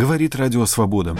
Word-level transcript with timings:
Говорит 0.00 0.34
Радио 0.34 0.64
Свобода. 0.64 1.14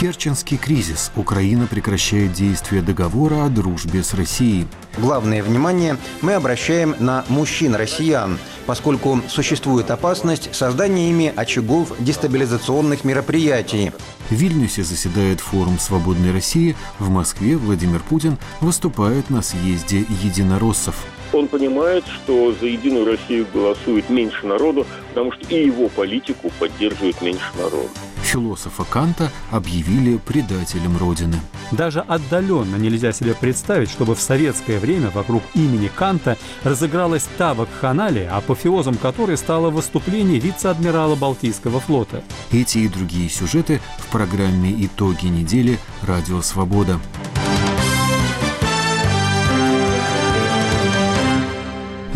Керченский 0.00 0.58
кризис. 0.58 1.10
Украина 1.16 1.66
прекращает 1.66 2.32
действие 2.32 2.82
договора 2.82 3.44
о 3.44 3.48
дружбе 3.48 4.04
с 4.04 4.14
Россией. 4.14 4.68
Главное 4.96 5.42
внимание 5.42 5.96
мы 6.22 6.34
обращаем 6.34 6.94
на 7.00 7.24
мужчин-россиян, 7.28 8.38
поскольку 8.64 9.20
существует 9.26 9.90
опасность 9.90 10.54
создания 10.54 11.10
ими 11.10 11.32
очагов 11.34 11.92
дестабилизационных 11.98 13.02
мероприятий. 13.02 13.90
В 14.30 14.34
Вильнюсе 14.34 14.84
заседает 14.84 15.40
форум 15.40 15.80
«Свободной 15.80 16.32
России». 16.32 16.76
В 17.00 17.10
Москве 17.10 17.56
Владимир 17.56 17.98
Путин 17.98 18.38
выступает 18.60 19.30
на 19.30 19.42
съезде 19.42 20.04
единороссов. 20.22 20.94
Он 21.32 21.48
понимает, 21.48 22.04
что 22.06 22.54
за 22.60 22.66
Единую 22.66 23.04
Россию 23.04 23.48
голосует 23.52 24.08
меньше 24.10 24.46
народу, 24.46 24.86
потому 25.08 25.32
что 25.32 25.44
и 25.48 25.66
его 25.66 25.88
политику 25.88 26.52
поддерживает 26.60 27.20
меньше 27.20 27.50
народу 27.58 27.90
философа 28.28 28.84
Канта 28.84 29.32
объявили 29.50 30.18
предателем 30.18 30.98
Родины. 30.98 31.40
Даже 31.72 32.00
отдаленно 32.00 32.76
нельзя 32.76 33.12
себе 33.12 33.34
представить, 33.34 33.90
чтобы 33.90 34.14
в 34.14 34.20
советское 34.20 34.78
время 34.78 35.10
вокруг 35.10 35.42
имени 35.54 35.88
Канта 35.88 36.36
разыгралась 36.62 37.26
та 37.38 37.54
вакханалия, 37.54 38.30
апофеозом 38.30 38.96
которой 38.96 39.38
стало 39.38 39.70
выступление 39.70 40.38
вице-адмирала 40.38 41.16
Балтийского 41.16 41.80
флота. 41.80 42.22
Эти 42.52 42.78
и 42.78 42.88
другие 42.88 43.30
сюжеты 43.30 43.80
в 43.98 44.06
программе 44.12 44.74
«Итоги 44.84 45.26
недели. 45.26 45.78
Радио 46.02 46.42
Свобода». 46.42 47.00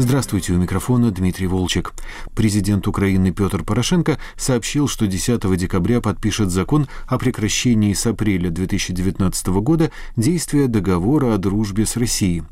Здравствуйте, 0.02 0.52
у 0.52 0.56
микрофона 0.56 1.12
Дмитрий 1.12 1.46
Волчек. 1.46 1.92
Президент 2.34 2.88
Украины 2.88 3.30
Петр 3.30 3.62
Порошенко 3.62 4.18
сообщил, 4.36 4.88
что 4.88 5.06
10 5.06 5.56
декабря 5.56 6.00
подпишет 6.00 6.50
закон 6.50 6.88
о 7.06 7.18
прекращении 7.18 7.92
с 7.92 8.04
апреля 8.04 8.50
2019 8.50 9.46
года 9.60 9.92
действия 10.16 10.66
договора 10.66 11.34
о 11.34 11.38
дружбе 11.38 11.86
с 11.86 11.96
Россией. 11.96 12.42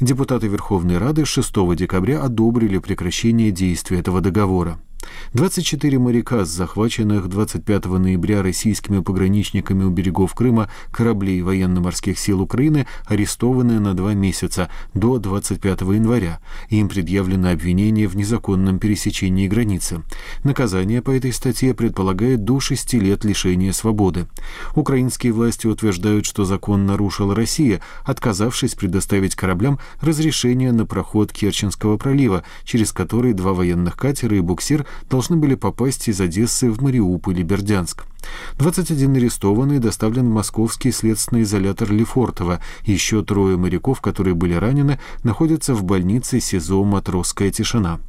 Депутаты 0.00 0.46
Верховной 0.46 0.98
Рады 0.98 1.24
6 1.24 1.52
декабря 1.74 2.22
одобрили 2.22 2.78
прекращение 2.78 3.50
действия 3.50 3.98
этого 3.98 4.20
договора. 4.20 4.78
24 5.32 5.98
моряка 6.00 6.44
с 6.44 6.48
захваченных 6.48 7.28
25 7.28 7.84
ноября 7.84 8.42
российскими 8.42 8.98
пограничниками 8.98 9.84
у 9.84 9.90
берегов 9.90 10.34
Крыма 10.34 10.68
кораблей 10.90 11.40
военно-морских 11.42 12.18
сил 12.18 12.40
Украины 12.40 12.88
арестованы 13.06 13.78
на 13.78 13.94
два 13.94 14.14
месяца 14.14 14.70
до 14.92 15.18
25 15.18 15.82
января. 15.82 16.40
Им 16.68 16.88
предъявлено 16.88 17.50
обвинение 17.50 18.08
в 18.08 18.16
незаконном 18.16 18.80
пересечении 18.80 19.46
границы. 19.46 20.02
Наказание 20.42 21.00
по 21.00 21.12
этой 21.12 21.32
статье 21.32 21.74
предполагает 21.74 22.44
до 22.44 22.58
6 22.58 22.94
лет 22.94 23.24
лишения 23.24 23.72
свободы. 23.72 24.26
Украинские 24.74 25.32
власти 25.32 25.68
утверждают, 25.68 26.26
что 26.26 26.44
закон 26.44 26.86
нарушила 26.86 27.36
Россия, 27.36 27.80
отказавшись 28.04 28.74
предоставить 28.74 29.36
кораблям 29.36 29.78
разрешение 30.00 30.72
на 30.72 30.86
проход 30.86 31.32
Керченского 31.32 31.96
пролива, 31.98 32.42
через 32.64 32.92
который 32.92 33.32
два 33.32 33.52
военных 33.52 33.96
катера 33.96 34.36
и 34.36 34.40
буксир 34.40 34.86
должны 35.08 35.36
были 35.36 35.54
попасть 35.54 36.08
из 36.08 36.20
Одессы 36.20 36.70
в 36.70 36.82
Мариуполь 36.82 37.40
и 37.40 37.42
Бердянск. 37.42 38.04
21 38.58 39.16
арестованный 39.16 39.78
доставлен 39.78 40.28
в 40.28 40.34
московский 40.34 40.92
следственный 40.92 41.42
изолятор 41.42 41.90
Лефортово. 41.92 42.60
Еще 42.84 43.22
трое 43.24 43.56
моряков, 43.56 44.00
которые 44.00 44.34
были 44.34 44.54
ранены, 44.54 45.00
находятся 45.22 45.74
в 45.74 45.84
больнице 45.84 46.40
СИЗО 46.40 46.84
«Матросская 46.84 47.50
тишина». 47.50 48.00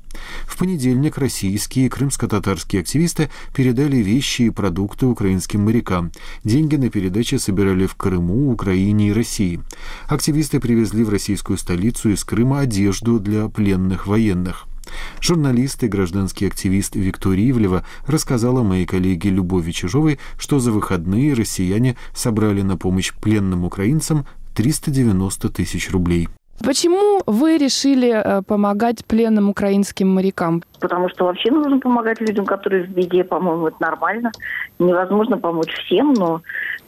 В 0.45 0.57
понедельник 0.57 1.17
российские 1.17 1.85
и 1.85 1.89
крымско-татарские 1.89 2.81
активисты 2.81 3.29
передали 3.55 3.97
вещи 3.97 4.43
и 4.43 4.49
продукты 4.49 5.05
украинским 5.05 5.61
морякам. 5.61 6.11
Деньги 6.43 6.75
на 6.75 6.89
передачи 6.89 7.35
собирали 7.35 7.85
в 7.85 7.95
Крыму, 7.95 8.51
Украине 8.51 9.09
и 9.09 9.13
России. 9.13 9.61
Активисты 10.07 10.59
привезли 10.59 11.03
в 11.03 11.09
российскую 11.09 11.57
столицу 11.57 12.09
из 12.09 12.25
Крыма 12.25 12.59
одежду 12.59 13.19
для 13.19 13.47
пленных 13.47 14.05
военных. 14.05 14.67
Журналист 15.19 15.83
и 15.83 15.87
гражданский 15.87 16.47
активист 16.47 16.95
Виктория 16.95 17.51
Ивлева 17.51 17.85
рассказала 18.07 18.63
моей 18.63 18.85
коллеге 18.85 19.29
Любови 19.29 19.71
Чижовой, 19.71 20.19
что 20.37 20.59
за 20.59 20.71
выходные 20.71 21.33
россияне 21.33 21.95
собрали 22.13 22.61
на 22.61 22.77
помощь 22.77 23.13
пленным 23.13 23.65
украинцам 23.65 24.25
390 24.55 25.49
тысяч 25.49 25.91
рублей. 25.91 26.27
Почему 26.63 27.21
вы 27.25 27.57
решили 27.57 28.11
э, 28.11 28.41
помогать 28.43 29.03
пленным 29.05 29.49
украинским 29.49 30.09
морякам? 30.09 30.61
Потому 30.79 31.09
что 31.09 31.25
вообще 31.25 31.49
нужно 31.49 31.79
помогать 31.79 32.21
людям, 32.21 32.45
которые 32.45 32.83
в 32.83 32.89
беде, 32.89 33.23
по-моему, 33.23 33.67
это 33.67 33.77
нормально. 33.79 34.31
Невозможно 34.77 35.37
помочь 35.37 35.73
всем, 35.85 36.13
но 36.13 36.41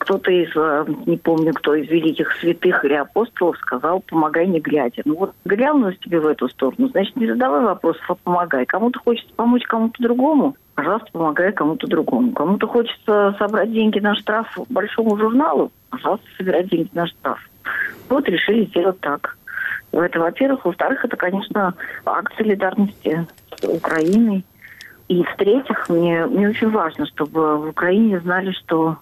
кто-то 0.04 0.30
из, 0.30 0.54
э, 0.54 0.84
не 1.06 1.16
помню, 1.16 1.54
кто 1.54 1.74
из 1.74 1.88
великих 1.88 2.30
святых 2.36 2.84
или 2.84 2.92
апостолов 2.92 3.56
сказал, 3.56 4.00
помогай 4.00 4.46
не 4.46 4.60
глядя. 4.60 5.02
Ну 5.06 5.16
вот 5.16 5.32
глянулась 5.46 5.98
тебе 5.98 6.20
в 6.20 6.26
эту 6.26 6.48
сторону, 6.50 6.88
значит, 6.88 7.16
не 7.16 7.26
задавай 7.26 7.62
вопросов, 7.62 8.04
а 8.08 8.14
помогай. 8.14 8.66
Кому-то 8.66 9.00
хочется 9.00 9.32
помочь 9.34 9.64
кому-то 9.64 10.02
другому, 10.02 10.56
пожалуйста, 10.74 11.08
помогай 11.12 11.52
кому-то 11.52 11.86
другому. 11.86 12.32
Кому-то 12.32 12.66
хочется 12.66 13.34
собрать 13.38 13.72
деньги 13.72 13.98
на 13.98 14.14
штраф 14.14 14.46
большому 14.68 15.16
журналу, 15.16 15.72
пожалуйста, 15.88 16.26
собирать 16.36 16.68
деньги 16.68 16.90
на 16.92 17.06
штраф. 17.06 17.38
Вот 18.10 18.28
решили 18.28 18.66
сделать 18.66 19.00
так. 19.00 19.38
Это, 19.92 20.20
во-первых. 20.20 20.66
Во-вторых, 20.66 21.04
это, 21.04 21.16
конечно, 21.16 21.74
акт 22.04 22.36
солидарности 22.36 23.26
с 23.56 23.64
Украиной. 23.64 24.44
И 25.08 25.22
в-третьих, 25.22 25.88
мне, 25.88 26.26
мне 26.26 26.48
очень 26.48 26.70
важно, 26.70 27.06
чтобы 27.06 27.58
в 27.58 27.68
Украине 27.68 28.20
знали, 28.20 28.52
что 28.52 28.98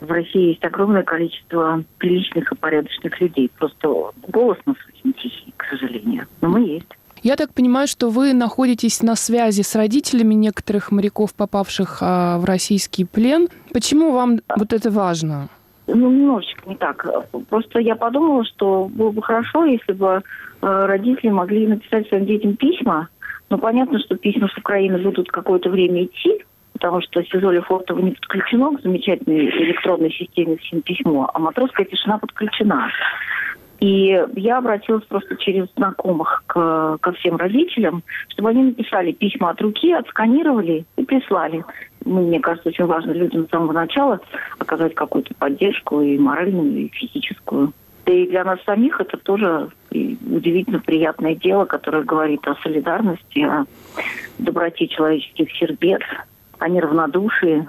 в 0.00 0.10
России 0.10 0.50
есть 0.50 0.64
огромное 0.64 1.02
количество 1.02 1.82
приличных 1.98 2.52
и 2.52 2.56
порядочных 2.56 3.20
людей. 3.20 3.50
Просто 3.58 4.12
голос 4.28 4.58
нас 4.66 4.76
очень 4.88 5.12
тихий, 5.14 5.52
к 5.56 5.64
сожалению. 5.70 6.26
Но 6.40 6.48
мы 6.48 6.60
есть. 6.60 6.88
Я 7.22 7.36
так 7.36 7.52
понимаю, 7.52 7.88
что 7.88 8.10
вы 8.10 8.32
находитесь 8.32 9.02
на 9.02 9.16
связи 9.16 9.62
с 9.62 9.74
родителями 9.74 10.34
некоторых 10.34 10.92
моряков, 10.92 11.34
попавших 11.34 11.98
а, 12.00 12.38
в 12.38 12.44
российский 12.44 13.04
плен. 13.04 13.48
Почему 13.72 14.12
вам 14.12 14.38
вот 14.56 14.72
это 14.72 14.90
важно? 14.90 15.48
Ну, 15.88 16.10
немножечко 16.10 16.68
не 16.68 16.76
так. 16.76 17.06
Просто 17.48 17.80
я 17.80 17.96
подумала, 17.96 18.44
что 18.44 18.88
было 18.92 19.10
бы 19.10 19.22
хорошо, 19.22 19.64
если 19.64 19.92
бы 19.92 20.06
э, 20.06 20.20
родители 20.60 21.30
могли 21.30 21.66
написать 21.66 22.06
своим 22.08 22.26
детям 22.26 22.56
письма. 22.56 23.08
Но 23.48 23.56
понятно, 23.56 23.98
что 23.98 24.16
письма 24.16 24.48
с 24.48 24.58
Украины 24.58 24.98
будут 24.98 25.30
какое-то 25.30 25.70
время 25.70 26.04
идти, 26.04 26.44
потому 26.78 27.00
что 27.02 27.22
СИЗО 27.24 27.50
Лефортово 27.50 27.98
не 27.98 28.12
подключено 28.12 28.76
к 28.76 28.82
замечательной 28.82 29.46
электронной 29.50 30.12
системе 30.12 30.56
«Всем 30.58 30.80
письмо», 30.80 31.28
а 31.34 31.38
матросская 31.40 31.84
тишина 31.84 32.18
подключена. 32.18 32.90
И 33.80 34.24
я 34.36 34.58
обратилась 34.58 35.04
просто 35.04 35.36
через 35.36 35.66
знакомых 35.76 36.44
к, 36.46 36.98
ко 37.00 37.12
всем 37.12 37.36
родителям, 37.36 38.02
чтобы 38.28 38.50
они 38.50 38.64
написали 38.64 39.12
письма 39.12 39.50
от 39.50 39.60
руки, 39.60 39.92
отсканировали 39.92 40.84
и 40.96 41.04
прислали. 41.04 41.64
Мне 42.04 42.40
кажется, 42.40 42.70
очень 42.70 42.86
важно 42.86 43.12
людям 43.12 43.46
с 43.46 43.50
самого 43.50 43.72
начала 43.72 44.20
оказать 44.58 44.94
какую-то 44.94 45.34
поддержку 45.34 46.00
и 46.00 46.18
моральную, 46.18 46.86
и 46.86 46.88
физическую. 46.88 47.72
Да 48.06 48.12
и 48.12 48.26
для 48.26 48.42
нас 48.42 48.58
самих 48.64 49.00
это 49.00 49.16
тоже 49.16 49.68
удивительно 49.90 50.80
приятное 50.80 51.34
дело, 51.34 51.64
которое 51.64 52.02
говорит 52.02 52.46
о 52.48 52.56
солидарности, 52.62 53.40
о 53.40 53.64
доброте 54.38 54.88
человеческих 54.88 55.52
сердец, 55.52 56.00
о 56.58 56.68
неравнодушии. 56.68 57.68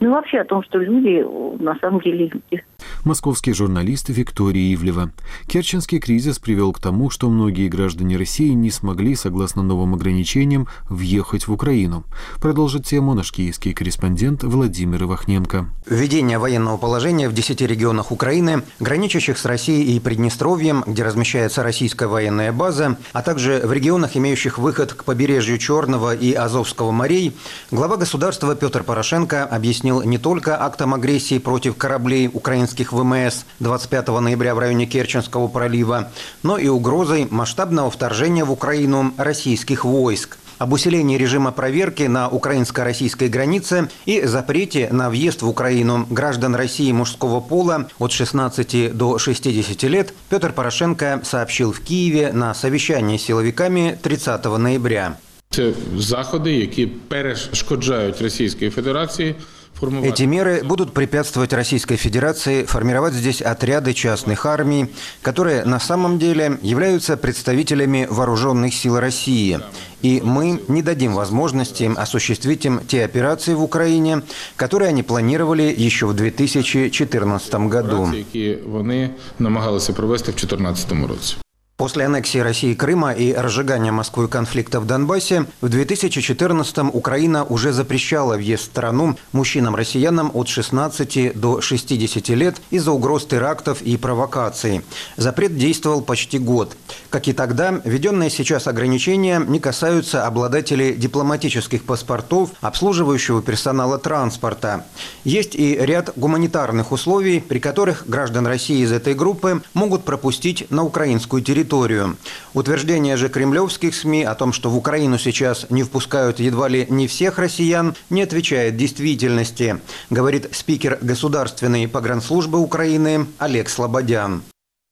Ну, 0.00 0.10
вообще 0.10 0.38
о 0.38 0.44
том, 0.44 0.62
что 0.62 0.78
люди 0.78 1.24
на 1.62 1.76
самом 1.78 2.00
деле 2.00 2.26
люди 2.26 2.62
московский 3.06 3.52
журналист 3.52 4.08
Виктория 4.08 4.74
Ивлева. 4.74 5.12
Керченский 5.46 6.00
кризис 6.00 6.40
привел 6.40 6.72
к 6.72 6.80
тому, 6.80 7.08
что 7.08 7.30
многие 7.30 7.68
граждане 7.68 8.16
России 8.16 8.50
не 8.50 8.70
смогли, 8.70 9.14
согласно 9.14 9.62
новым 9.62 9.94
ограничениям, 9.94 10.66
въехать 10.90 11.46
в 11.46 11.52
Украину. 11.52 12.02
Продолжит 12.42 12.84
тему 12.84 13.14
наш 13.14 13.32
киевский 13.32 13.72
корреспондент 13.72 14.42
Владимир 14.42 15.04
Ивахненко. 15.04 15.66
Введение 15.88 16.38
военного 16.38 16.76
положения 16.76 17.28
в 17.28 17.32
10 17.32 17.60
регионах 17.62 18.10
Украины, 18.10 18.62
граничащих 18.80 19.38
с 19.38 19.44
Россией 19.44 19.96
и 19.96 20.00
Приднестровьем, 20.00 20.82
где 20.84 21.04
размещается 21.04 21.62
российская 21.62 22.08
военная 22.08 22.52
база, 22.52 22.98
а 23.12 23.22
также 23.22 23.62
в 23.64 23.72
регионах, 23.72 24.16
имеющих 24.16 24.58
выход 24.58 24.92
к 24.92 25.04
побережью 25.04 25.58
Черного 25.58 26.14
и 26.14 26.32
Азовского 26.32 26.90
морей, 26.90 27.36
глава 27.70 27.96
государства 27.96 28.56
Петр 28.56 28.82
Порошенко 28.82 29.44
объяснил 29.44 29.85
не 29.90 30.18
только 30.18 30.62
актом 30.62 30.94
агрессии 30.94 31.38
против 31.38 31.76
кораблей 31.76 32.28
украинских 32.32 32.92
ВМС 32.92 33.44
25 33.60 34.08
ноября 34.08 34.54
в 34.54 34.58
районе 34.58 34.86
Керченского 34.86 35.48
пролива, 35.48 36.10
но 36.42 36.58
и 36.58 36.68
угрозой 36.68 37.26
масштабного 37.30 37.90
вторжения 37.90 38.44
в 38.44 38.52
Украину 38.52 39.12
российских 39.16 39.84
войск. 39.84 40.38
об 40.58 40.72
усилении 40.72 41.18
режима 41.18 41.52
проверки 41.52 42.04
на 42.04 42.28
украинско-российской 42.28 43.28
границе 43.28 43.88
и 44.04 44.22
запрете 44.22 44.88
на 44.90 45.10
въезд 45.10 45.42
в 45.42 45.48
Украину 45.48 46.06
граждан 46.08 46.54
России 46.54 46.92
мужского 46.92 47.40
пола 47.40 47.88
от 47.98 48.12
16 48.12 48.96
до 48.96 49.18
60 49.18 49.82
лет 49.84 50.14
Петр 50.28 50.52
Порошенко 50.52 51.20
сообщил 51.24 51.72
в 51.72 51.80
Киеве 51.80 52.32
на 52.32 52.54
совещании 52.54 53.18
с 53.18 53.22
силовиками 53.22 53.98
30 54.02 54.44
ноября. 54.44 55.16
Це 55.55 55.71
заходи, 55.97 56.53
які 56.53 56.87
перешкоджають 56.87 58.21
Російській 58.21 58.69
Федерації 58.69 59.35
Эти 59.81 60.23
меры 60.27 60.61
будут 60.63 60.93
препятствовать 60.93 61.53
Российской 61.53 61.95
Федерации 61.95 62.65
формировать 62.65 63.13
здесь 63.13 63.41
отряды 63.41 63.93
частных 63.93 64.45
армий, 64.45 64.93
которые 65.23 65.65
на 65.65 65.79
самом 65.79 66.19
деле 66.19 66.59
являются 66.61 67.17
представителями 67.17 68.07
вооруженных 68.09 68.75
сил 68.75 68.99
России. 68.99 69.59
И 70.03 70.21
мы 70.23 70.61
не 70.67 70.83
дадим 70.83 71.13
возможности 71.13 71.91
осуществить 71.95 72.65
им 72.65 72.79
те 72.87 73.03
операции 73.03 73.55
в 73.55 73.63
Украине, 73.63 74.21
которые 74.55 74.89
они 74.89 75.03
планировали 75.03 75.73
еще 75.77 76.05
в 76.05 76.13
2014 76.13 77.53
году. 77.55 78.11
які 78.13 78.57
вони 78.65 79.09
намагалися 79.39 79.93
провести 79.93 80.31
в 80.31 80.35
2014 80.35 80.91
році. 80.91 81.35
После 81.76 82.06
аннексии 82.06 82.38
России 82.38 82.72
Крыма 82.72 83.12
и 83.12 83.34
разжигания 83.34 83.92
Москвы 83.92 84.28
конфликта 84.28 84.80
в 84.80 84.86
Донбассе 84.86 85.44
в 85.60 85.66
2014-м 85.66 86.90
Украина 86.90 87.44
уже 87.44 87.70
запрещала 87.70 88.36
въезд 88.36 88.62
в 88.62 88.66
страну 88.68 89.18
мужчинам-россиянам 89.32 90.30
от 90.32 90.48
16 90.48 91.38
до 91.38 91.60
60 91.60 92.30
лет 92.30 92.62
из-за 92.70 92.92
угроз 92.92 93.26
терактов 93.26 93.82
и 93.82 93.98
провокаций. 93.98 94.80
Запрет 95.18 95.58
действовал 95.58 96.00
почти 96.00 96.38
год. 96.38 96.74
Как 97.10 97.28
и 97.28 97.34
тогда, 97.34 97.78
введенные 97.84 98.30
сейчас 98.30 98.68
ограничения 98.68 99.38
не 99.46 99.60
касаются 99.60 100.26
обладателей 100.26 100.94
дипломатических 100.94 101.84
паспортов, 101.84 102.52
обслуживающего 102.62 103.42
персонала 103.42 103.98
транспорта. 103.98 104.86
Есть 105.24 105.54
и 105.54 105.76
ряд 105.78 106.14
гуманитарных 106.16 106.90
условий, 106.90 107.40
при 107.40 107.58
которых 107.58 108.08
граждан 108.08 108.46
России 108.46 108.78
из 108.78 108.92
этой 108.92 109.12
группы 109.12 109.60
могут 109.74 110.04
пропустить 110.04 110.70
на 110.70 110.82
украинскую 110.82 111.42
территорию 111.42 111.65
территорию. 111.66 112.16
Утверждение 112.54 113.16
же 113.16 113.28
кремлевских 113.28 113.94
СМИ 113.94 114.22
о 114.22 114.34
том, 114.34 114.52
что 114.52 114.70
в 114.70 114.76
Украину 114.76 115.18
сейчас 115.18 115.66
не 115.68 115.82
впускают 115.82 116.38
едва 116.40 116.68
ли 116.68 116.86
не 116.88 117.06
всех 117.06 117.38
россиян, 117.38 117.94
не 118.08 118.22
отвечает 118.22 118.76
действительности, 118.76 119.80
говорит 120.10 120.48
спикер 120.52 120.98
Государственной 121.02 121.88
погранслужбы 121.88 122.58
Украины 122.58 123.26
Олег 123.38 123.68
Слободян. 123.68 124.42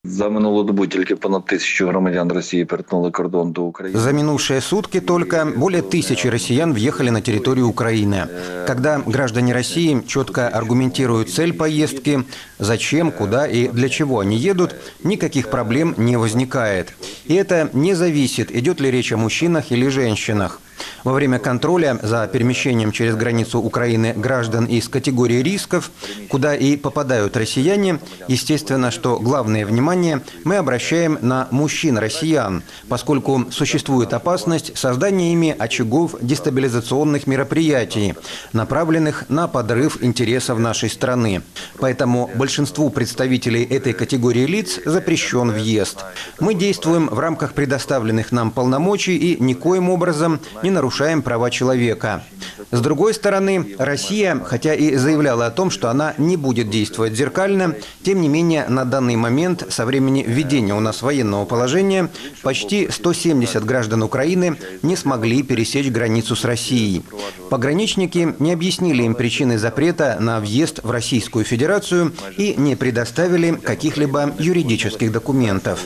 За 0.04 0.30
минулу 0.30 0.63
добу 0.63 0.88
тільки 0.88 1.16
понад 1.16 1.46
тисячу 1.46 1.88
громадян 1.88 2.31
Росії 2.31 2.66
перетнули 2.66 3.12
кордон 3.12 3.51
до 3.51 3.63
України. 3.63 4.00
За 4.00 4.12
минувшие 4.12 4.62
сутки 4.62 5.01
только 5.01 5.54
более 5.57 5.81
тысячи 5.81 6.30
россиян 6.30 6.74
въехали 6.74 7.12
на 7.12 7.22
территорию 7.22 7.68
Украины. 7.68 8.28
Когда 8.68 9.01
граждане 9.06 9.54
России 9.54 10.01
четко 10.07 10.48
аргументируют 10.48 11.30
цель 11.30 11.54
поездки, 11.54 12.24
зачем, 12.60 13.12
куда 13.12 13.48
и 13.48 13.68
для 13.68 13.90
чего 13.90 14.19
они 14.19 14.38
едут, 14.38 14.75
никаких 15.04 15.50
проблем 15.50 15.94
не 15.98 16.18
возникает. 16.18 16.94
И 17.25 17.34
это 17.34 17.69
не 17.74 17.94
зависит, 17.94 18.56
идет 18.56 18.80
ли 18.80 18.92
речь 18.92 19.12
о 19.12 19.18
мужчинах 19.18 19.72
или 19.72 19.90
женщинах. 19.90 20.62
Во 21.05 21.12
время 21.12 21.39
контроля 21.39 21.99
за 22.03 22.27
перемещением 22.27 22.91
через 22.91 23.15
границу 23.15 23.61
Украины 23.61 24.15
граждан 24.17 24.65
из 24.65 24.89
категории 24.89 25.43
рисков, 25.43 25.91
куда 26.31 26.55
и 26.55 26.77
попадают 26.77 27.37
россияне, 27.37 28.01
естественно, 28.27 28.91
что 28.91 29.19
главное 29.19 29.67
внимание 29.67 30.23
мы 30.45 30.56
обращаем 30.56 31.19
на 31.21 31.47
мужчин-россиян, 31.51 32.62
поскольку 32.89 33.45
существует 33.51 34.15
опасность 34.15 34.79
создания 34.79 35.35
ими 35.35 35.55
очагов 35.59 36.15
дестабилизационных 36.23 37.27
мероприятий, 37.27 38.15
направленных 38.55 39.29
на 39.29 39.47
подрыв 39.47 40.03
интересов 40.03 40.59
нашей 40.59 40.89
страны. 40.89 41.43
Поэтому 41.81 42.31
большинству 42.35 42.89
представителей 42.89 43.62
этой 43.65 43.93
категории 43.93 44.47
лиц 44.47 44.81
запрещен 44.87 45.50
въезд. 45.50 46.03
Мы 46.41 46.55
действуем 46.55 47.09
в 47.09 47.19
рамках 47.19 47.53
предоставленных 47.53 48.33
нам 48.33 48.50
полномочий 48.50 49.19
и 49.19 49.43
никоим 49.43 49.91
образом 49.91 50.41
не 50.62 50.71
нарушаем 50.71 50.94
права 51.23 51.50
человека. 51.50 52.23
С 52.75 52.81
другой 52.81 53.15
стороны, 53.15 53.76
Россия, 53.79 54.37
хотя 54.44 54.75
и 54.75 54.97
заявляла 54.97 55.47
о 55.47 55.53
том, 55.53 55.71
что 55.71 55.91
она 55.91 56.12
не 56.19 56.37
будет 56.37 56.71
действовать 56.71 57.15
зеркально, 57.15 57.76
тем 58.03 58.21
не 58.21 58.29
менее 58.29 58.67
на 58.69 58.85
данный 58.85 59.15
момент 59.15 59.65
со 59.69 59.87
времени 59.87 60.25
введения 60.26 60.75
у 60.75 60.81
нас 60.81 61.00
военного 61.00 61.44
положения 61.44 62.11
почти 62.43 62.88
170 62.91 63.65
граждан 63.65 64.03
Украины 64.03 64.56
не 64.82 64.97
смогли 64.97 65.44
пересечь 65.44 65.88
границу 65.88 66.35
с 66.35 66.44
Россией. 66.44 67.05
Пограничники 67.49 68.35
не 68.41 68.53
объяснили 68.53 69.05
им 69.05 69.15
причины 69.15 69.56
запрета 69.56 70.17
на 70.19 70.41
въезд 70.41 70.81
в 70.82 70.91
Российскую 70.91 71.44
Федерацию 71.44 72.11
и 72.37 72.56
не 72.56 72.75
предоставили 72.75 73.53
каких-либо 73.53 74.35
юридических 74.41 75.12
документов. 75.12 75.79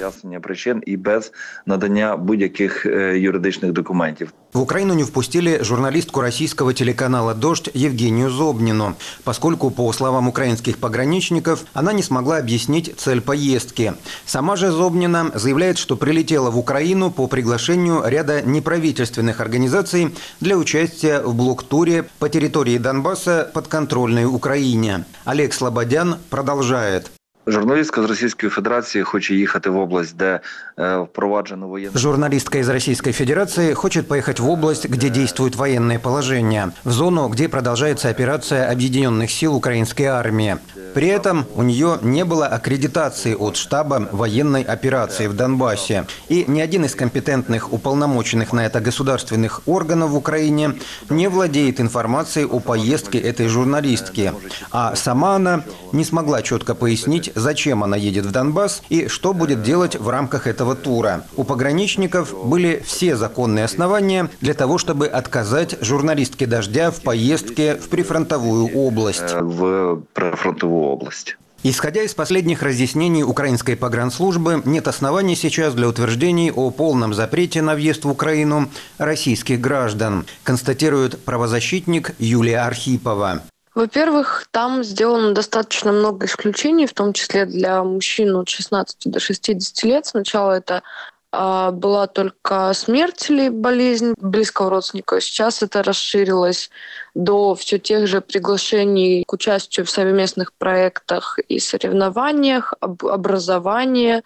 причин 0.42 0.82
і 0.86 0.96
без 0.96 1.32
надання 1.66 2.16
будь-яких 2.16 2.86
юридичних 3.16 3.72
документів. 3.72 4.32
В 4.52 4.60
Украину 4.60 4.94
не 4.94 5.02
впустили 5.02 5.58
журналистку 5.62 6.20
российского 6.20 6.72
телеканала 6.78 7.34
«Дождь» 7.34 7.68
Евгению 7.74 8.30
Зобнину, 8.30 8.94
поскольку, 9.24 9.70
по 9.70 9.92
словам 9.92 10.28
украинских 10.28 10.78
пограничников, 10.78 11.64
она 11.74 11.92
не 11.92 12.04
смогла 12.04 12.36
объяснить 12.36 12.94
цель 12.96 13.20
поездки. 13.20 13.94
Сама 14.26 14.54
же 14.54 14.70
Зобнина 14.70 15.32
заявляет, 15.34 15.76
что 15.76 15.96
прилетела 15.96 16.52
в 16.52 16.58
Украину 16.58 17.10
по 17.10 17.26
приглашению 17.26 18.04
ряда 18.06 18.42
неправительственных 18.42 19.40
организаций 19.40 20.14
для 20.38 20.56
участия 20.56 21.20
в 21.20 21.34
блок-туре 21.34 22.08
по 22.20 22.28
территории 22.28 22.78
Донбасса 22.78 23.50
подконтрольной 23.52 24.26
Украине. 24.26 25.04
Олег 25.24 25.54
Слободян 25.54 26.18
продолжает. 26.30 27.10
Журналістка 27.47 28.01
з 28.01 28.05
Російської 28.05 28.49
Федерації 28.49 29.03
хоче 29.03 29.35
їхати 29.35 29.69
в 29.69 29.77
область, 29.77 30.17
де 30.17 30.39
впроваджено 30.77 31.67
воєнне. 31.67 31.99
Журналистка 31.99 32.57
из 32.57 32.69
Российской 32.69 33.11
Федерации 33.11 33.73
хочет 33.73 34.07
поехать 34.07 34.39
в 34.39 34.49
область, 34.49 34.89
где 34.89 35.09
действует 35.09 35.55
военное 35.55 35.99
положение, 35.99 36.69
в 36.85 36.91
зону, 36.91 37.27
где 37.27 37.49
продолжается 37.49 38.09
операция 38.09 38.71
Объединенных 38.71 39.29
сил 39.29 39.55
украинской 39.55 40.03
армии. 40.05 40.57
При 40.93 41.07
этом 41.07 41.45
у 41.55 41.63
нее 41.63 41.97
не 42.01 42.23
было 42.23 42.47
аккредитации 42.47 43.35
от 43.35 43.57
штаба 43.57 44.07
военной 44.11 44.63
операции 44.63 45.27
в 45.27 45.33
Донбассе. 45.33 46.05
И 46.29 46.45
ни 46.47 46.61
один 46.61 46.85
из 46.85 46.95
компетентных 46.95 47.73
уполномоченных 47.73 48.53
на 48.53 48.65
это 48.65 48.79
государственных 48.79 49.61
органов 49.65 50.11
в 50.11 50.15
Украине 50.15 50.73
не 51.09 51.27
владеет 51.27 51.81
информацией 51.81 52.45
о 52.45 52.59
поездке 52.59 53.17
этой 53.17 53.47
журналистки. 53.47 54.31
А 54.71 54.95
сама 54.95 55.35
она 55.35 55.63
не 55.91 56.05
смогла 56.05 56.41
четко 56.41 56.75
пояснить, 56.75 57.31
зачем 57.38 57.84
она 57.84 57.96
едет 57.96 58.26
в 58.26 58.32
Донбасс 58.32 58.82
и 58.88 59.08
что 59.08 59.32
будет 59.32 59.62
делать 59.62 59.96
в 59.96 60.08
рамках 60.08 60.46
этого 60.46 60.74
тура. 60.74 61.24
У 61.36 61.44
пограничников 61.44 62.34
были 62.46 62.82
все 62.84 63.16
законные 63.16 63.64
основания 63.64 64.30
для 64.40 64.54
того, 64.54 64.78
чтобы 64.78 65.06
отказать 65.06 65.76
журналистке 65.80 66.46
«Дождя» 66.46 66.90
в 66.90 67.02
поездке 67.02 67.76
в 67.76 67.88
прифронтовую 67.88 68.74
область. 68.74 69.32
В 69.32 70.02
прифронтовую 70.14 70.84
область. 70.84 71.36
Исходя 71.64 72.02
из 72.02 72.14
последних 72.14 72.62
разъяснений 72.62 73.24
украинской 73.24 73.74
погранслужбы, 73.74 74.62
нет 74.64 74.86
оснований 74.86 75.34
сейчас 75.34 75.74
для 75.74 75.88
утверждений 75.88 76.52
о 76.52 76.70
полном 76.70 77.14
запрете 77.14 77.62
на 77.62 77.74
въезд 77.74 78.04
в 78.04 78.10
Украину 78.10 78.68
российских 78.98 79.60
граждан, 79.60 80.24
констатирует 80.44 81.24
правозащитник 81.24 82.14
Юлия 82.20 82.60
Архипова. 82.60 83.42
Во-первых, 83.78 84.48
там 84.50 84.82
сделано 84.82 85.34
достаточно 85.34 85.92
много 85.92 86.26
исключений, 86.26 86.86
в 86.86 86.94
том 86.94 87.12
числе 87.12 87.46
для 87.46 87.84
мужчин 87.84 88.34
от 88.34 88.48
16 88.48 88.96
до 89.04 89.20
60 89.20 89.84
лет. 89.84 90.04
Сначала 90.04 90.50
это 90.50 90.82
а, 91.30 91.70
была 91.70 92.08
только 92.08 92.72
смерть 92.74 93.30
или 93.30 93.48
болезнь 93.50 94.14
близкого 94.18 94.70
родственника. 94.70 95.20
Сейчас 95.20 95.62
это 95.62 95.84
расширилось 95.84 96.70
до 97.14 97.54
все 97.54 97.78
тех 97.78 98.08
же 98.08 98.20
приглашений 98.20 99.22
к 99.24 99.32
участию 99.32 99.86
в 99.86 99.90
совместных 99.90 100.54
проектах 100.54 101.38
и 101.46 101.60
соревнованиях, 101.60 102.74
образования, 102.80 104.24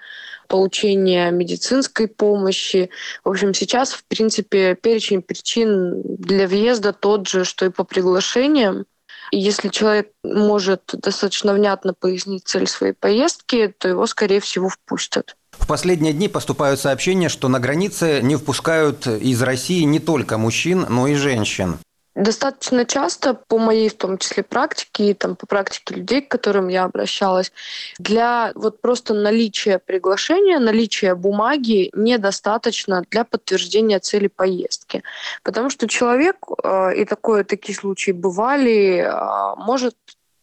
получения 0.48 1.30
медицинской 1.30 2.08
помощи. 2.08 2.88
В 3.22 3.28
общем, 3.28 3.52
сейчас, 3.52 3.92
в 3.92 4.02
принципе, 4.04 4.76
перечень 4.76 5.20
причин 5.20 6.00
для 6.04 6.48
въезда 6.48 6.94
тот 6.94 7.28
же, 7.28 7.44
что 7.44 7.66
и 7.66 7.68
по 7.68 7.84
приглашениям. 7.84 8.86
И 9.32 9.38
если 9.38 9.70
человек 9.70 10.12
может 10.22 10.82
достаточно 10.92 11.54
внятно 11.54 11.94
пояснить 11.94 12.46
цель 12.46 12.68
своей 12.68 12.92
поездки, 12.92 13.74
то 13.78 13.88
его, 13.88 14.06
скорее 14.06 14.40
всего, 14.40 14.68
впустят. 14.68 15.36
В 15.52 15.66
последние 15.66 16.12
дни 16.12 16.28
поступают 16.28 16.78
сообщения, 16.78 17.30
что 17.30 17.48
на 17.48 17.58
границе 17.58 18.20
не 18.22 18.36
впускают 18.36 19.06
из 19.06 19.40
России 19.40 19.82
не 19.84 20.00
только 20.00 20.36
мужчин, 20.36 20.84
но 20.88 21.06
и 21.08 21.14
женщин. 21.14 21.78
Достаточно 22.14 22.84
часто, 22.84 23.32
по 23.32 23.58
моей 23.58 23.88
в 23.88 23.94
том 23.94 24.18
числе 24.18 24.42
практике, 24.42 25.10
и 25.10 25.14
там, 25.14 25.34
по 25.34 25.46
практике 25.46 25.94
людей, 25.94 26.20
к 26.20 26.28
которым 26.28 26.68
я 26.68 26.84
обращалась, 26.84 27.52
для 27.98 28.52
вот 28.54 28.82
просто 28.82 29.14
наличия 29.14 29.78
приглашения, 29.78 30.58
наличия 30.58 31.14
бумаги 31.14 31.90
недостаточно 31.94 33.02
для 33.10 33.24
подтверждения 33.24 33.98
цели 33.98 34.26
поездки. 34.26 35.02
Потому 35.42 35.70
что 35.70 35.88
человек, 35.88 36.36
э, 36.62 36.96
и 36.96 37.04
такое, 37.06 37.44
такие 37.44 37.74
случаи 37.78 38.10
бывали, 38.10 38.98
э, 38.98 39.54
может, 39.56 39.96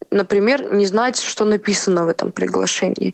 например, 0.10 0.74
не 0.74 0.88
знать, 0.88 1.20
что 1.22 1.46
написано 1.46 2.06
в 2.06 2.08
этом 2.08 2.32
приглашении. 2.32 3.14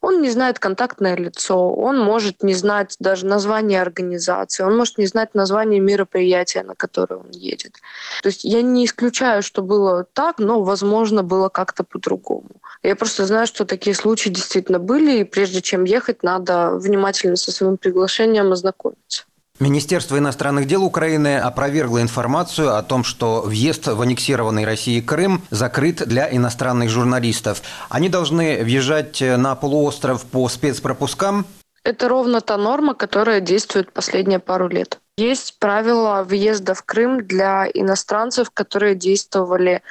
Он 0.00 0.22
не 0.22 0.30
знает 0.30 0.58
контактное 0.58 1.16
лицо, 1.16 1.70
он 1.70 1.98
может 1.98 2.42
не 2.42 2.54
знать 2.54 2.96
даже 3.00 3.26
название 3.26 3.82
организации, 3.82 4.62
он 4.62 4.76
может 4.76 4.98
не 4.98 5.06
знать 5.06 5.34
название 5.34 5.80
мероприятия, 5.80 6.62
на 6.62 6.74
которое 6.74 7.16
он 7.16 7.30
едет. 7.30 7.74
То 8.22 8.28
есть 8.28 8.44
я 8.44 8.62
не 8.62 8.84
исключаю, 8.84 9.42
что 9.42 9.62
было 9.62 10.04
так, 10.12 10.38
но, 10.38 10.62
возможно, 10.62 11.22
было 11.22 11.48
как-то 11.48 11.84
по-другому. 11.84 12.50
Я 12.82 12.94
просто 12.94 13.26
знаю, 13.26 13.46
что 13.46 13.64
такие 13.64 13.94
случаи 13.94 14.28
действительно 14.28 14.78
были, 14.78 15.20
и 15.20 15.24
прежде 15.24 15.60
чем 15.60 15.84
ехать, 15.84 16.22
надо 16.22 16.70
внимательно 16.76 17.36
со 17.36 17.50
своим 17.50 17.76
приглашением 17.76 18.52
ознакомиться. 18.52 19.24
Министерство 19.60 20.16
иностранных 20.16 20.66
дел 20.66 20.84
Украины 20.84 21.38
опровергло 21.38 22.00
информацию 22.00 22.76
о 22.76 22.82
том, 22.84 23.02
что 23.02 23.42
въезд 23.42 23.88
в 23.88 24.00
аннексированный 24.00 24.64
Россией 24.64 25.00
Крым 25.00 25.42
закрыт 25.50 26.06
для 26.06 26.32
иностранных 26.34 26.90
журналистов. 26.90 27.62
Они 27.88 28.08
должны 28.08 28.62
въезжать 28.62 29.20
на 29.20 29.56
полуостров 29.56 30.24
по 30.24 30.48
спецпропускам. 30.48 31.44
Это 31.82 32.08
ровно 32.08 32.40
та 32.40 32.56
норма, 32.56 32.94
которая 32.94 33.40
действует 33.40 33.92
последние 33.92 34.38
пару 34.38 34.68
лет. 34.68 35.00
Есть 35.18 35.58
правила 35.58 36.22
въезда 36.22 36.74
в 36.74 36.84
Крым 36.84 37.26
для 37.26 37.66
иностранцев, 37.74 38.52
которые 38.52 38.94
действовали, 38.94 39.82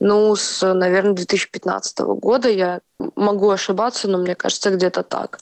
ну, 0.00 0.34
с, 0.34 0.74
наверное, 0.74 1.12
2015 1.12 2.00
года. 2.00 2.48
Я 2.48 2.80
могу 3.14 3.50
ошибаться, 3.50 4.08
но 4.08 4.18
мне 4.18 4.34
кажется, 4.34 4.70
где-то 4.70 5.04
так. 5.04 5.38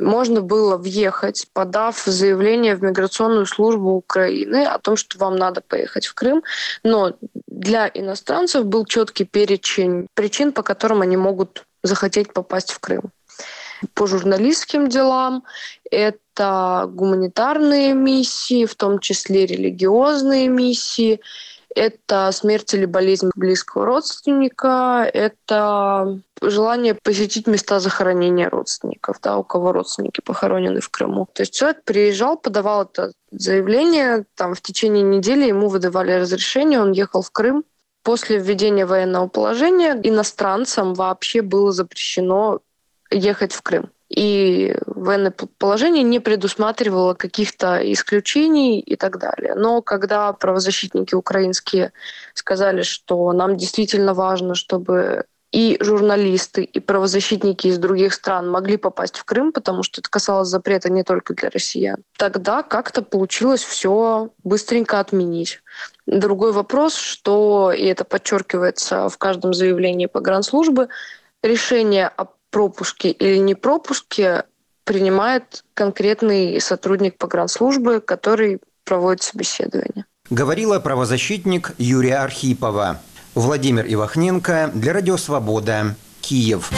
Можно 0.00 0.40
было 0.40 0.78
въехать, 0.78 1.46
подав 1.52 2.02
заявление 2.06 2.76
в 2.76 2.82
миграционную 2.82 3.44
службу 3.44 3.90
Украины 3.90 4.64
о 4.64 4.78
том, 4.78 4.96
что 4.96 5.18
вам 5.18 5.36
надо 5.36 5.60
поехать 5.60 6.06
в 6.06 6.14
Крым, 6.14 6.42
но 6.82 7.12
для 7.46 7.90
иностранцев 7.92 8.64
был 8.64 8.86
четкий 8.86 9.26
перечень 9.26 10.06
причин, 10.14 10.52
по 10.52 10.62
которым 10.62 11.02
они 11.02 11.18
могут 11.18 11.66
захотеть 11.82 12.32
попасть 12.32 12.72
в 12.72 12.78
Крым 12.78 13.12
по 13.94 14.06
журналистским 14.06 14.88
делам, 14.88 15.44
это 15.90 16.18
гуманитарные 16.38 17.94
миссии, 17.94 18.66
в 18.66 18.74
том 18.74 18.98
числе 18.98 19.46
религиозные 19.46 20.48
миссии, 20.48 21.20
это 21.76 22.30
смерть 22.32 22.72
или 22.72 22.86
болезнь 22.86 23.30
близкого 23.36 23.84
родственника, 23.84 25.08
это 25.12 26.20
желание 26.40 26.94
посетить 26.94 27.46
места 27.46 27.80
захоронения 27.80 28.48
родственников, 28.48 29.18
да, 29.22 29.36
у 29.36 29.44
кого 29.44 29.72
родственники 29.72 30.22
похоронены 30.22 30.80
в 30.80 30.88
Крыму. 30.88 31.28
То 31.34 31.42
есть 31.42 31.54
человек 31.54 31.84
приезжал, 31.84 32.38
подавал 32.38 32.84
это 32.84 33.12
заявление, 33.30 34.24
там 34.36 34.54
в 34.54 34.62
течение 34.62 35.02
недели 35.02 35.46
ему 35.46 35.68
выдавали 35.68 36.12
разрешение, 36.12 36.80
он 36.80 36.92
ехал 36.92 37.20
в 37.20 37.30
Крым. 37.30 37.64
После 38.02 38.38
введения 38.38 38.86
военного 38.86 39.26
положения 39.26 40.00
иностранцам 40.02 40.94
вообще 40.94 41.42
было 41.42 41.72
запрещено 41.72 42.60
ехать 43.10 43.52
в 43.52 43.60
Крым. 43.60 43.90
И 44.08 44.76
военное 44.86 45.34
положение 45.58 46.04
не 46.04 46.20
предусматривало 46.20 47.14
каких-то 47.14 47.80
исключений 47.92 48.78
и 48.78 48.94
так 48.96 49.18
далее. 49.18 49.54
Но 49.56 49.82
когда 49.82 50.32
правозащитники 50.32 51.14
украинские 51.14 51.92
сказали, 52.34 52.82
что 52.82 53.32
нам 53.32 53.56
действительно 53.56 54.14
важно, 54.14 54.54
чтобы 54.54 55.24
и 55.52 55.78
журналисты, 55.80 56.64
и 56.64 56.80
правозащитники 56.80 57.68
из 57.68 57.78
других 57.78 58.12
стран 58.14 58.50
могли 58.50 58.76
попасть 58.76 59.16
в 59.16 59.24
Крым, 59.24 59.52
потому 59.52 59.82
что 59.82 60.00
это 60.00 60.10
касалось 60.10 60.48
запрета 60.48 60.90
не 60.90 61.02
только 61.02 61.34
для 61.34 61.50
россиян. 61.50 62.02
Тогда 62.18 62.62
как-то 62.62 63.00
получилось 63.00 63.62
все 63.62 64.30
быстренько 64.44 65.00
отменить. 65.00 65.60
Другой 66.06 66.52
вопрос, 66.52 66.94
что, 66.94 67.72
и 67.72 67.84
это 67.84 68.04
подчеркивается 68.04 69.08
в 69.08 69.16
каждом 69.18 69.54
заявлении 69.54 70.06
погранслужбы, 70.06 70.88
решение 71.42 72.08
о 72.08 72.26
пропуске 72.56 73.10
или 73.10 73.36
не 73.36 73.54
пропуске 73.54 74.44
принимает 74.84 75.62
конкретный 75.74 76.58
сотрудник 76.58 77.18
погранслужбы, 77.18 78.00
который 78.00 78.60
проводит 78.82 79.22
собеседование. 79.22 80.06
Говорила 80.30 80.80
правозащитник 80.80 81.72
Юрия 81.76 82.16
Архипова. 82.16 82.98
Владимир 83.34 83.84
Ивахненко 83.86 84.70
для 84.72 84.94
Радио 84.94 85.18
Свобода. 85.18 85.96
Киев. 86.22 86.70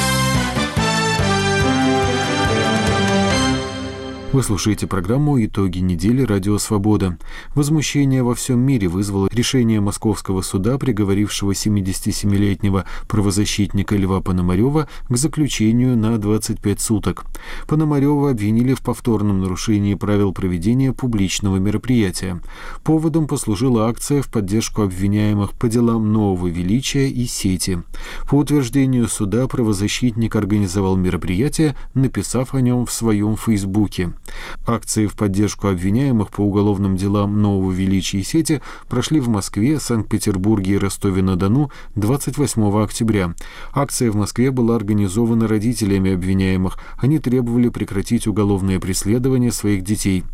Вы 4.30 4.42
слушаете 4.42 4.86
программу 4.86 5.42
«Итоги 5.42 5.78
недели. 5.78 6.20
Радио 6.20 6.58
Свобода». 6.58 7.16
Возмущение 7.54 8.22
во 8.22 8.34
всем 8.34 8.60
мире 8.60 8.86
вызвало 8.86 9.26
решение 9.32 9.80
московского 9.80 10.42
суда, 10.42 10.76
приговорившего 10.76 11.52
77-летнего 11.52 12.84
правозащитника 13.08 13.96
Льва 13.96 14.20
Пономарева 14.20 14.86
к 15.08 15.16
заключению 15.16 15.96
на 15.96 16.18
25 16.18 16.78
суток. 16.78 17.24
Пономарева 17.66 18.30
обвинили 18.30 18.74
в 18.74 18.82
повторном 18.82 19.40
нарушении 19.40 19.94
правил 19.94 20.34
проведения 20.34 20.92
публичного 20.92 21.56
мероприятия. 21.56 22.42
Поводом 22.84 23.28
послужила 23.28 23.88
акция 23.88 24.20
в 24.20 24.28
поддержку 24.28 24.82
обвиняемых 24.82 25.54
по 25.54 25.70
делам 25.70 26.12
нового 26.12 26.48
величия 26.48 27.08
и 27.08 27.24
сети. 27.24 27.82
По 28.28 28.34
утверждению 28.34 29.08
суда 29.08 29.48
правозащитник 29.48 30.36
организовал 30.36 30.96
мероприятие, 30.96 31.74
написав 31.94 32.52
о 32.54 32.60
нем 32.60 32.84
в 32.84 32.92
своем 32.92 33.34
фейсбуке. 33.36 34.12
Акции 34.66 35.06
в 35.06 35.14
поддержку 35.14 35.68
обвиняемых 35.68 36.30
по 36.30 36.42
уголовным 36.42 36.96
делам 36.96 37.40
нового 37.40 37.72
величия 37.72 38.22
сети 38.22 38.60
прошли 38.88 39.20
в 39.20 39.28
Москве, 39.28 39.80
Санкт-Петербурге 39.80 40.74
и 40.74 40.78
Ростове-на-Дону 40.78 41.70
28 41.94 42.82
октября. 42.82 43.34
Акция 43.72 44.10
в 44.10 44.16
Москве 44.16 44.50
была 44.50 44.76
организована 44.76 45.48
родителями 45.48 46.14
обвиняемых. 46.14 46.78
Они 46.98 47.18
требовали 47.18 47.68
прекратить 47.68 48.26
уголовное 48.26 48.80
преследование 48.80 49.52
своих 49.52 49.82
детей. 49.82 50.24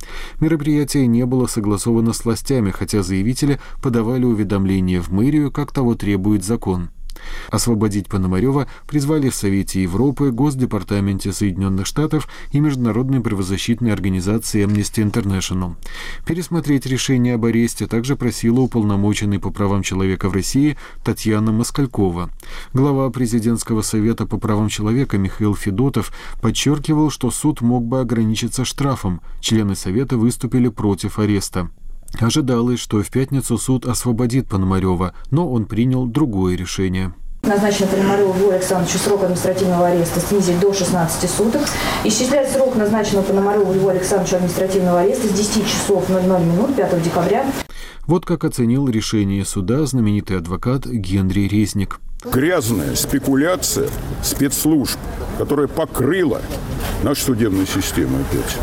Мероприятие 0.40 1.06
не 1.06 1.26
было 1.26 1.46
согласовано 1.46 2.12
с 2.12 2.24
властями, 2.24 2.70
хотя 2.70 3.02
заявители 3.02 3.60
подавали 3.82 4.24
уведомления 4.24 5.00
в 5.00 5.10
мэрию, 5.10 5.50
как 5.50 5.72
того 5.72 5.94
требует 5.94 6.44
закон. 6.44 6.90
Освободить 7.50 8.09
Пономарева 8.09 8.66
призвали 8.87 9.28
в 9.28 9.35
Совете 9.35 9.83
Европы, 9.83 10.30
Госдепартаменте 10.30 11.33
Соединенных 11.33 11.87
Штатов 11.87 12.28
и 12.52 12.61
Международной 12.61 13.21
правозащитной 13.21 13.92
организации 13.92 14.64
Amnesty 14.64 15.09
International. 15.09 15.75
Пересмотреть 16.26 16.87
решение 16.87 17.35
об 17.35 17.44
аресте 17.44 17.87
также 17.87 18.16
просила 18.16 18.61
уполномоченный 18.61 19.38
по 19.38 19.50
правам 19.50 19.83
человека 19.83 20.28
в 20.28 20.33
России 20.33 20.76
Татьяна 21.04 21.52
Москалькова. 21.52 22.30
Глава 22.73 23.11
президентского 23.11 23.83
совета 23.83 24.26
по 24.26 24.38
правам 24.38 24.68
человека 24.68 25.18
Михаил 25.18 25.54
Федотов 25.54 26.12
подчеркивал, 26.40 27.11
что 27.11 27.30
суд 27.30 27.61
мог 27.61 27.85
бы 27.85 28.00
ограничиться 28.00 28.64
штрафом. 28.64 29.21
Члены 29.40 29.76
совета 29.76 30.16
выступили 30.16 30.68
против 30.68 31.18
ареста. 31.18 31.71
Ожидалось, 32.21 32.80
что 32.80 33.02
в 33.02 33.11
пятницу 33.11 33.59
суд 33.59 33.87
освободит 33.87 34.49
Пономарева, 34.49 35.14
но 35.30 35.50
он 35.50 35.66
принял 35.66 36.06
другое 36.06 36.56
решение. 36.56 37.12
Назначено 37.42 37.88
Пономареву 37.88 38.33
Льву 38.33 38.50
Александровичу 38.50 38.99
срок 38.99 39.23
административного 39.25 39.88
ареста 39.88 40.21
снизить 40.21 40.59
до 40.61 40.73
16 40.73 41.30
суток. 41.30 41.62
Исчислять 42.04 42.50
срок 42.50 42.75
назначенного 42.75 43.23
Пономареву 43.25 43.75
Льву 43.75 43.88
Александровичу 43.88 44.37
административного 44.37 45.00
ареста 45.00 45.28
с 45.28 45.33
10 45.33 45.66
часов 45.66 46.09
00 46.09 46.23
минут 46.40 46.75
5 46.75 47.02
декабря. 47.02 47.44
Вот 48.06 48.25
как 48.25 48.44
оценил 48.44 48.88
решение 48.88 49.44
суда 49.44 49.85
знаменитый 49.85 50.38
адвокат 50.38 50.87
Генри 50.87 51.40
Резник. 51.40 52.00
Грязная 52.25 52.94
спекуляция 52.94 53.90
спецслужб, 54.23 54.99
которая 55.37 55.68
покрыла 55.68 56.40
нашу 57.02 57.25
судебную 57.25 57.66
систему 57.66 58.16
опять. 58.16 58.56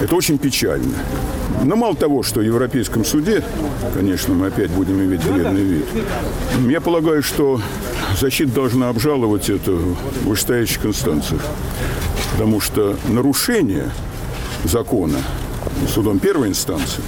Это 0.00 0.14
очень 0.14 0.38
печально. 0.38 0.94
Но 1.62 1.76
мало 1.76 1.94
того, 1.94 2.22
что 2.22 2.40
в 2.40 2.42
Европейском 2.42 3.04
суде, 3.04 3.44
конечно, 3.94 4.34
мы 4.34 4.46
опять 4.46 4.70
будем 4.70 5.02
иметь 5.02 5.22
бледный 5.22 5.62
вид, 5.62 5.86
я 6.68 6.80
полагаю, 6.80 7.22
что 7.22 7.60
защита 8.18 8.52
должна 8.52 8.88
обжаловать 8.88 9.50
это 9.50 9.72
в 9.72 9.96
вышестоящих 10.24 10.86
инстанциях. 10.86 11.42
Потому 12.32 12.60
что 12.60 12.96
нарушения 13.08 13.90
закона 14.64 15.18
судом 15.92 16.18
первой 16.18 16.48
инстанции, 16.48 17.02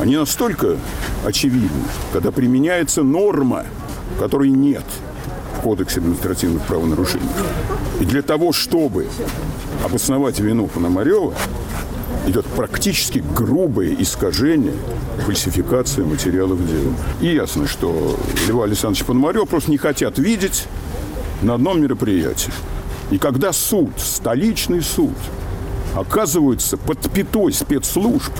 они 0.00 0.16
настолько 0.16 0.76
очевидны, 1.24 1.84
когда 2.12 2.30
применяется 2.30 3.02
норма, 3.02 3.64
которой 4.18 4.50
нет 4.50 4.84
в 5.56 5.62
Кодексе 5.62 6.00
административных 6.00 6.62
правонарушений. 6.62 7.28
И 8.00 8.04
для 8.04 8.22
того, 8.22 8.52
чтобы 8.52 9.08
обосновать 9.84 10.38
вину 10.40 10.66
Пономарева, 10.66 11.34
идет 12.28 12.46
практически 12.46 13.22
грубое 13.34 13.94
искажение, 13.98 14.74
фальсификация 15.24 16.04
материалов 16.04 16.64
дела. 16.66 16.92
И 17.20 17.34
ясно, 17.34 17.66
что 17.66 18.18
Льва 18.48 18.64
Александрович 18.64 19.04
Пономарев 19.04 19.48
просто 19.48 19.70
не 19.70 19.78
хотят 19.78 20.18
видеть 20.18 20.66
на 21.42 21.54
одном 21.54 21.80
мероприятии. 21.80 22.52
И 23.10 23.18
когда 23.18 23.52
суд, 23.52 23.90
столичный 23.96 24.82
суд, 24.82 25.14
оказывается 25.94 26.76
под 26.76 27.10
пятой 27.10 27.52
спецслужб, 27.52 28.32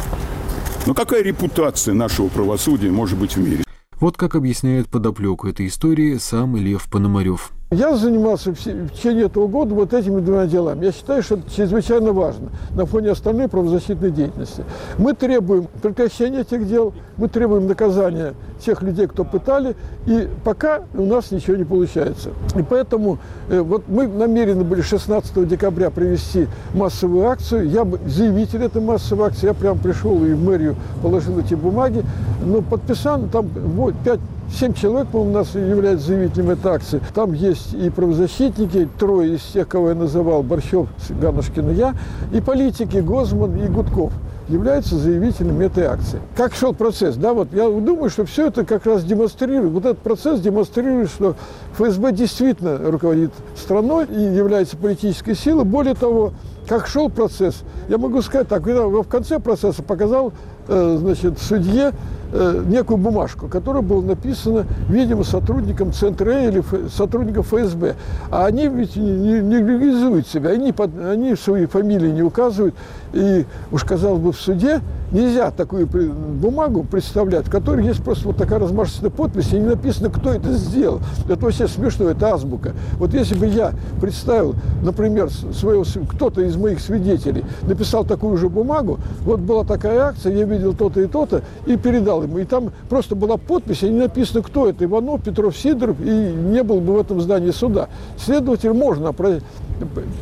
но 0.87 0.95
какая 0.95 1.23
репутация 1.23 1.95
нашего 1.95 2.28
правосудия 2.28 2.90
может 2.90 3.18
быть 3.18 3.37
в 3.37 3.40
мире? 3.40 3.64
Вот 4.00 4.16
как 4.16 4.35
объясняет 4.35 4.88
подоплеку 4.88 5.49
этой 5.49 5.66
истории 5.66 6.18
сам 6.18 6.57
Лев 6.57 6.88
Пономарев. 6.90 7.50
Я 7.71 7.95
занимался 7.97 8.53
в 8.53 8.57
течение 8.57 9.27
этого 9.27 9.47
года 9.47 9.75
вот 9.75 9.93
этими 9.93 10.21
двумя 10.21 10.47
делами. 10.47 10.87
Я 10.87 10.93
считаю, 10.93 11.23
что 11.23 11.35
это 11.35 11.51
чрезвычайно 11.55 12.15
важно 12.15 12.49
на 12.75 12.87
фоне 12.87 13.11
остальной 13.11 13.47
правозащитной 13.47 14.11
деятельности. 14.11 14.65
Мы 14.97 15.13
требуем 15.13 15.67
прекращения 15.83 16.41
этих 16.41 16.67
дел, 16.67 16.95
мы 17.19 17.29
требуем 17.29 17.67
наказания 17.67 18.33
тех 18.59 18.81
людей, 18.81 19.07
кто 19.07 19.23
пытали, 19.23 19.77
и 20.07 20.31
пока 20.45 20.85
у 20.95 21.05
нас 21.05 21.31
ничего 21.31 21.57
не 21.59 21.65
получается. 21.65 22.31
И 22.55 22.63
поэтому 22.63 23.19
э, 23.51 23.61
вот 23.61 23.83
мы 23.87 24.09
намерены 24.09 24.65
были 24.65 24.81
16 24.81 25.47
декабря 25.47 25.91
провести 25.91 26.49
массовую 26.73 27.29
акцию. 27.29 27.69
Я 27.69 27.87
заявитель 28.07 28.63
этой 28.63 28.81
массовой 28.81 29.27
акции, 29.27 29.47
я 29.47 29.53
прям 29.53 29.79
пришел 29.79 30.25
и 30.25 30.33
в 30.33 30.43
мэрию 30.43 30.75
положил 31.03 31.39
эти 31.39 31.53
бумаги, 31.53 32.03
но 32.43 32.63
подписан 32.63 33.29
там 33.29 33.47
вот, 33.47 33.95
5 34.07 34.21
Семь 34.50 34.73
человек, 34.73 35.09
по-моему, 35.09 35.33
у 35.33 35.35
нас 35.35 35.55
являются 35.55 36.09
заявителями 36.09 36.57
акции. 36.64 37.00
Там 37.14 37.33
есть 37.33 37.75
и 37.75 37.90
правозащитники, 37.90 38.88
трое 38.99 39.37
из 39.37 39.43
тех, 39.43 39.69
кого 39.69 39.90
я 39.90 39.95
называл, 39.95 40.43
Борщев, 40.43 40.88
Ганушкин 41.11 41.71
и 41.71 41.75
я, 41.75 41.95
и 42.33 42.40
политики, 42.40 42.97
Гозман 42.99 43.57
и 43.57 43.69
Гудков 43.69 44.12
являются 44.49 44.97
заявителями 44.97 45.67
этой 45.67 45.85
акции. 45.85 46.21
Как 46.35 46.55
шел 46.55 46.73
процесс? 46.73 47.17
Да, 47.17 47.35
вот 47.35 47.52
я 47.52 47.69
думаю, 47.69 48.09
что 48.09 48.25
все 48.25 48.47
это 48.47 48.64
как 48.64 48.87
раз 48.87 49.05
демонстрирует, 49.05 49.73
вот 49.73 49.85
этот 49.85 49.99
процесс 49.99 50.40
демонстрирует, 50.40 51.11
что 51.11 51.37
ФСБ 51.75 52.12
действительно 52.12 52.78
руководит 52.78 53.33
страной 53.57 54.07
и 54.07 54.21
является 54.21 54.76
политической 54.76 55.35
силой. 55.35 55.64
Более 55.64 55.95
того, 55.95 56.33
как 56.67 56.87
шел 56.87 57.11
процесс, 57.11 57.62
я 57.88 57.99
могу 57.99 58.23
сказать 58.23 58.49
так, 58.49 58.64
когда 58.64 58.87
в 58.87 59.05
конце 59.05 59.38
процесса 59.38 59.83
показал 59.83 60.33
э, 60.67 60.97
значит, 60.99 61.38
судье 61.38 61.93
Э, 62.30 62.62
некую 62.66 62.99
бумажку, 62.99 63.49
которая 63.49 63.82
была 63.82 64.02
написана, 64.02 64.66
видимо, 64.90 65.25
сотрудником 65.25 65.94
Центра 65.94 66.47
или 66.47 66.62
сотрудником 66.94 67.42
ФСБ. 67.42 67.97
А 68.30 68.44
они 68.44 68.68
ведь 68.68 68.97
не, 68.97 69.40
не 69.40 69.56
легализуют 69.56 70.28
себя, 70.28 70.50
они, 70.50 70.73
под, 70.73 70.90
они 71.00 71.35
свои 71.37 71.64
фамилии 71.64 72.11
не 72.11 72.23
указывают. 72.23 72.75
И 73.12 73.47
уж, 73.73 73.85
казалось 73.85 74.21
бы, 74.21 74.33
в 74.33 74.41
суде 74.41 74.81
нельзя 75.12 75.50
такую 75.50 75.87
бумагу 75.87 76.85
представлять, 76.85 77.47
в 77.47 77.50
которой 77.50 77.87
есть 77.87 78.03
просто 78.03 78.27
вот 78.27 78.37
такая 78.37 78.59
размашистая 78.59 79.11
подпись, 79.11 79.53
и 79.53 79.59
не 79.59 79.67
написано, 79.67 80.11
кто 80.11 80.33
это 80.33 80.53
сделал. 80.53 81.00
Это 81.29 81.45
вообще 81.45 81.67
смешно, 81.67 82.11
это 82.11 82.35
азбука. 82.35 82.75
Вот 82.99 83.15
если 83.15 83.35
бы 83.35 83.47
я 83.47 83.73
представил, 84.00 84.55
например, 84.83 85.31
своего, 85.31 85.85
кто-то 86.09 86.43
из 86.43 86.57
моих 86.57 86.81
свидетелей 86.81 87.45
написал 87.62 88.05
такую 88.05 88.37
же 88.37 88.49
бумагу, 88.49 88.99
вот 89.23 89.41
была 89.41 89.65
такая 89.65 90.00
акция, 90.00 90.35
я 90.35 90.45
видел 90.45 90.75
то-то 90.75 91.00
и 91.00 91.07
то-то, 91.07 91.43
и 91.67 91.77
передал 91.77 92.23
ему. 92.23 92.38
И 92.38 92.45
там 92.45 92.71
просто 92.88 93.15
была 93.15 93.37
подпись, 93.38 93.83
и 93.83 93.88
не 93.88 94.00
написано, 94.00 94.43
кто 94.43 94.69
это, 94.69 94.85
Иванов, 94.85 95.23
Петров, 95.23 95.57
Сидоров, 95.57 95.97
и 96.00 96.11
не 96.11 96.62
был 96.62 96.81
бы 96.81 96.95
в 96.95 97.00
этом 97.00 97.21
здании 97.21 97.50
суда. 97.50 97.88
Следователь 98.19 98.73
можно 98.73 99.09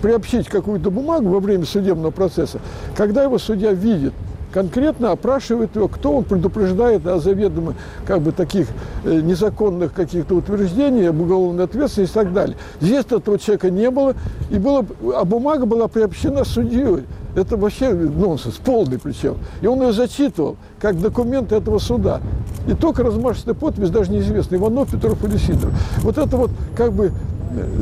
приобщить 0.02 0.48
какую-то 0.48 0.90
бумагу 0.90 1.28
во 1.28 1.40
время 1.40 1.64
судебного 1.64 2.10
процесса, 2.10 2.60
когда 2.96 3.22
его 3.22 3.38
судья 3.38 3.72
видит, 3.72 4.12
конкретно 4.56 5.10
опрашивает 5.10 5.76
его, 5.76 5.86
кто 5.86 6.16
он 6.16 6.24
предупреждает 6.24 7.06
о 7.06 7.18
заведомо 7.18 7.74
как 8.06 8.22
бы 8.22 8.32
таких 8.32 8.68
э, 9.04 9.20
незаконных 9.20 9.92
каких-то 9.92 10.34
утверждений, 10.34 11.10
об 11.10 11.20
уголовной 11.20 11.64
ответственности 11.64 12.12
и 12.12 12.14
так 12.14 12.32
далее. 12.32 12.56
Здесь 12.80 13.04
этого 13.04 13.38
человека 13.38 13.68
не 13.70 13.90
было, 13.90 14.14
и 14.48 14.58
было, 14.58 14.86
а 15.14 15.26
бумага 15.26 15.66
была 15.66 15.88
приобщена 15.88 16.44
судьей. 16.44 17.04
Это 17.34 17.58
вообще 17.58 17.92
нонсенс, 17.92 18.54
полный 18.54 18.98
причем. 18.98 19.36
И 19.60 19.66
он 19.66 19.82
ее 19.82 19.92
зачитывал, 19.92 20.56
как 20.80 20.98
документ 20.98 21.52
этого 21.52 21.78
суда. 21.78 22.22
И 22.66 22.72
только 22.72 23.02
размашистая 23.02 23.54
подпись, 23.54 23.90
даже 23.90 24.10
неизвестно, 24.10 24.56
Иванов, 24.56 24.90
Петров 24.90 25.22
или 25.22 25.36
Сидоров. 25.36 25.74
Вот 25.98 26.16
это 26.16 26.34
вот 26.34 26.50
как 26.74 26.94
бы 26.94 27.12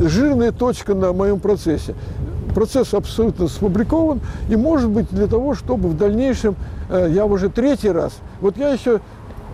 жирная 0.07 0.53
точка 0.53 0.95
на 0.95 1.13
моем 1.13 1.41
процессе 1.41 1.95
процесс 2.55 2.95
абсолютно 2.95 3.49
сфабрикован, 3.49 4.21
и 4.49 4.57
может 4.57 4.89
быть 4.89 5.09
для 5.11 5.27
того, 5.27 5.55
чтобы 5.55 5.89
в 5.89 5.97
дальнейшем, 5.97 6.57
э, 6.89 7.11
я 7.11 7.27
уже 7.27 7.51
третий 7.51 7.91
раз, 7.91 8.15
вот 8.41 8.57
я 8.57 8.71
еще 8.71 9.01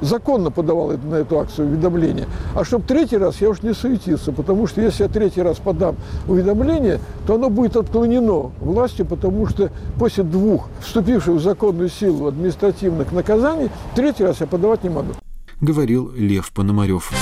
законно 0.01 0.51
подавал 0.51 0.93
на 0.93 1.17
эту 1.17 1.39
акцию 1.39 1.69
уведомление. 1.69 2.27
А 2.55 2.65
чтобы 2.65 2.85
третий 2.85 3.17
раз 3.17 3.41
я 3.41 3.51
уж 3.51 3.63
не 3.63 3.75
суетился, 3.75 4.33
потому 4.33 4.67
что 4.67 4.81
если 4.81 5.03
я 5.03 5.09
третий 5.09 5.43
раз 5.43 5.59
подам 5.59 5.97
уведомление, 6.27 7.01
то 7.27 7.35
оно 7.35 7.51
будет 7.51 7.77
отклонено 7.77 8.51
властью, 8.61 9.07
потому 9.07 9.47
что 9.47 9.71
после 9.99 10.25
двух 10.25 10.69
вступивших 10.81 11.35
в 11.35 11.41
законную 11.43 11.91
силу 11.91 12.29
административных 12.29 13.13
наказаний, 13.13 13.69
третий 13.95 14.25
раз 14.25 14.41
я 14.41 14.47
подавать 14.47 14.85
не 14.85 14.91
могу. 14.91 15.13
Говорил 15.61 16.11
Лев 16.17 16.51
Пономарев. 16.53 17.13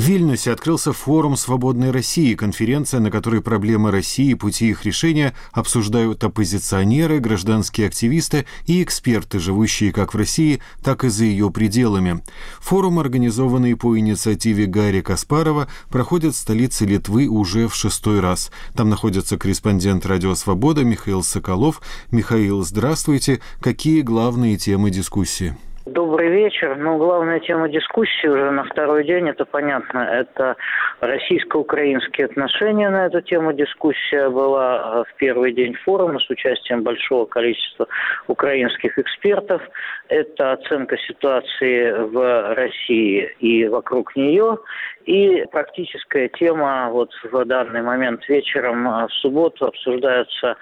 В 0.00 0.02
Вильнюсе 0.02 0.52
открылся 0.52 0.94
форум 0.94 1.36
«Свободной 1.36 1.90
России», 1.90 2.34
конференция, 2.34 3.00
на 3.00 3.10
которой 3.10 3.42
проблемы 3.42 3.90
России 3.90 4.30
и 4.30 4.34
пути 4.34 4.70
их 4.70 4.86
решения 4.86 5.34
обсуждают 5.52 6.24
оппозиционеры, 6.24 7.18
гражданские 7.18 7.88
активисты 7.88 8.46
и 8.64 8.82
эксперты, 8.82 9.38
живущие 9.38 9.92
как 9.92 10.14
в 10.14 10.16
России, 10.16 10.62
так 10.82 11.04
и 11.04 11.10
за 11.10 11.26
ее 11.26 11.50
пределами. 11.50 12.22
Форум, 12.60 12.98
организованный 12.98 13.76
по 13.76 13.98
инициативе 13.98 14.64
Гарри 14.64 15.02
Каспарова, 15.02 15.68
проходит 15.90 16.34
в 16.34 16.38
столице 16.38 16.86
Литвы 16.86 17.28
уже 17.28 17.68
в 17.68 17.74
шестой 17.74 18.20
раз. 18.20 18.50
Там 18.74 18.88
находится 18.88 19.36
корреспондент 19.36 20.06
«Радио 20.06 20.34
Свобода» 20.34 20.82
Михаил 20.82 21.22
Соколов. 21.22 21.82
Михаил, 22.10 22.64
здравствуйте. 22.64 23.40
Какие 23.60 24.00
главные 24.00 24.56
темы 24.56 24.90
дискуссии? 24.90 25.58
Добрый 25.86 26.28
вечер. 26.28 26.76
Ну, 26.76 26.98
главная 26.98 27.40
тема 27.40 27.66
дискуссии 27.70 28.26
уже 28.26 28.50
на 28.50 28.64
второй 28.64 29.02
день, 29.02 29.30
это 29.30 29.46
понятно, 29.46 30.00
это 30.00 30.56
российско-украинские 31.00 32.26
отношения. 32.26 32.90
На 32.90 33.06
эту 33.06 33.22
тему 33.22 33.54
дискуссия 33.54 34.28
была 34.28 35.04
э, 35.06 35.10
в 35.10 35.16
первый 35.16 35.54
день 35.54 35.72
форума 35.72 36.20
с 36.20 36.28
участием 36.28 36.82
большого 36.82 37.24
количества 37.24 37.88
украинских 38.26 38.98
экспертов. 38.98 39.62
Это 40.08 40.52
оценка 40.52 40.98
ситуации 40.98 41.92
в 41.92 42.54
России 42.54 43.34
и 43.40 43.66
вокруг 43.66 44.14
нее. 44.16 44.58
И 45.06 45.46
практическая 45.50 46.28
тема 46.28 46.90
вот 46.90 47.10
в 47.32 47.44
данный 47.46 47.80
момент 47.80 48.28
вечером 48.28 48.86
э, 48.86 49.06
в 49.06 49.12
субботу 49.14 49.64
обсуждаются 49.64 50.58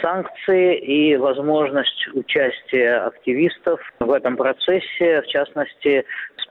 санкции 0.00 0.78
и 0.78 1.16
возможность 1.16 2.08
участия 2.14 2.96
активистов 3.06 3.80
в 3.98 4.10
этом 4.10 4.36
процессе, 4.36 5.22
в 5.22 5.26
частности, 5.26 6.04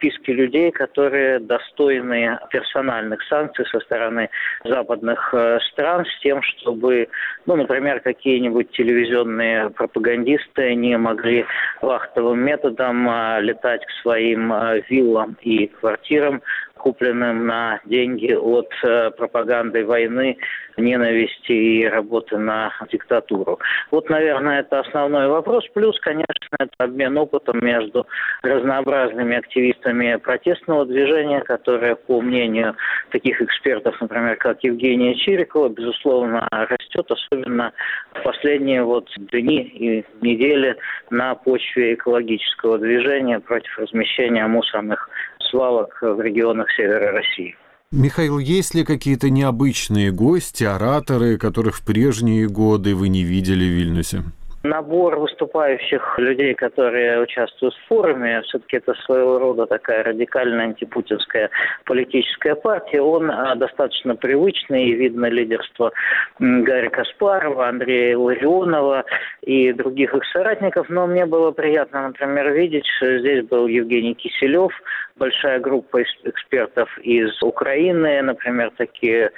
списки 0.03 0.31
людей, 0.31 0.71
которые 0.71 1.39
достойны 1.39 2.37
персональных 2.49 3.21
санкций 3.23 3.65
со 3.71 3.79
стороны 3.79 4.29
западных 4.63 5.33
э, 5.33 5.59
стран 5.71 6.05
с 6.05 6.19
тем, 6.21 6.41
чтобы, 6.41 7.07
ну, 7.45 7.55
например, 7.55 8.01
какие-нибудь 8.01 8.71
телевизионные 8.71 9.69
пропагандисты 9.69 10.75
не 10.75 10.97
могли 10.97 11.45
вахтовым 11.81 12.39
методом 12.39 13.09
э, 13.09 13.41
летать 13.41 13.85
к 13.85 14.01
своим 14.01 14.51
э, 14.51 14.81
виллам 14.89 15.37
и 15.41 15.67
квартирам, 15.67 16.41
купленным 16.83 17.47
на 17.47 17.79
деньги 17.85 18.33
от 18.33 18.69
пропаганды 19.15 19.85
войны 19.85 20.37
ненависти 20.77 21.51
и 21.51 21.85
работы 21.85 22.37
на 22.37 22.71
диктатуру. 22.91 23.59
Вот, 23.91 24.09
наверное, 24.09 24.59
это 24.59 24.79
основной 24.79 25.27
вопрос. 25.27 25.63
Плюс, 25.73 25.99
конечно, 25.99 26.25
это 26.59 26.71
обмен 26.79 27.17
опытом 27.17 27.63
между 27.63 28.05
разнообразными 28.41 29.37
активистами 29.37 30.15
протестного 30.17 30.85
движения, 30.85 31.41
которые, 31.41 31.95
по 31.95 32.21
мнению 32.21 32.75
таких 33.11 33.41
экспертов, 33.41 33.95
например, 34.01 34.35
как 34.37 34.63
Евгения 34.63 35.15
Чирикова, 35.15 35.69
безусловно, 35.69 36.47
растет, 36.51 37.09
особенно 37.09 37.71
в 38.13 38.23
последние 38.23 38.83
вот 38.83 39.07
дни 39.17 39.61
и 39.61 40.05
недели 40.21 40.75
на 41.09 41.35
почве 41.35 41.93
экологического 41.93 42.77
движения 42.77 43.39
против 43.39 43.77
размещения 43.77 44.45
мусорных 44.47 45.09
свалок 45.53 45.95
в 46.01 46.19
регионах 46.19 46.67
севера 46.75 47.11
России. 47.11 47.55
Михаил, 47.91 48.39
есть 48.39 48.73
ли 48.73 48.83
какие-то 48.83 49.29
необычные 49.29 50.11
гости, 50.11 50.63
ораторы, 50.63 51.37
которых 51.37 51.75
в 51.75 51.85
прежние 51.85 52.47
годы 52.47 52.95
вы 52.95 53.09
не 53.09 53.23
видели 53.23 53.65
в 53.65 53.73
Вильнюсе? 53.77 54.23
набор 54.63 55.19
выступающих 55.19 56.17
людей, 56.17 56.53
которые 56.53 57.21
участвуют 57.21 57.75
в 57.75 57.87
форуме, 57.87 58.41
все-таки 58.43 58.77
это 58.77 58.93
своего 59.05 59.37
рода 59.37 59.65
такая 59.65 60.03
радикальная 60.03 60.65
антипутинская 60.67 61.49
политическая 61.85 62.55
партия, 62.55 63.01
он 63.01 63.29
а, 63.29 63.55
достаточно 63.55 64.15
привычный, 64.15 64.85
и 64.85 64.95
видно 64.95 65.25
лидерство 65.25 65.91
Гарри 66.39 66.87
Каспарова, 66.87 67.67
Андрея 67.67 68.17
Ларионова 68.17 69.03
и 69.41 69.73
других 69.73 70.15
их 70.15 70.23
соратников, 70.31 70.89
но 70.89 71.07
мне 71.07 71.25
было 71.25 71.51
приятно, 71.51 72.07
например, 72.07 72.53
видеть, 72.53 72.85
что 72.97 73.19
здесь 73.19 73.45
был 73.45 73.67
Евгений 73.67 74.13
Киселев, 74.13 74.71
большая 75.15 75.59
группа 75.59 76.01
экспертов 76.23 76.89
из 76.99 77.41
Украины, 77.41 78.21
например, 78.21 78.71
такие 78.77 79.31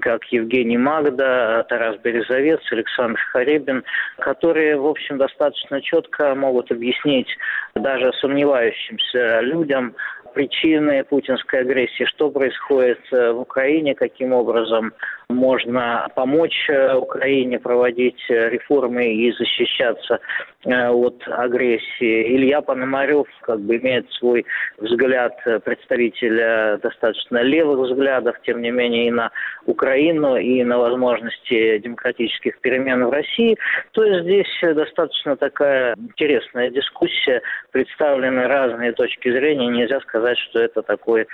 как 0.00 0.24
Евгений 0.26 0.78
Магда, 0.78 1.64
Тарас 1.64 1.98
Березовец, 1.98 2.60
Александр 2.70 3.20
Харебин, 3.32 3.84
которые, 4.18 4.76
в 4.78 4.86
общем, 4.86 5.18
достаточно 5.18 5.80
четко 5.80 6.34
могут 6.34 6.70
объяснить 6.70 7.28
даже 7.74 8.12
сомневающимся 8.20 9.40
людям 9.40 9.94
причины 10.32 11.04
путинской 11.04 11.60
агрессии, 11.60 12.04
что 12.04 12.30
происходит 12.30 13.00
э, 13.12 13.32
в 13.32 13.40
Украине, 13.40 13.94
каким 13.94 14.32
образом 14.32 14.92
можно 15.28 16.08
помочь 16.14 16.68
э, 16.68 16.94
Украине 16.94 17.58
проводить 17.58 18.20
э, 18.28 18.48
реформы 18.48 19.12
и 19.12 19.32
защищаться 19.32 20.20
от 20.64 21.22
агрессии. 21.26 22.36
Илья 22.36 22.60
Пономарев 22.60 23.26
как 23.42 23.60
бы 23.60 23.76
имеет 23.76 24.10
свой 24.12 24.46
взгляд 24.78 25.36
представителя 25.64 26.78
достаточно 26.82 27.42
левых 27.42 27.90
взглядов, 27.90 28.36
тем 28.44 28.62
не 28.62 28.70
менее 28.70 29.08
и 29.08 29.10
на 29.10 29.30
Украину, 29.66 30.36
и 30.36 30.62
на 30.62 30.78
возможности 30.78 31.78
демократических 31.78 32.60
перемен 32.60 33.04
в 33.06 33.10
России. 33.10 33.56
То 33.92 34.04
есть 34.04 34.24
здесь 34.24 34.74
достаточно 34.74 35.36
такая 35.36 35.94
интересная 35.96 36.70
дискуссия, 36.70 37.42
представлены 37.72 38.46
разные 38.46 38.92
точки 38.92 39.30
зрения, 39.30 39.68
нельзя 39.68 40.00
сказать 40.00 40.38
что 40.38 40.60
это 40.60 40.82
такой 40.82 41.26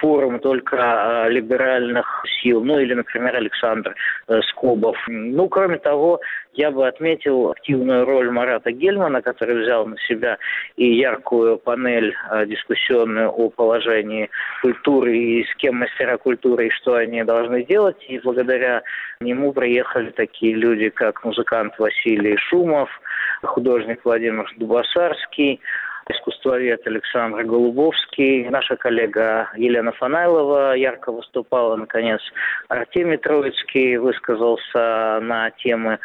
форум 0.00 0.38
только 0.38 1.26
либеральных 1.28 2.24
сил, 2.42 2.62
ну 2.62 2.78
или, 2.78 2.94
например, 2.94 3.36
Александр 3.36 3.94
э, 4.28 4.40
Скобов. 4.50 4.96
Ну, 5.08 5.48
кроме 5.48 5.78
того, 5.78 6.20
я 6.54 6.70
бы 6.70 6.86
отметил 6.86 7.50
активную 7.50 8.04
роль 8.04 8.30
Марата 8.30 8.72
Гельмана, 8.76 9.22
который 9.22 9.62
взял 9.62 9.86
на 9.86 9.96
себя 9.98 10.38
и 10.76 10.94
яркую 10.94 11.58
панель 11.58 12.14
а, 12.28 12.46
дискуссионную 12.46 13.30
о 13.30 13.50
положении 13.50 14.30
культуры 14.62 15.16
и 15.16 15.44
с 15.44 15.54
кем 15.56 15.76
мастера 15.76 16.16
культуры 16.16 16.68
и 16.68 16.70
что 16.70 16.94
они 16.94 17.22
должны 17.24 17.64
делать. 17.64 18.04
И 18.08 18.18
благодаря 18.18 18.82
нему 19.20 19.52
приехали 19.52 20.10
такие 20.10 20.54
люди, 20.54 20.88
как 20.90 21.24
музыкант 21.24 21.74
Василий 21.78 22.36
Шумов, 22.36 22.90
художник 23.42 24.00
Владимир 24.04 24.50
Дубасарский, 24.56 25.60
искусствовед 26.08 26.86
Александр 26.86 27.42
Голубовский, 27.42 28.48
наша 28.48 28.76
коллега 28.76 29.50
Елена 29.56 29.92
Фанайлова 29.92 30.74
ярко 30.74 31.10
выступала, 31.10 31.76
наконец, 31.76 32.20
Артемий 32.68 33.16
Троицкий 33.16 33.96
высказался 33.96 35.18
на 35.20 35.50
темы 35.50 35.98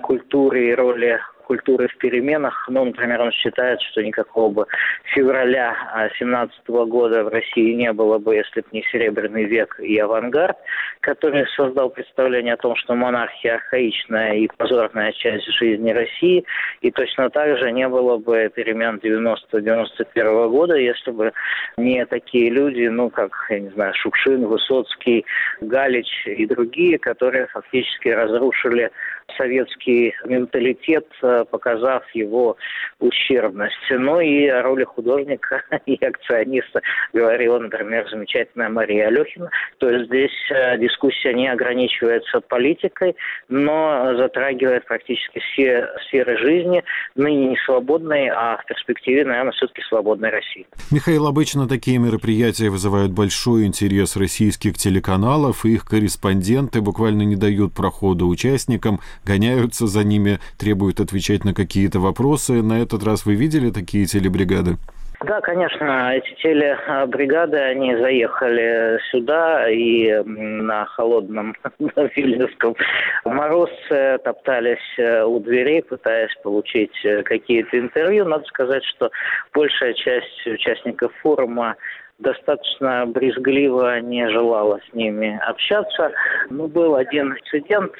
культуры 0.00 0.68
и 0.68 0.74
роли 0.74 1.20
культуры 1.48 1.88
в 1.88 1.96
переменах. 1.96 2.68
Ну, 2.68 2.84
например, 2.84 3.22
он 3.22 3.32
считает, 3.32 3.80
что 3.80 4.02
никакого 4.02 4.50
бы 4.50 4.66
февраля 5.14 5.74
17 6.18 6.68
года 6.68 7.24
в 7.24 7.28
России 7.28 7.72
не 7.72 7.90
было 7.94 8.18
бы, 8.18 8.36
если 8.36 8.60
бы 8.60 8.66
не 8.72 8.82
Серебряный 8.92 9.44
век 9.44 9.80
и 9.80 9.96
авангард, 9.98 10.58
который 11.00 11.46
создал 11.56 11.88
представление 11.88 12.54
о 12.54 12.58
том, 12.58 12.76
что 12.76 12.94
монархия 12.94 13.54
архаичная 13.54 14.34
и 14.34 14.48
позорная 14.58 15.12
часть 15.12 15.46
жизни 15.58 15.90
России. 15.90 16.44
И 16.82 16.90
точно 16.90 17.30
так 17.30 17.56
же 17.58 17.72
не 17.72 17.88
было 17.88 18.18
бы 18.18 18.50
перемен 18.54 19.00
90-91 19.02 20.50
года, 20.50 20.76
если 20.76 21.10
бы 21.12 21.32
не 21.78 22.04
такие 22.04 22.50
люди, 22.50 22.88
ну, 22.88 23.08
как, 23.08 23.32
я 23.48 23.60
не 23.60 23.70
знаю, 23.70 23.94
Шукшин, 23.94 24.46
Высоцкий, 24.46 25.24
Галич 25.62 26.26
и 26.26 26.44
другие, 26.44 26.98
которые 26.98 27.46
фактически 27.46 28.08
разрушили 28.08 28.90
советский 29.36 30.14
менталитет, 30.24 31.06
э, 31.22 31.37
показав 31.44 32.04
его 32.14 32.56
ущербность. 33.00 33.74
Ну 33.90 34.20
и 34.20 34.46
о 34.46 34.62
роли 34.62 34.84
художника 34.84 35.62
и 35.86 35.94
акциониста 36.04 36.80
говорила, 37.12 37.58
например, 37.58 38.08
замечательная 38.10 38.68
Мария 38.68 39.08
Алехина. 39.08 39.50
То 39.78 39.88
есть 39.90 40.06
здесь 40.06 40.50
э, 40.50 40.78
дискуссия 40.78 41.34
не 41.34 41.48
ограничивается 41.48 42.40
политикой, 42.40 43.16
но 43.48 44.14
затрагивает 44.16 44.86
практически 44.86 45.40
все 45.40 45.88
сферы 46.06 46.36
жизни, 46.38 46.82
ныне 47.14 47.48
не 47.50 47.56
свободной, 47.64 48.28
а 48.28 48.58
в 48.58 48.66
перспективе, 48.66 49.24
наверное, 49.24 49.52
все-таки 49.52 49.82
свободной 49.82 50.30
России. 50.30 50.66
Михаил, 50.90 51.26
обычно 51.26 51.68
такие 51.68 51.98
мероприятия 51.98 52.70
вызывают 52.70 53.12
большой 53.12 53.64
интерес 53.64 54.16
российских 54.16 54.74
телеканалов, 54.74 55.64
и 55.64 55.74
их 55.74 55.84
корреспонденты 55.84 56.80
буквально 56.80 57.22
не 57.22 57.36
дают 57.36 57.74
прохода 57.74 58.24
участникам, 58.24 59.00
гоняются 59.24 59.86
за 59.86 60.04
ними, 60.04 60.38
требуют 60.58 61.00
отвечать 61.00 61.27
на 61.44 61.54
какие-то 61.54 62.00
вопросы. 62.00 62.62
На 62.62 62.80
этот 62.80 63.02
раз 63.04 63.26
вы 63.26 63.34
видели 63.34 63.70
такие 63.70 64.06
телебригады? 64.06 64.76
Да, 65.24 65.40
конечно, 65.40 66.14
эти 66.14 66.32
телебригады, 66.40 67.56
они 67.56 67.96
заехали 67.96 69.00
сюда 69.10 69.68
и 69.68 70.12
на 70.24 70.84
холодном 70.86 71.56
Вильнюсском 72.14 72.76
морозце 73.24 74.18
топтались 74.22 74.78
э, 74.96 75.24
у 75.24 75.40
дверей, 75.40 75.82
пытаясь 75.82 76.34
получить 76.44 76.94
э, 77.04 77.24
какие-то 77.24 77.80
интервью. 77.80 78.26
Надо 78.26 78.44
сказать, 78.44 78.84
что 78.84 79.10
большая 79.52 79.94
часть 79.94 80.46
участников 80.46 81.12
форума 81.20 81.74
достаточно 82.18 83.06
брезгливо 83.06 84.00
не 84.00 84.28
желала 84.28 84.78
с 84.88 84.94
ними 84.94 85.40
общаться. 85.46 86.12
Ну, 86.50 86.68
был 86.68 86.94
один 86.94 87.32
инцидент, 87.32 87.92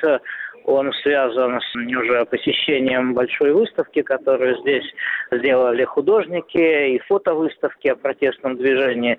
он 0.68 0.92
связан 1.02 1.60
с 1.60 1.74
уже 1.74 2.26
посещением 2.26 3.14
большой 3.14 3.52
выставки, 3.52 4.02
которую 4.02 4.58
здесь 4.58 4.84
сделали 5.30 5.84
художники, 5.84 6.94
и 6.94 6.98
фотовыставки 7.08 7.88
о 7.88 7.96
протестном 7.96 8.56
движении. 8.56 9.18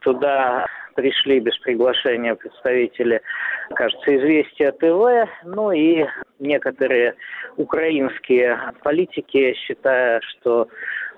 Туда 0.00 0.66
пришли 0.94 1.40
без 1.40 1.56
приглашения 1.58 2.34
представители, 2.34 3.22
кажется, 3.74 4.14
«Известия 4.14 4.72
ТВ», 4.72 5.30
ну 5.44 5.72
и 5.72 6.04
некоторые 6.38 7.14
украинские 7.56 8.58
политики, 8.82 9.54
считая, 9.54 10.20
что 10.20 10.68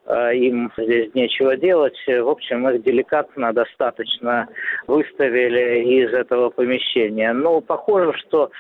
им 0.09 0.71
здесь 0.77 1.15
нечего 1.15 1.57
делать. 1.57 1.97
В 2.07 2.29
общем, 2.29 2.69
их 2.69 2.83
деликатно 2.83 3.53
достаточно 3.53 4.49
выставили 4.87 6.05
из 6.05 6.13
этого 6.13 6.51
помещения. 6.51 7.33
Но 7.33 7.61
похоже, 7.61 8.13
что 8.19 8.51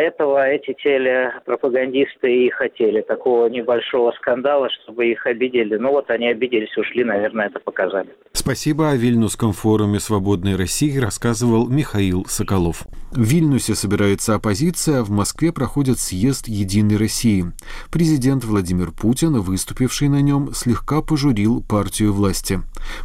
этого 0.00 0.48
эти 0.48 0.74
телепропагандисты 0.82 2.46
и 2.46 2.50
хотели, 2.50 3.02
такого 3.02 3.48
небольшого 3.48 4.12
скандала, 4.12 4.70
чтобы 4.70 5.06
их 5.06 5.26
обидели. 5.26 5.76
Ну 5.76 5.90
вот 5.90 6.10
они 6.10 6.28
обиделись, 6.28 6.76
ушли, 6.76 7.04
наверное, 7.04 7.48
это 7.48 7.60
показали. 7.60 8.08
Спасибо. 8.32 8.90
О 8.90 8.96
Вильнюсском 8.96 9.52
форуме 9.52 10.00
«Свободной 10.00 10.56
России» 10.56 10.98
рассказывал 10.98 11.68
Михаил 11.68 12.24
Соколов. 12.26 12.84
В 13.12 13.22
Вильнюсе 13.22 13.74
собирается 13.74 14.34
оппозиция, 14.34 15.02
в 15.02 15.10
Москве 15.10 15.52
проходит 15.52 15.98
съезд 15.98 16.48
«Единой 16.48 16.96
России». 16.96 17.44
Президент 17.92 18.44
Владимир 18.44 18.92
Путин, 18.92 19.38
выступивший 19.40 20.08
на 20.08 20.22
нем, 20.22 20.52
слегка 20.52 20.89
пожурил 21.00 21.62
партию 21.62 22.12
власти. 22.12 22.58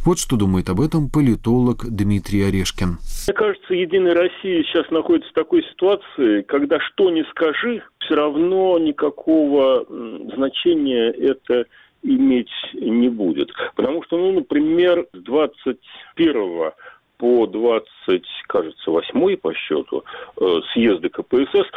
Вот 0.04 0.18
что 0.18 0.36
думает 0.36 0.68
об 0.68 0.80
этом 0.80 1.08
политолог 1.08 1.84
Дмитрий 1.88 2.42
Орешкин. 2.42 2.98
Мне 3.28 3.34
кажется, 3.34 3.74
«Единая 3.74 4.14
Россия» 4.14 4.64
сейчас 4.64 4.90
находится 4.90 5.30
в 5.30 5.34
такой 5.34 5.62
ситуации, 5.62 6.42
когда 6.42 6.80
что 6.80 7.10
ни 7.10 7.22
скажи, 7.30 7.82
все 8.00 8.14
равно 8.14 8.78
никакого 8.78 9.86
значения 10.34 11.10
это 11.10 11.66
иметь 12.02 12.50
не 12.74 13.08
будет. 13.08 13.50
Потому 13.74 14.02
что, 14.04 14.16
ну, 14.16 14.32
например, 14.32 15.06
с 15.12 15.18
21 15.18 16.72
по 17.18 17.46
20, 17.46 18.22
кажется, 18.46 18.90
8 18.90 19.36
по 19.36 19.54
счету 19.54 20.04
э, 20.40 20.60
съезды 20.72 21.08
КПСС 21.08 21.70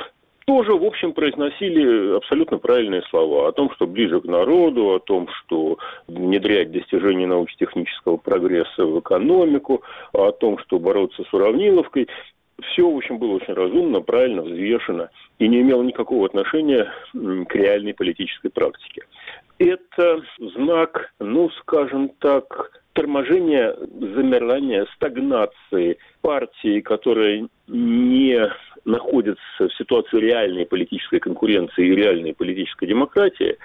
тоже, 0.49 0.73
в 0.73 0.83
общем, 0.83 1.13
произносили 1.13 2.15
абсолютно 2.15 2.57
правильные 2.57 3.03
слова 3.03 3.47
о 3.47 3.51
том, 3.51 3.69
что 3.75 3.85
ближе 3.85 4.19
к 4.19 4.25
народу, 4.25 4.95
о 4.95 4.99
том, 4.99 5.27
что 5.27 5.77
внедрять 6.07 6.71
достижения 6.71 7.27
научно-технического 7.27 8.17
прогресса 8.17 8.83
в 8.83 8.99
экономику, 8.99 9.83
о 10.11 10.31
том, 10.31 10.57
что 10.57 10.79
бороться 10.79 11.23
с 11.23 11.31
уравниловкой. 11.31 12.07
Все, 12.63 12.89
в 12.89 12.97
общем, 12.97 13.19
было 13.19 13.35
очень 13.35 13.53
разумно, 13.53 14.01
правильно, 14.01 14.41
взвешено 14.41 15.11
и 15.37 15.47
не 15.47 15.61
имело 15.61 15.83
никакого 15.83 16.25
отношения 16.25 16.91
к 17.13 17.55
реальной 17.55 17.93
политической 17.93 18.49
практике. 18.49 19.03
Это 19.59 20.23
знак, 20.39 21.13
ну, 21.19 21.51
скажем 21.61 22.09
так, 22.17 22.71
торможения, 22.93 23.75
замирания, 23.99 24.87
стагнации 24.95 25.99
партии, 26.21 26.79
которая 26.79 27.47
не 27.67 28.51
находится 28.89 29.67
в 29.67 29.73
ситуации 29.75 30.19
реальной 30.19 30.65
политической 30.65 31.19
конкуренции 31.19 31.87
и 31.87 31.95
реальной 31.95 32.33
политической 32.33 32.87
демократии, 32.87 33.57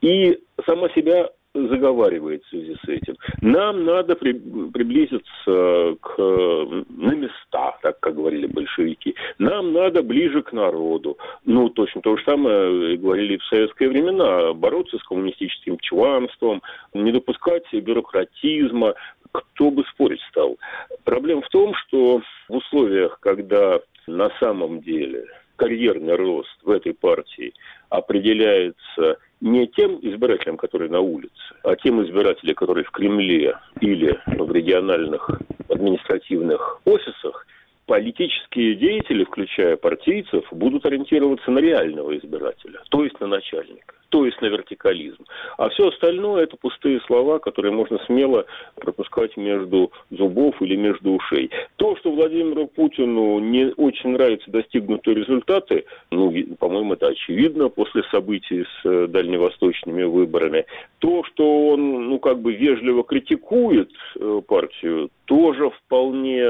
и 0.00 0.38
сама 0.66 0.88
себя 0.90 1.30
заговаривает 1.54 2.44
в 2.44 2.48
связи 2.50 2.76
с 2.84 2.88
этим. 2.88 3.16
Нам 3.40 3.84
надо 3.84 4.14
при, 4.14 4.32
приблизиться 4.32 5.96
к, 6.00 6.18
на 6.18 7.14
места, 7.14 7.76
так 7.82 7.98
как 8.00 8.14
говорили 8.14 8.46
большевики. 8.46 9.14
Нам 9.38 9.72
надо 9.72 10.02
ближе 10.02 10.42
к 10.42 10.52
народу. 10.52 11.18
Ну, 11.44 11.68
точно 11.70 12.02
то 12.02 12.16
же 12.16 12.24
самое 12.24 12.96
говорили 12.96 13.38
в 13.38 13.44
советские 13.44 13.88
времена. 13.88 14.52
Бороться 14.52 14.98
с 14.98 15.02
коммунистическим 15.04 15.78
чванством, 15.78 16.62
не 16.94 17.12
допускать 17.12 17.64
бюрократизма. 17.72 18.94
Кто 19.32 19.70
бы 19.70 19.84
спорить 19.84 20.20
стал? 20.30 20.58
Проблема 21.04 21.42
в 21.42 21.48
том, 21.48 21.74
что 21.74 22.20
в 22.48 22.54
условиях, 22.54 23.18
когда 23.20 23.80
на 24.08 24.30
самом 24.40 24.80
деле 24.80 25.24
карьерный 25.56 26.14
рост 26.14 26.56
в 26.62 26.70
этой 26.70 26.94
партии 26.94 27.52
определяется 27.90 29.18
не 29.40 29.66
тем 29.68 29.98
избирателям, 30.02 30.56
которые 30.56 30.90
на 30.90 31.00
улице, 31.00 31.32
а 31.62 31.76
тем 31.76 32.02
избирателям, 32.04 32.54
которые 32.54 32.84
в 32.84 32.90
Кремле 32.90 33.56
или 33.80 34.18
в 34.26 34.52
региональных 34.52 35.30
административных 35.68 36.80
офисах, 36.84 37.46
политические 37.86 38.74
деятели, 38.74 39.24
включая 39.24 39.76
партийцев, 39.76 40.44
будут 40.50 40.84
ориентироваться 40.86 41.50
на 41.50 41.58
реального 41.58 42.16
избирателя, 42.16 42.80
то 42.90 43.04
есть 43.04 43.18
на 43.20 43.26
начальника 43.26 43.94
то 44.08 44.24
есть 44.24 44.40
на 44.40 44.46
вертикализм. 44.46 45.24
А 45.56 45.68
все 45.68 45.88
остальное 45.88 46.44
это 46.44 46.56
пустые 46.56 47.00
слова, 47.02 47.38
которые 47.38 47.72
можно 47.72 47.98
смело 48.06 48.46
пропускать 48.76 49.36
между 49.36 49.92
зубов 50.10 50.60
или 50.60 50.76
между 50.76 51.12
ушей. 51.12 51.50
То, 51.76 51.96
что 51.96 52.10
Владимиру 52.10 52.66
Путину 52.66 53.38
не 53.38 53.72
очень 53.76 54.10
нравятся 54.10 54.50
достигнутые 54.50 55.14
результаты, 55.14 55.84
ну, 56.10 56.32
по-моему, 56.58 56.94
это 56.94 57.08
очевидно 57.08 57.68
после 57.68 58.02
событий 58.10 58.64
с 58.64 58.88
э, 58.88 59.06
дальневосточными 59.08 60.04
выборами. 60.04 60.64
То, 60.98 61.24
что 61.24 61.68
он, 61.68 62.08
ну, 62.08 62.18
как 62.18 62.40
бы 62.40 62.52
вежливо 62.52 63.04
критикует 63.04 63.90
э, 64.18 64.40
партию, 64.46 65.10
тоже 65.26 65.70
вполне 65.70 66.42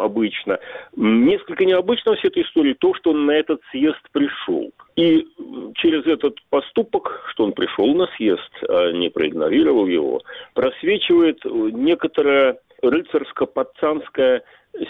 обычно. 0.00 0.58
Несколько 0.96 1.64
необычно 1.64 2.16
в 2.16 2.24
этой 2.24 2.42
истории 2.42 2.74
то, 2.74 2.92
что 2.94 3.10
он 3.10 3.26
на 3.26 3.30
этот 3.30 3.60
съезд 3.70 4.00
пришел. 4.12 4.72
И 4.96 5.26
через 5.76 6.06
этот 6.06 6.38
поступок, 6.50 6.95
что 7.30 7.44
он 7.44 7.52
пришел 7.52 7.94
на 7.94 8.06
съезд, 8.16 8.50
а 8.68 8.92
не 8.92 9.08
проигнорировал 9.08 9.86
его, 9.86 10.22
просвечивает 10.54 11.44
некоторая 11.44 12.58
рыцарско-пацанская 12.82 14.42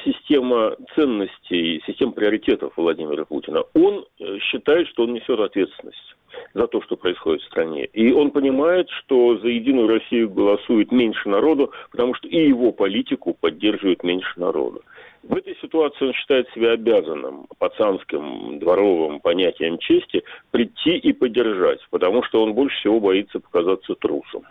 система 0.05 0.77
ценностей, 0.95 1.83
система 1.87 2.13
приоритетов 2.13 2.73
Владимира 2.77 3.25
Путина. 3.25 3.63
Он 3.75 4.05
э, 4.19 4.39
считает, 4.41 4.89
что 4.89 5.05
он 5.05 5.15
несет 5.15 5.39
ответственность 5.39 6.17
за 6.55 6.67
то, 6.67 6.83
что 6.83 6.97
происходит 6.97 7.43
в 7.43 7.47
стране. 7.47 7.87
И 7.87 8.13
он 8.13 8.31
понимает, 8.31 8.89
что 8.91 9.39
за 9.39 9.49
Единую 9.49 9.89
Россию 9.89 10.31
голосует 10.31 10.93
меньше 10.93 11.29
народу, 11.29 11.73
потому 11.91 12.15
что 12.15 12.29
и 12.29 12.49
его 12.49 12.73
политику 12.73 13.37
поддерживает 13.41 14.03
меньше 14.03 14.39
народу. 14.39 14.83
В 15.23 15.37
этой 15.37 15.57
ситуации 15.61 16.07
он 16.07 16.13
считает 16.13 16.49
себя 16.55 16.73
обязанным 16.73 17.47
пацанским 17.59 18.59
дворовым 18.59 19.21
понятием 19.21 19.79
чести 19.79 20.23
прийти 20.51 20.97
и 20.97 21.13
поддержать, 21.13 21.81
потому 21.91 22.23
что 22.23 22.43
он 22.43 22.55
больше 22.55 22.77
всего 22.79 23.01
боится 23.01 23.41
показаться 23.41 23.95
трусом. 23.95 24.45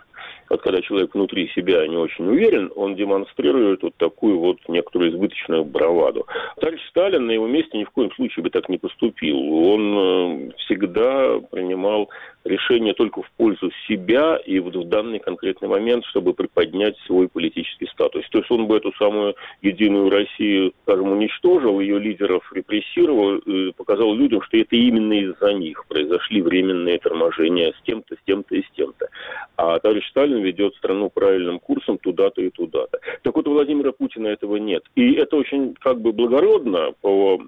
Вот 0.48 0.62
когда 0.62 0.80
человек 0.80 1.14
внутри 1.14 1.48
себя 1.48 1.86
не 1.86 1.96
очень 1.96 2.26
уверен, 2.26 2.70
он 2.76 2.94
демонстрирует 2.94 3.82
вот 3.82 3.94
такую 3.96 4.38
вот 4.38 4.58
некоторую 4.68 5.10
избыточную 5.10 5.64
браваду. 5.64 6.26
Товарищ 6.60 6.80
Сталин 6.88 7.26
на 7.26 7.32
его 7.32 7.46
месте 7.46 7.78
ни 7.78 7.84
в 7.84 7.90
коем 7.90 8.12
случае 8.12 8.44
бы 8.44 8.50
так 8.50 8.68
не 8.68 8.78
поступил. 8.78 9.36
Он 9.38 9.98
э, 9.98 10.50
всегда 10.58 11.40
принимал 11.50 12.10
решение 12.46 12.94
только 12.94 13.22
в 13.22 13.30
пользу 13.36 13.70
себя 13.86 14.36
и 14.36 14.58
вот 14.58 14.76
в 14.76 14.88
данный 14.88 15.18
конкретный 15.18 15.68
момент, 15.68 16.04
чтобы 16.06 16.34
приподнять 16.34 16.96
свой 17.06 17.28
политический 17.28 17.86
статус. 17.86 18.24
То 18.30 18.38
есть 18.38 18.50
он 18.50 18.66
бы 18.66 18.76
эту 18.76 18.92
самую 18.92 19.34
единую 19.62 20.10
Россию, 20.10 20.72
скажем, 20.82 21.10
уничтожил, 21.10 21.80
ее 21.80 21.98
лидеров 21.98 22.50
репрессировал, 22.52 23.40
показал 23.76 24.14
людям, 24.14 24.42
что 24.42 24.56
это 24.56 24.76
именно 24.76 25.12
из-за 25.14 25.52
них 25.54 25.84
произошли 25.88 26.42
временные 26.42 26.98
торможения 26.98 27.72
с 27.72 27.82
тем-то, 27.84 28.14
с 28.14 28.18
тем-то 28.26 28.54
и 28.54 28.62
с 28.62 28.70
тем-то. 28.76 29.08
А 29.56 29.78
товарищ 29.78 30.08
Сталин 30.10 30.42
ведет 30.42 30.74
страну 30.76 31.10
правильным 31.10 31.58
курсом 31.58 31.98
туда-то 31.98 32.42
и 32.42 32.50
туда-то. 32.50 33.00
Так 33.22 33.34
вот, 33.34 33.48
у 33.48 33.52
Владимира 33.52 33.92
Путина 33.92 34.28
этого 34.28 34.56
нет. 34.56 34.84
И 34.94 35.14
это 35.14 35.36
очень 35.36 35.74
как 35.80 36.00
бы 36.00 36.12
благородно 36.12 36.92
по 37.00 37.40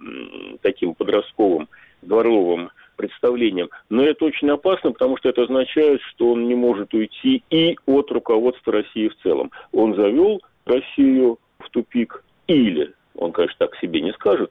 таким 0.62 0.94
подростковым, 0.94 1.68
дворовым 2.02 2.70
представлением. 2.96 3.70
Но 3.88 4.02
это 4.02 4.24
очень 4.24 4.50
опасно, 4.50 4.92
потому 4.92 5.16
что 5.16 5.28
это 5.28 5.42
означает, 5.42 6.00
что 6.02 6.32
он 6.32 6.48
не 6.48 6.54
может 6.54 6.92
уйти 6.92 7.42
и 7.50 7.78
от 7.87 8.11
руководства 8.11 8.72
России 8.72 9.08
в 9.08 9.16
целом. 9.22 9.50
Он 9.72 9.94
завел 9.94 10.42
Россию 10.66 11.38
в 11.61 11.70
тупик 11.70 12.24
или, 12.46 12.92
он, 13.14 13.32
конечно, 13.32 13.66
так 13.66 13.76
себе 13.76 14.00
не 14.00 14.12
скажет, 14.12 14.50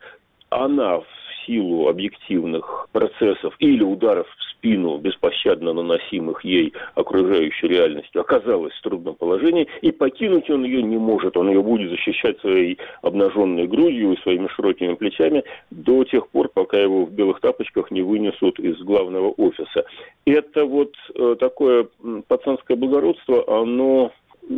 она 0.49 0.99
в 0.99 1.07
силу 1.45 1.87
объективных 1.87 2.87
процессов 2.91 3.55
или 3.59 3.83
ударов 3.83 4.27
спину, 4.57 4.97
беспощадно 4.97 5.73
наносимых 5.73 6.43
ей 6.43 6.73
окружающей 6.95 7.67
реальностью, 7.67 8.21
оказалась 8.21 8.73
в 8.73 8.81
трудном 8.81 9.15
положении, 9.15 9.67
и 9.81 9.91
покинуть 9.91 10.49
он 10.49 10.63
ее 10.63 10.81
не 10.83 10.97
может. 10.97 11.37
Он 11.37 11.49
ее 11.49 11.61
будет 11.61 11.89
защищать 11.89 12.39
своей 12.39 12.77
обнаженной 13.01 13.67
грудью 13.67 14.13
и 14.13 14.21
своими 14.21 14.47
широкими 14.47 14.95
плечами 14.95 15.43
до 15.71 16.03
тех 16.03 16.27
пор, 16.29 16.49
пока 16.49 16.77
его 16.77 17.05
в 17.05 17.11
белых 17.11 17.39
тапочках 17.39 17.91
не 17.91 18.01
вынесут 18.01 18.59
из 18.59 18.77
главного 18.79 19.29
офиса. 19.29 19.85
Это 20.25 20.65
вот 20.65 20.93
э, 21.15 21.35
такое 21.39 21.87
пацанское 22.27 22.77
благородство, 22.77 23.61
оно 23.61 24.11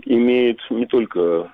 имеет 0.05 0.59
не 0.69 0.85
только 0.85 1.51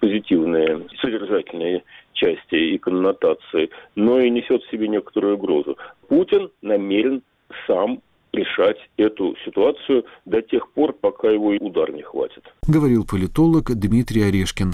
позитивные, 0.00 0.86
содержательные 1.00 1.82
части 2.12 2.54
и 2.54 2.78
коннотации, 2.78 3.70
но 3.94 4.20
и 4.20 4.30
несет 4.30 4.62
в 4.62 4.70
себе 4.70 4.88
некоторую 4.88 5.36
угрозу. 5.36 5.78
Путин 6.08 6.50
намерен 6.60 7.22
сам 7.66 8.00
решать 8.32 8.78
эту 8.96 9.34
ситуацию 9.44 10.04
до 10.24 10.40
тех 10.42 10.70
пор, 10.72 10.94
пока 10.94 11.28
его 11.28 11.50
удар 11.60 11.92
не 11.92 12.02
хватит. 12.02 12.42
Говорил 12.66 13.06
политолог 13.06 13.74
Дмитрий 13.74 14.22
Орешкин. 14.22 14.72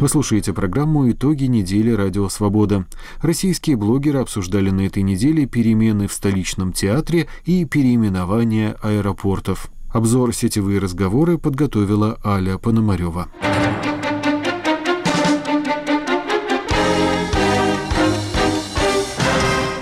Вы 0.00 0.08
слушаете 0.08 0.54
программу 0.54 1.10
«Итоги 1.10 1.44
недели 1.44 1.90
Радио 1.90 2.26
Свобода». 2.30 2.86
Российские 3.20 3.76
блогеры 3.76 4.20
обсуждали 4.20 4.70
на 4.70 4.86
этой 4.86 5.02
неделе 5.02 5.44
перемены 5.44 6.08
в 6.08 6.12
столичном 6.14 6.72
театре 6.72 7.26
и 7.44 7.66
переименование 7.66 8.76
аэропортов. 8.82 9.70
Обзор 9.92 10.32
«Сетевые 10.32 10.78
разговоры» 10.78 11.36
подготовила 11.36 12.18
Аля 12.24 12.56
Пономарева. 12.56 13.28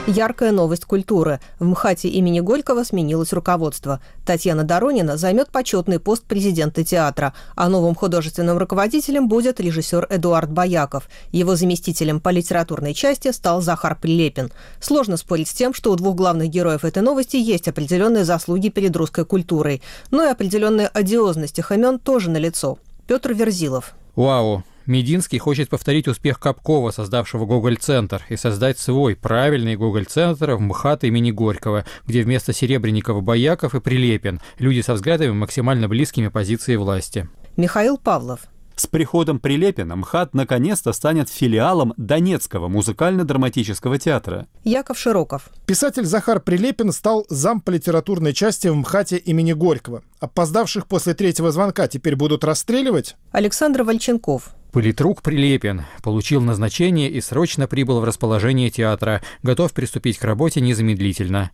Яркая 0.08 0.52
новость 0.52 0.86
культуры. 0.86 1.38
В 1.58 1.66
МХАТе 1.66 2.08
имени 2.08 2.40
Горького 2.40 2.82
сменилось 2.82 3.34
руководство. 3.34 4.00
Татьяна 4.24 4.64
Доронина 4.64 5.18
займет 5.18 5.50
почетный 5.50 6.00
пост 6.00 6.22
президента 6.22 6.82
театра, 6.82 7.34
а 7.56 7.68
новым 7.68 7.94
художественным 7.94 8.56
руководителем 8.56 9.28
будет 9.28 9.60
режиссер 9.60 10.06
Эдуард 10.08 10.50
Бояков. 10.50 11.10
Его 11.30 11.56
заместителем 11.56 12.20
по 12.20 12.30
литературной 12.30 12.94
части 12.94 13.30
стал 13.32 13.60
Захар 13.60 13.98
Прилепин. 14.00 14.50
Сложно 14.80 15.18
спорить 15.18 15.48
с 15.48 15.52
тем, 15.52 15.74
что 15.74 15.92
у 15.92 15.96
двух 15.96 16.16
главных 16.16 16.48
героев 16.48 16.86
этой 16.86 17.02
новости 17.02 17.36
есть 17.36 17.68
определенные 17.68 18.24
заслуги 18.24 18.70
перед 18.70 18.96
русской 18.96 19.26
культурой. 19.26 19.82
Но 20.10 20.24
и 20.24 20.30
определенная 20.30 20.88
одиозность 20.88 21.58
их 21.58 21.70
имен 21.70 21.98
тоже 21.98 22.30
налицо. 22.30 22.78
Петр 23.06 23.34
Верзилов. 23.34 23.92
Вау, 24.16 24.64
Мединский 24.88 25.38
хочет 25.38 25.68
повторить 25.68 26.08
успех 26.08 26.40
Капкова, 26.40 26.90
создавшего 26.92 27.44
Гоголь-центр, 27.44 28.24
и 28.30 28.36
создать 28.36 28.78
свой 28.78 29.16
правильный 29.16 29.76
Гоголь-центр 29.76 30.52
в 30.52 30.60
МХАТ 30.60 31.04
имени 31.04 31.30
Горького, 31.30 31.84
где 32.06 32.22
вместо 32.22 32.54
Серебренникова 32.54 33.20
Бояков 33.20 33.74
и 33.74 33.80
Прилепин, 33.80 34.40
люди 34.58 34.80
со 34.80 34.94
взглядами 34.94 35.32
максимально 35.32 35.88
близкими 35.88 36.28
позиции 36.28 36.76
власти. 36.76 37.28
Михаил 37.58 37.98
Павлов. 37.98 38.40
С 38.76 38.86
приходом 38.86 39.40
Прилепина 39.40 39.96
МХАТ 39.96 40.32
наконец-то 40.34 40.92
станет 40.94 41.28
филиалом 41.28 41.92
Донецкого 41.98 42.68
музыкально-драматического 42.68 43.98
театра. 43.98 44.46
Яков 44.64 44.98
Широков. 44.98 45.50
Писатель 45.66 46.04
Захар 46.04 46.40
Прилепин 46.40 46.92
стал 46.92 47.26
зам 47.28 47.60
по 47.60 47.70
литературной 47.70 48.32
части 48.32 48.68
в 48.68 48.76
МХАТе 48.76 49.16
имени 49.16 49.52
Горького. 49.52 50.02
Опоздавших 50.20 50.86
после 50.86 51.12
третьего 51.12 51.50
звонка 51.50 51.88
теперь 51.88 52.16
будут 52.16 52.42
расстреливать? 52.44 53.16
Александр 53.32 53.82
Вальченков. 53.82 54.54
Политрук 54.72 55.22
Прилепин 55.22 55.84
получил 56.02 56.42
назначение 56.42 57.10
и 57.10 57.20
срочно 57.22 57.66
прибыл 57.66 58.00
в 58.00 58.04
расположение 58.04 58.68
театра, 58.68 59.22
готов 59.42 59.72
приступить 59.72 60.18
к 60.18 60.24
работе 60.24 60.60
незамедлительно. 60.60 61.50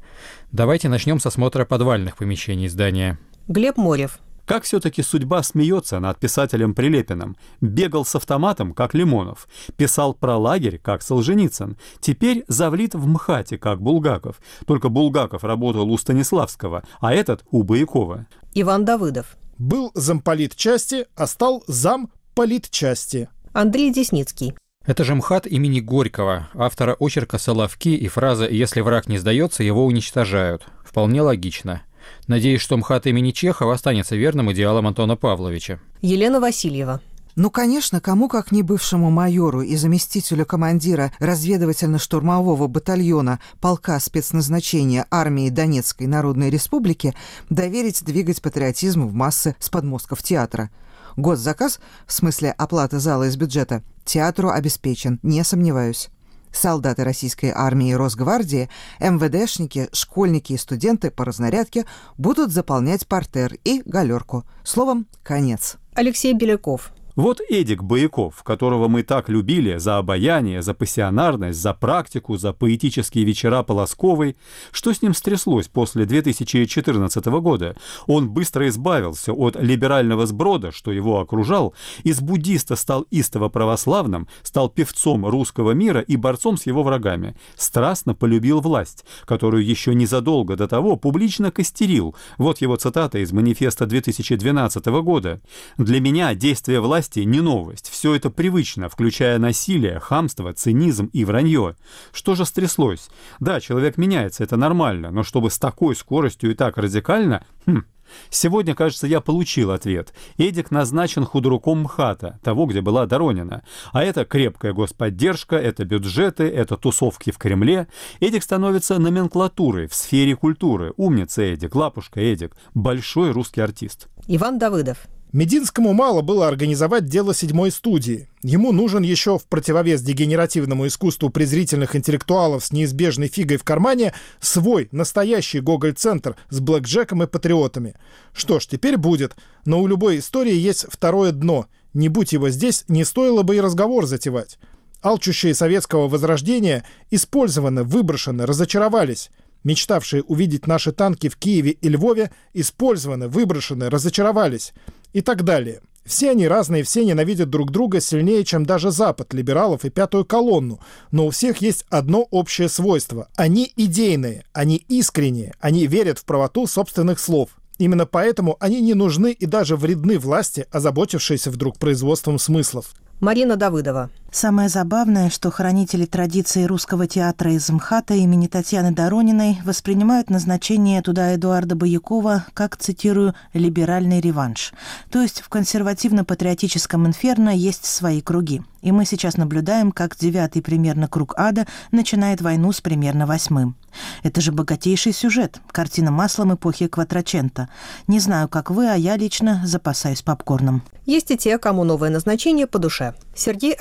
Давайте 0.50 0.88
начнем 0.88 1.20
с 1.20 1.27
осмотра 1.27 1.64
подвальных 1.64 2.16
помещений 2.16 2.66
здания. 2.66 3.18
Глеб 3.46 3.77
Морев. 3.77 4.18
Как 4.46 4.64
все-таки 4.64 5.03
судьба 5.03 5.42
смеется 5.42 6.00
над 6.00 6.18
писателем 6.18 6.74
Прилепиным. 6.74 7.37
Бегал 7.61 8.05
с 8.05 8.14
автоматом, 8.14 8.74
как 8.74 8.92
Лимонов. 8.94 9.48
Писал 9.77 10.12
про 10.12 10.37
лагерь, 10.37 10.79
как 10.79 11.00
Солженицын. 11.00 11.79
Теперь 12.00 12.44
завлит 12.48 12.94
в 12.94 13.07
МХАТе, 13.07 13.59
как 13.59 13.81
Булгаков. 13.81 14.40
Только 14.66 14.90
Булгаков 14.90 15.44
работал 15.44 15.90
у 15.90 15.96
Станиславского, 15.96 16.83
а 17.00 17.14
этот 17.14 17.42
у 17.50 17.62
Боякова. 17.62 18.27
Иван 18.55 18.85
Давыдов. 18.85 19.37
Был 19.57 19.92
замполит 19.94 20.57
части, 20.57 21.07
а 21.16 21.27
стал 21.27 21.62
зам 21.66 22.11
политчасти. 22.35 23.29
Андрей 23.53 23.92
Десницкий. 23.92 24.55
Это 24.85 25.05
же 25.05 25.14
МХАТ 25.14 25.47
имени 25.47 25.81
Горького, 25.81 26.49
автора 26.55 26.94
очерка 26.99 27.38
«Соловки» 27.38 27.88
и 27.88 28.07
фраза 28.09 28.47
«Если 28.47 28.81
враг 28.83 29.09
не 29.09 29.16
сдается, 29.18 29.62
его 29.62 29.87
уничтожают». 29.87 30.66
Вполне 30.85 31.23
логично. 31.23 31.83
Надеюсь, 32.27 32.61
что 32.61 32.77
МХАТ 32.77 33.07
имени 33.07 33.31
Чехова 33.31 33.75
останется 33.75 34.14
верным 34.16 34.53
идеалом 34.53 34.87
Антона 34.87 35.16
Павловича. 35.16 35.81
Елена 36.03 36.40
Васильева. 36.40 37.01
Ну, 37.37 37.51
конечно, 37.51 38.01
кому 38.01 38.29
как 38.29 38.53
не 38.53 38.62
бывшему 38.62 39.11
майору 39.11 39.62
и 39.62 39.75
заместителю 39.75 40.47
командира 40.47 41.12
разведывательно-штурмового 41.18 42.68
батальона 42.68 43.40
полка 43.61 43.99
спецназначения 43.99 45.07
армии 45.11 45.51
Донецкой 45.51 46.07
Народной 46.07 46.51
Республики 46.51 47.14
доверить 47.51 48.05
двигать 48.05 48.40
патриотизм 48.40 49.07
в 49.07 49.14
массы 49.14 49.57
с 49.59 49.68
подмостков 49.68 50.23
театра. 50.23 50.70
Госзаказ, 51.16 51.81
в 52.07 52.12
смысле 52.12 52.53
оплаты 52.53 52.98
зала 52.98 53.24
из 53.24 53.37
бюджета, 53.37 53.83
театру 54.05 54.50
обеспечен, 54.50 55.20
не 55.22 55.42
сомневаюсь. 55.44 56.11
Солдаты 56.53 57.03
российской 57.05 57.53
армии 57.55 57.90
и 57.90 57.94
Росгвардии, 57.94 58.70
МВДшники, 59.00 59.88
школьники 59.92 60.53
и 60.53 60.57
студенты 60.57 61.11
по 61.11 61.24
разнарядке 61.24 61.85
будут 62.16 62.53
заполнять 62.53 63.07
портер 63.07 63.55
и 63.64 63.83
галерку. 63.85 64.44
Словом, 64.62 65.07
конец. 65.22 65.77
Алексей 65.94 66.33
Беляков. 66.33 66.92
Вот 67.16 67.40
Эдик 67.48 67.85
Бояков, 67.85 68.42
которого 68.42 68.88
мы 68.88 69.05
так 69.05 69.29
любили 69.29 69.77
за 69.79 69.98
обаяние, 69.98 70.62
за 70.62 70.74
пассионарность, 70.74 71.61
за 71.61 71.72
практику, 71.72 72.37
за 72.37 72.53
поэтические 72.53 73.24
вечера 73.24 73.62
Полосковой. 73.62 74.37
Что 74.72 74.92
с 74.92 75.00
ним 75.00 75.14
стряслось 75.14 75.68
после 75.68 76.07
2014 76.07 77.27
года? 77.27 77.77
Он 78.09 78.29
быстро 78.29 78.66
избавился 78.66 79.33
от 79.33 79.55
либерального 79.55 80.27
сброда, 80.27 80.72
что 80.72 80.90
его 80.90 81.20
окружал, 81.20 81.72
из 82.03 82.20
буддиста 82.20 82.74
стал 82.74 83.03
истово 83.12 83.48
православным, 83.48 84.27
стал 84.42 84.68
певцом 84.68 85.24
русского 85.24 85.70
мира 85.70 86.00
и 86.00 86.16
борцом 86.16 86.57
с 86.57 86.66
его 86.66 86.83
врагами. 86.83 87.37
Страстно 87.55 88.16
полюбил 88.16 88.61
власть, 88.61 89.05
которую 89.24 89.64
еще 89.64 89.94
незадолго 89.94 90.57
до 90.57 90.66
того 90.66 90.96
публично 90.96 91.53
костерил. 91.53 92.16
Вот 92.38 92.61
его 92.61 92.74
цитата 92.74 93.18
из 93.18 93.31
манифеста 93.31 93.87
2012 93.87 94.87
года. 94.87 95.40
«Для 95.79 96.00
меня 96.00 96.35
действие 96.35 96.81
власти 96.81 97.04
власти 97.05 97.21
не 97.21 97.40
новость. 97.40 97.90
Все 97.90 98.14
это 98.14 98.31
привычно, 98.31 98.88
включая 98.88 99.38
насилие, 99.38 100.01
хамство, 100.01 100.55
цинизм 100.55 101.11
и 101.12 101.25
вранье. 101.25 101.77
Что 102.12 102.35
же 102.35 102.47
стряслось? 102.47 103.11
Да, 103.40 103.61
человек 103.61 103.99
меняется, 103.99 104.43
это 104.43 104.57
нормально, 104.57 105.11
но 105.11 105.23
чтобы 105.23 105.51
с 105.51 105.59
такой 105.59 105.95
скоростью 105.97 106.51
и 106.51 106.55
так 106.55 106.79
радикально... 106.79 107.45
Хм, 107.67 107.83
Сегодня, 108.31 108.75
кажется, 108.75 109.07
я 109.07 109.21
получил 109.21 109.71
ответ. 109.71 110.12
Эдик 110.38 110.71
назначен 110.71 111.25
худруком 111.25 111.81
МХАТа, 111.81 112.38
того, 112.43 112.67
где 112.67 112.81
была 112.81 113.07
Доронина. 113.07 113.62
А 113.93 114.05
это 114.05 114.25
крепкая 114.25 114.73
господдержка, 114.73 115.57
это 115.57 115.85
бюджеты, 115.85 116.45
это 116.45 116.77
тусовки 116.77 117.33
в 117.33 117.38
Кремле. 117.38 117.88
Эдик 118.21 118.43
становится 118.43 118.99
номенклатурой 118.99 119.88
в 119.88 119.95
сфере 119.95 120.37
культуры. 120.37 120.93
Умница 120.97 121.43
Эдик, 121.43 121.75
лапушка 121.75 122.21
Эдик, 122.21 122.55
большой 122.75 123.33
русский 123.33 123.62
артист. 123.62 124.09
Иван 124.29 124.59
Давыдов. 124.59 124.99
Мединскому 125.35 125.92
мало 125.94 126.23
было 126.23 126.47
организовать 126.47 127.07
дело 127.07 127.35
седьмой 127.35 127.73
студии. 127.73 128.29
Ему 128.44 128.70
нужен 128.70 129.03
еще 129.03 129.37
в 129.37 129.47
противовес 129.47 130.01
дегенеративному 130.01 130.87
искусству 130.87 131.29
презрительных 131.29 131.97
интеллектуалов 131.97 132.64
с 132.64 132.70
неизбежной 132.70 133.27
фигой 133.27 133.57
в 133.57 133.64
кармане 133.64 134.14
свой, 134.38 134.88
настоящий 134.92 135.59
Гоголь-центр 135.59 136.37
с 136.51 136.61
блэкджеком 136.61 137.25
и 137.25 137.27
патриотами. 137.27 137.97
Что 138.33 138.61
ж, 138.61 138.66
теперь 138.66 138.97
будет. 138.97 139.35
Но 139.64 139.83
у 139.83 139.88
любой 139.88 140.20
истории 140.20 140.55
есть 140.55 140.87
второе 140.88 141.33
дно. 141.33 141.66
Не 141.94 142.09
будь 142.09 142.33
его 142.33 142.49
здесь, 142.51 142.85
не 142.87 143.03
стоило 143.03 143.42
бы 143.42 143.57
и 143.57 143.61
разговор 143.61 144.07
затевать. 144.07 144.61
Алчущие 145.03 145.53
советского 145.53 146.07
возрождения 146.07 146.85
использованы, 147.11 147.83
выброшены, 147.83 148.47
разочаровались 148.47 149.31
мечтавшие 149.64 150.23
увидеть 150.23 150.66
наши 150.66 150.92
танки 150.92 151.29
в 151.29 151.37
Киеве 151.37 151.70
и 151.73 151.88
Львове, 151.88 152.31
использованы, 152.53 153.29
выброшены, 153.29 153.90
разочаровались 153.90 154.75
и 155.14 155.22
так 155.22 155.44
далее. 155.44 155.81
Все 156.05 156.33
они 156.33 156.46
разные, 156.46 156.83
все 156.83 157.03
ненавидят 157.03 157.48
друг 157.48 157.70
друга 157.70 157.98
сильнее, 158.00 158.44
чем 158.44 158.66
даже 158.66 158.90
Запад, 158.90 159.33
либералов 159.33 159.87
и 159.87 159.90
пятую 159.90 160.27
колонну. 160.27 160.81
Но 161.11 161.27
у 161.27 161.31
всех 161.31 161.62
есть 161.62 161.87
одно 161.88 162.29
общее 162.31 162.68
свойство. 162.68 163.29
Они 163.37 163.72
идейные, 163.74 164.44
они 164.53 164.85
искренние, 164.88 165.55
они 165.61 165.87
верят 165.87 166.18
в 166.18 166.27
правоту 166.27 166.66
собственных 166.66 167.18
слов. 167.18 167.50
Именно 167.79 168.05
поэтому 168.05 168.57
они 168.61 168.83
не 168.83 168.92
нужны 168.92 169.33
и 169.33 169.46
даже 169.46 169.77
вредны 169.77 170.18
власти, 170.18 170.66
озаботившейся 170.70 171.50
вдруг 171.50 171.79
производством 171.79 172.38
смыслов. 172.38 172.94
Марина 173.20 173.57
Давыдова. 173.57 174.11
Самое 174.35 174.68
забавное, 174.68 175.31
что 175.31 175.53
хранители 175.53 176.07
традиции 176.07 176.64
русского 176.64 177.07
театра 177.07 177.53
из 177.53 177.70
МХАТа 177.70 178.14
имени 178.14 178.49
Татьяны 178.49 178.90
Дорониной 178.90 179.61
воспринимают 179.64 180.29
назначение 180.29 181.03
туда 181.03 181.37
Эдуарда 181.37 181.77
Боякова 181.77 182.44
как, 182.53 182.77
цитирую, 182.77 183.37
«либеральный 183.53 184.20
реванш». 184.20 184.73
То 185.12 185.23
есть 185.23 185.40
в 185.40 185.49
консервативно-патриотическом 185.51 187.07
инферно 187.07 187.51
есть 187.51 187.85
свои 187.85 188.20
круги. 188.20 188.62
И 188.83 188.90
мы 188.90 189.07
сейчас 189.07 189.37
наблюдаем, 189.37 189.92
как 189.92 190.16
девятый 190.16 190.62
примерно 190.62 191.07
круг 191.07 191.35
ада 191.38 191.66
начинает 191.92 192.42
войну 192.42 192.73
с 192.73 192.81
примерно 192.81 193.27
восьмым. 193.27 193.77
Это 194.23 194.40
же 194.40 194.53
богатейший 194.53 195.12
сюжет, 195.12 195.61
картина 195.70 196.11
маслом 196.11 196.55
эпохи 196.55 196.88
Кватрачента. 196.88 197.68
Не 198.09 198.18
знаю, 198.18 198.49
как 198.49 198.70
вы, 198.70 198.88
а 198.88 198.94
я 198.97 199.16
лично 199.16 199.62
запасаюсь 199.64 200.23
попкорном. 200.23 200.83
Есть 201.07 201.31
и 201.31 201.38
те, 201.38 201.57
кому 201.59 201.85
новое 201.85 202.11
назначение 202.11 202.66
по 202.66 202.79
душе. 202.79 203.14
Сергей 203.35 203.75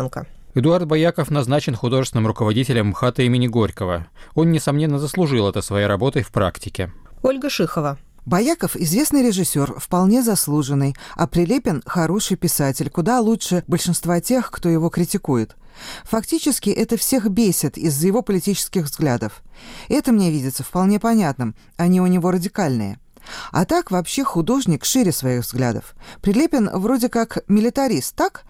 Алексашенко. 0.00 0.26
Эдуард 0.54 0.86
Бояков 0.86 1.30
назначен 1.30 1.76
художественным 1.76 2.26
руководителем 2.26 2.88
МХАТа 2.88 3.22
имени 3.22 3.46
Горького. 3.46 4.08
Он, 4.34 4.50
несомненно, 4.50 4.98
заслужил 4.98 5.48
это 5.48 5.62
своей 5.62 5.86
работой 5.86 6.22
в 6.22 6.30
практике. 6.30 6.92
Ольга 7.22 7.48
Шихова. 7.50 7.98
Бояков– 8.26 8.76
известный 8.76 9.22
режиссер, 9.22 9.78
вполне 9.78 10.22
заслуженный, 10.22 10.94
а 11.16 11.26
Прилепин– 11.26 11.82
хороший 11.86 12.36
писатель, 12.36 12.90
куда 12.90 13.20
лучше 13.20 13.64
большинства 13.66 14.20
тех, 14.20 14.50
кто 14.50 14.68
его 14.68 14.90
критикует. 14.90 15.56
Фактически 16.04 16.68
это 16.68 16.96
всех 16.96 17.28
бесит 17.30 17.78
из-за 17.78 18.06
его 18.08 18.22
политических 18.22 18.84
взглядов. 18.84 19.42
Это 19.88 20.12
мне 20.12 20.30
видится 20.30 20.62
вполне 20.62 21.00
понятным, 21.00 21.54
они 21.76 22.00
у 22.00 22.06
него 22.06 22.30
радикальные. 22.30 22.98
А 23.52 23.64
так 23.64 23.90
вообще 23.90 24.22
художник 24.24 24.84
шире 24.84 25.12
своих 25.12 25.44
взглядов. 25.44 25.94
Прилепин 26.20 26.68
вроде 26.74 27.08
как 27.08 27.38
милитарист, 27.48 28.14
так? 28.16 28.44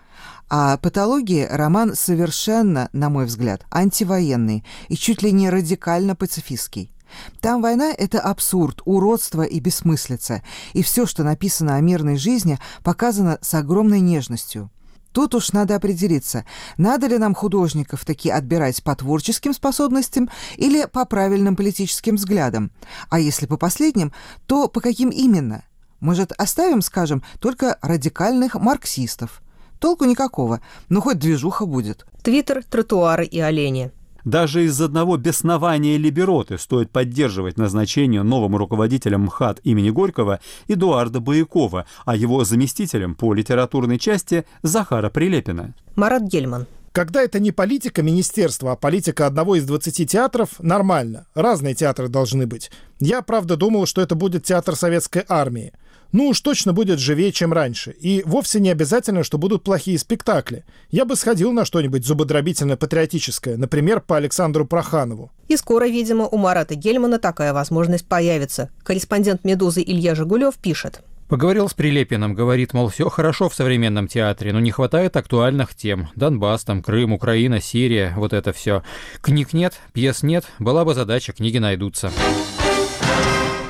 А 0.52 0.76
патологии 0.78 1.46
роман 1.48 1.94
совершенно, 1.94 2.90
на 2.92 3.08
мой 3.08 3.26
взгляд, 3.26 3.64
антивоенный 3.70 4.64
и 4.88 4.96
чуть 4.96 5.22
ли 5.22 5.30
не 5.30 5.48
радикально 5.48 6.16
пацифистский. 6.16 6.92
Там 7.40 7.62
война— 7.62 7.92
это 7.96 8.20
абсурд, 8.20 8.82
уродство 8.84 9.42
и 9.42 9.60
бессмыслица, 9.60 10.42
и 10.72 10.82
все, 10.82 11.06
что 11.06 11.22
написано 11.22 11.76
о 11.76 11.80
мирной 11.80 12.16
жизни, 12.16 12.58
показано 12.82 13.38
с 13.40 13.54
огромной 13.54 14.00
нежностью. 14.00 14.70
Тут 15.12 15.36
уж 15.36 15.52
надо 15.52 15.76
определиться, 15.76 16.44
надо 16.76 17.06
ли 17.06 17.18
нам 17.18 17.34
художников 17.34 18.04
таки 18.04 18.28
отбирать 18.28 18.82
по 18.82 18.94
творческим 18.96 19.52
способностям 19.52 20.28
или 20.56 20.84
по 20.86 21.04
правильным 21.04 21.54
политическим 21.54 22.16
взглядам. 22.16 22.72
А 23.08 23.20
если 23.20 23.46
по 23.46 23.56
последним, 23.56 24.12
то 24.46 24.66
по 24.66 24.80
каким 24.80 25.10
именно? 25.10 25.62
Может, 26.00 26.32
оставим, 26.32 26.82
скажем, 26.82 27.22
только 27.38 27.78
радикальных 27.82 28.54
марксистов? 28.54 29.42
Толку 29.80 30.04
никакого, 30.04 30.60
но 30.90 31.00
хоть 31.00 31.18
движуха 31.18 31.64
будет. 31.64 32.06
Твиттер, 32.22 32.62
тротуары 32.62 33.24
и 33.24 33.40
олени. 33.40 33.90
Даже 34.26 34.66
из 34.66 34.78
одного 34.78 35.16
беснования 35.16 35.96
либероты 35.96 36.58
стоит 36.58 36.90
поддерживать 36.90 37.56
назначение 37.56 38.22
новым 38.22 38.56
руководителем 38.56 39.22
МХАТ 39.22 39.60
имени 39.64 39.88
Горького 39.88 40.40
Эдуарда 40.68 41.20
Боякова, 41.20 41.86
а 42.04 42.14
его 42.14 42.44
заместителем 42.44 43.14
по 43.14 43.32
литературной 43.32 43.98
части 43.98 44.44
Захара 44.62 45.08
Прилепина. 45.08 45.74
Марат 45.96 46.24
Гельман. 46.24 46.66
Когда 46.92 47.22
это 47.22 47.40
не 47.40 47.50
политика 47.50 48.02
министерства, 48.02 48.72
а 48.72 48.76
политика 48.76 49.26
одного 49.26 49.56
из 49.56 49.64
20 49.64 50.10
театров, 50.10 50.50
нормально. 50.58 51.26
Разные 51.34 51.74
театры 51.74 52.08
должны 52.08 52.46
быть. 52.46 52.70
Я, 52.98 53.22
правда, 53.22 53.56
думал, 53.56 53.86
что 53.86 54.02
это 54.02 54.16
будет 54.16 54.44
театр 54.44 54.76
советской 54.76 55.24
армии 55.28 55.72
ну 56.12 56.28
уж 56.28 56.40
точно 56.40 56.72
будет 56.72 56.98
живее, 56.98 57.32
чем 57.32 57.52
раньше. 57.52 57.92
И 57.92 58.22
вовсе 58.24 58.60
не 58.60 58.70
обязательно, 58.70 59.24
что 59.24 59.38
будут 59.38 59.62
плохие 59.62 59.98
спектакли. 59.98 60.64
Я 60.90 61.04
бы 61.04 61.16
сходил 61.16 61.52
на 61.52 61.64
что-нибудь 61.64 62.04
зубодробительно-патриотическое, 62.04 63.56
например, 63.56 64.00
по 64.00 64.16
Александру 64.16 64.66
Проханову. 64.66 65.30
И 65.48 65.56
скоро, 65.56 65.86
видимо, 65.86 66.26
у 66.26 66.36
Марата 66.36 66.74
Гельмана 66.74 67.18
такая 67.18 67.52
возможность 67.52 68.06
появится. 68.06 68.70
Корреспондент 68.82 69.44
«Медузы» 69.44 69.82
Илья 69.82 70.14
Жигулев 70.14 70.56
пишет. 70.56 71.00
Поговорил 71.30 71.68
с 71.68 71.74
Прилепиным, 71.74 72.34
говорит, 72.34 72.74
мол, 72.74 72.88
все 72.88 73.08
хорошо 73.08 73.48
в 73.48 73.54
современном 73.54 74.08
театре, 74.08 74.52
но 74.52 74.58
не 74.58 74.72
хватает 74.72 75.16
актуальных 75.16 75.76
тем. 75.76 76.08
Донбасс, 76.16 76.64
там, 76.64 76.82
Крым, 76.82 77.12
Украина, 77.12 77.60
Сирия, 77.60 78.14
вот 78.16 78.32
это 78.32 78.52
все. 78.52 78.82
Книг 79.20 79.52
нет, 79.52 79.74
пьес 79.92 80.24
нет, 80.24 80.44
была 80.58 80.84
бы 80.84 80.92
задача, 80.92 81.32
книги 81.32 81.58
найдутся. 81.58 82.10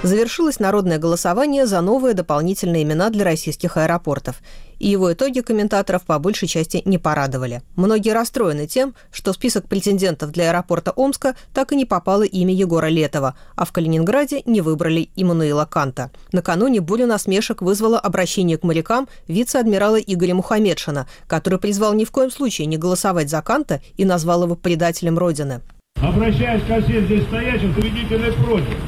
Завершилось 0.02 0.58
народное 0.58 0.96
голосование 0.96 1.66
за 1.66 1.82
новые 1.82 2.14
дополнительные 2.14 2.84
имена 2.84 3.10
для 3.10 3.22
российских 3.22 3.76
аэропортов. 3.76 4.36
И 4.78 4.88
его 4.88 5.12
итоги 5.12 5.40
комментаторов 5.40 6.04
по 6.04 6.18
большей 6.18 6.48
части 6.48 6.80
не 6.86 6.96
порадовали. 6.96 7.62
Многие 7.76 8.14
расстроены 8.14 8.66
тем, 8.66 8.94
что 9.12 9.32
в 9.32 9.34
список 9.34 9.68
претендентов 9.68 10.30
для 10.30 10.48
аэропорта 10.48 10.92
Омска 10.92 11.36
так 11.52 11.72
и 11.72 11.76
не 11.76 11.84
попало 11.84 12.22
имя 12.22 12.54
Егора 12.54 12.86
Летова, 12.86 13.34
а 13.56 13.66
в 13.66 13.72
Калининграде 13.72 14.40
не 14.46 14.62
выбрали 14.62 15.10
Иммануила 15.16 15.66
Канта. 15.66 16.10
Накануне 16.32 16.80
бурю 16.80 17.06
насмешек 17.06 17.60
вызвало 17.60 17.98
обращение 17.98 18.56
к 18.56 18.62
морякам 18.62 19.06
вице-адмирала 19.28 19.96
Игоря 19.96 20.34
Мухамедшина, 20.34 21.08
который 21.26 21.58
призвал 21.58 21.92
ни 21.92 22.06
в 22.06 22.10
коем 22.10 22.30
случае 22.30 22.68
не 22.68 22.78
голосовать 22.78 23.28
за 23.28 23.42
Канта 23.42 23.82
и 23.98 24.06
назвал 24.06 24.44
его 24.44 24.56
предателем 24.56 25.18
Родины. 25.18 25.60
Обращаясь 25.96 26.64
ко 26.64 26.80
всем 26.80 27.04
здесь 27.04 27.24
стоящим, 27.24 27.74
победителей 27.74 28.32
против. 28.42 28.78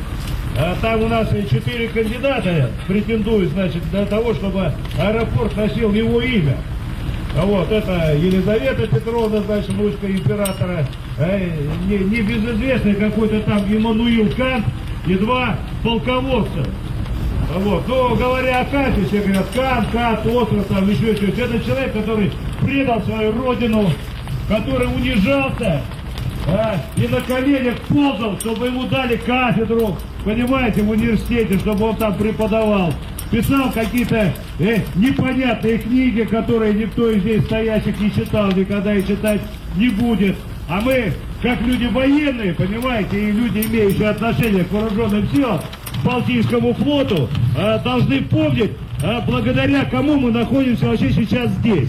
А 0.59 0.77
там 0.83 1.03
у 1.03 1.09
нас 1.09 1.29
четыре 1.51 1.89
кандидата 1.89 2.71
претендуют, 2.87 3.53
значит, 3.53 3.83
для 3.91 4.05
того, 4.05 4.35
чтобы 4.35 4.73
аэропорт 4.99 5.57
носил 5.57 5.93
его 5.93 6.21
имя. 6.21 6.57
А 7.35 7.47
вот, 7.47 7.73
это 7.73 8.15
Елизавета 8.15 8.87
Петровна, 8.87 9.41
значит, 9.41 9.71
внучка 9.71 10.07
императора, 10.07 10.87
э, 11.19 11.51
не, 11.89 11.97
не 11.99 12.21
безызвестный 12.21 12.95
какой-то 12.95 13.41
там 13.41 13.65
Иммануил 13.75 14.31
Кант 14.37 14.67
и 15.07 15.15
два 15.15 15.57
полководца. 15.83 16.67
А 17.55 17.59
вот, 17.59 17.89
но 17.89 18.15
говоря 18.15 18.61
о 18.61 18.65
Канте, 18.67 19.05
все 19.07 19.23
говорят, 19.23 19.47
Кант, 19.55 19.89
Кант, 19.93 20.27
остров, 20.27 20.67
там 20.67 20.91
еще 20.91 21.17
что-то. 21.17 21.43
Это 21.43 21.65
человек, 21.65 21.93
который 21.95 22.31
предал 22.61 23.03
свою 23.03 23.33
родину, 23.33 23.91
который 24.49 24.89
унижался, 24.89 25.81
а, 26.49 26.77
и 26.97 27.07
на 27.07 27.21
коленях 27.21 27.81
ползал, 27.89 28.39
чтобы 28.41 28.67
ему 28.67 28.85
дали 28.85 29.17
кафедру, 29.17 29.97
понимаете, 30.25 30.83
в 30.83 30.91
университете, 30.91 31.59
чтобы 31.59 31.91
он 31.91 31.97
там 31.97 32.15
преподавал. 32.15 32.93
Писал 33.31 33.71
какие-то 33.73 34.33
э, 34.59 34.81
непонятные 34.95 35.79
книги, 35.79 36.23
которые 36.23 36.75
никто 36.75 37.11
из 37.11 37.23
здесь 37.23 37.45
стоящих 37.45 37.99
не 37.99 38.13
читал, 38.13 38.53
никогда 38.53 38.95
и 38.95 39.07
читать 39.07 39.41
не 39.77 39.89
будет. 39.89 40.37
А 40.69 40.81
мы, 40.81 41.13
как 41.41 41.61
люди 41.63 41.87
военные, 41.87 42.53
понимаете, 42.55 43.29
и 43.29 43.33
люди, 43.33 43.67
имеющие 43.67 44.11
отношение 44.11 44.65
к 44.65 44.73
вооруженным 44.73 45.29
силам, 45.29 45.61
к 45.61 46.05
Балтийскому 46.05 46.75
флоту, 46.75 47.29
э, 47.57 47.79
должны 47.83 48.21
помнить, 48.23 48.73
э, 49.03 49.21
благодаря 49.27 49.85
кому 49.87 50.17
мы 50.17 50.31
находимся 50.31 50.87
вообще 50.87 51.11
сейчас 51.11 51.51
здесь. 51.53 51.89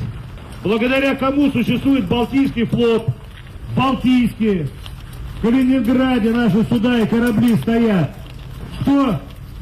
Благодаря 0.64 1.16
кому 1.16 1.51
существует 1.51 2.06
Балтийский 2.06 2.66
флот, 2.66 3.08
Балтийские, 3.76 4.67
в 5.38 5.41
Калининграде 5.41 6.32
наши 6.32 6.63
суда 6.63 6.99
и 6.99 7.07
корабли 7.07 7.55
стоят. 7.55 8.11
Кто 8.82 9.19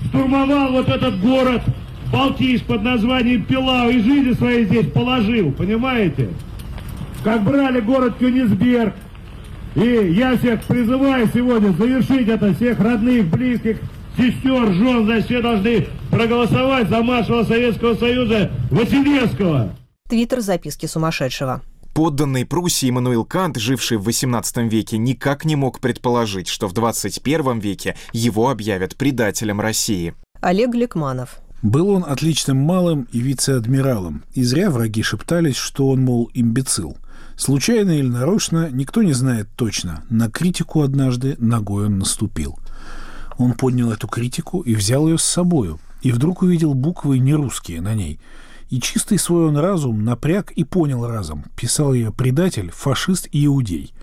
штурмовал 0.08 0.72
вот 0.72 0.90
этот 0.90 1.20
город 1.20 1.62
Балтийск 2.12 2.66
под 2.66 2.84
названием 2.84 3.46
Пилау 3.46 3.90
и 3.90 4.02
жизни 4.02 4.34
своей 4.34 4.66
здесь 4.66 4.92
положил, 4.92 5.52
понимаете? 5.52 6.30
Как 7.24 7.44
брали 7.44 7.80
город 7.80 8.16
Кёнигсберг. 8.20 8.94
И 9.76 10.14
я 10.18 10.38
всех 10.38 10.62
призываю 10.64 11.30
сегодня 11.34 11.72
завершить 11.72 12.28
это, 12.28 12.54
всех 12.54 12.78
родных, 12.82 13.28
близких, 13.28 13.78
сестер, 14.18 14.74
жен, 14.74 15.06
значит, 15.06 15.26
все 15.26 15.42
должны 15.42 15.88
проголосовать 16.10 16.90
за 16.90 17.02
маршала 17.02 17.44
Советского 17.44 17.96
Союза 17.96 18.52
Василевского. 18.70 19.70
Твиттер 20.10 20.42
записки 20.42 20.88
сумасшедшего. 20.88 21.62
Подданный 21.94 22.46
Пруссии 22.46 22.90
Иммануил 22.90 23.26
Кант, 23.26 23.58
живший 23.58 23.98
в 23.98 24.08
XVIII 24.08 24.70
веке, 24.70 24.98
никак 24.98 25.44
не 25.44 25.58
мог 25.58 25.82
предположить, 25.82 26.48
что 26.48 26.70
в 26.70 26.74
XXI 26.74 27.60
веке 27.60 27.98
его 28.14 28.50
объявят 28.50 28.96
предателем 28.96 29.60
России. 29.60 30.14
Олег 30.40 30.74
Лекманов. 30.74 31.40
Был 31.62 31.90
он 31.90 32.06
отличным 32.08 32.58
малым 32.58 33.08
и 33.12 33.20
вице-адмиралом, 33.20 34.24
и 34.34 34.44
зря 34.44 34.72
враги 34.72 35.04
шептались, 35.04 35.58
что 35.58 35.90
он, 35.90 36.02
мол, 36.02 36.32
имбецил. 36.34 36.98
Случайно 37.36 37.92
или 37.92 38.08
нарочно, 38.08 38.70
никто 38.72 39.04
не 39.04 39.14
знает 39.14 39.50
точно. 39.58 40.04
На 40.10 40.32
критику 40.32 40.84
однажды 40.84 41.36
ногой 41.40 41.88
он 41.88 42.00
наступил. 42.00 42.58
Он 43.38 43.54
поднял 43.54 43.92
эту 43.92 44.08
критику 44.08 44.62
и 44.62 44.76
взял 44.76 45.08
ее 45.10 45.18
с 45.18 45.24
собою, 45.24 45.80
и 46.02 46.12
вдруг 46.14 46.42
увидел 46.42 46.74
буквы 46.74 47.20
нерусские 47.20 47.82
на 47.82 47.96
ней– 47.96 48.22
и 48.72 48.80
чистый 48.80 49.20
свой 49.20 49.48
он 49.48 49.58
разум 49.58 50.04
напряг 50.04 50.52
и 50.54 50.64
понял 50.64 51.06
разом. 51.06 51.44
Писал 51.56 51.94
я 51.94 52.12
предатель, 52.12 52.72
фашист 52.72 53.28
и 53.32 53.46
иудей. 53.46 53.94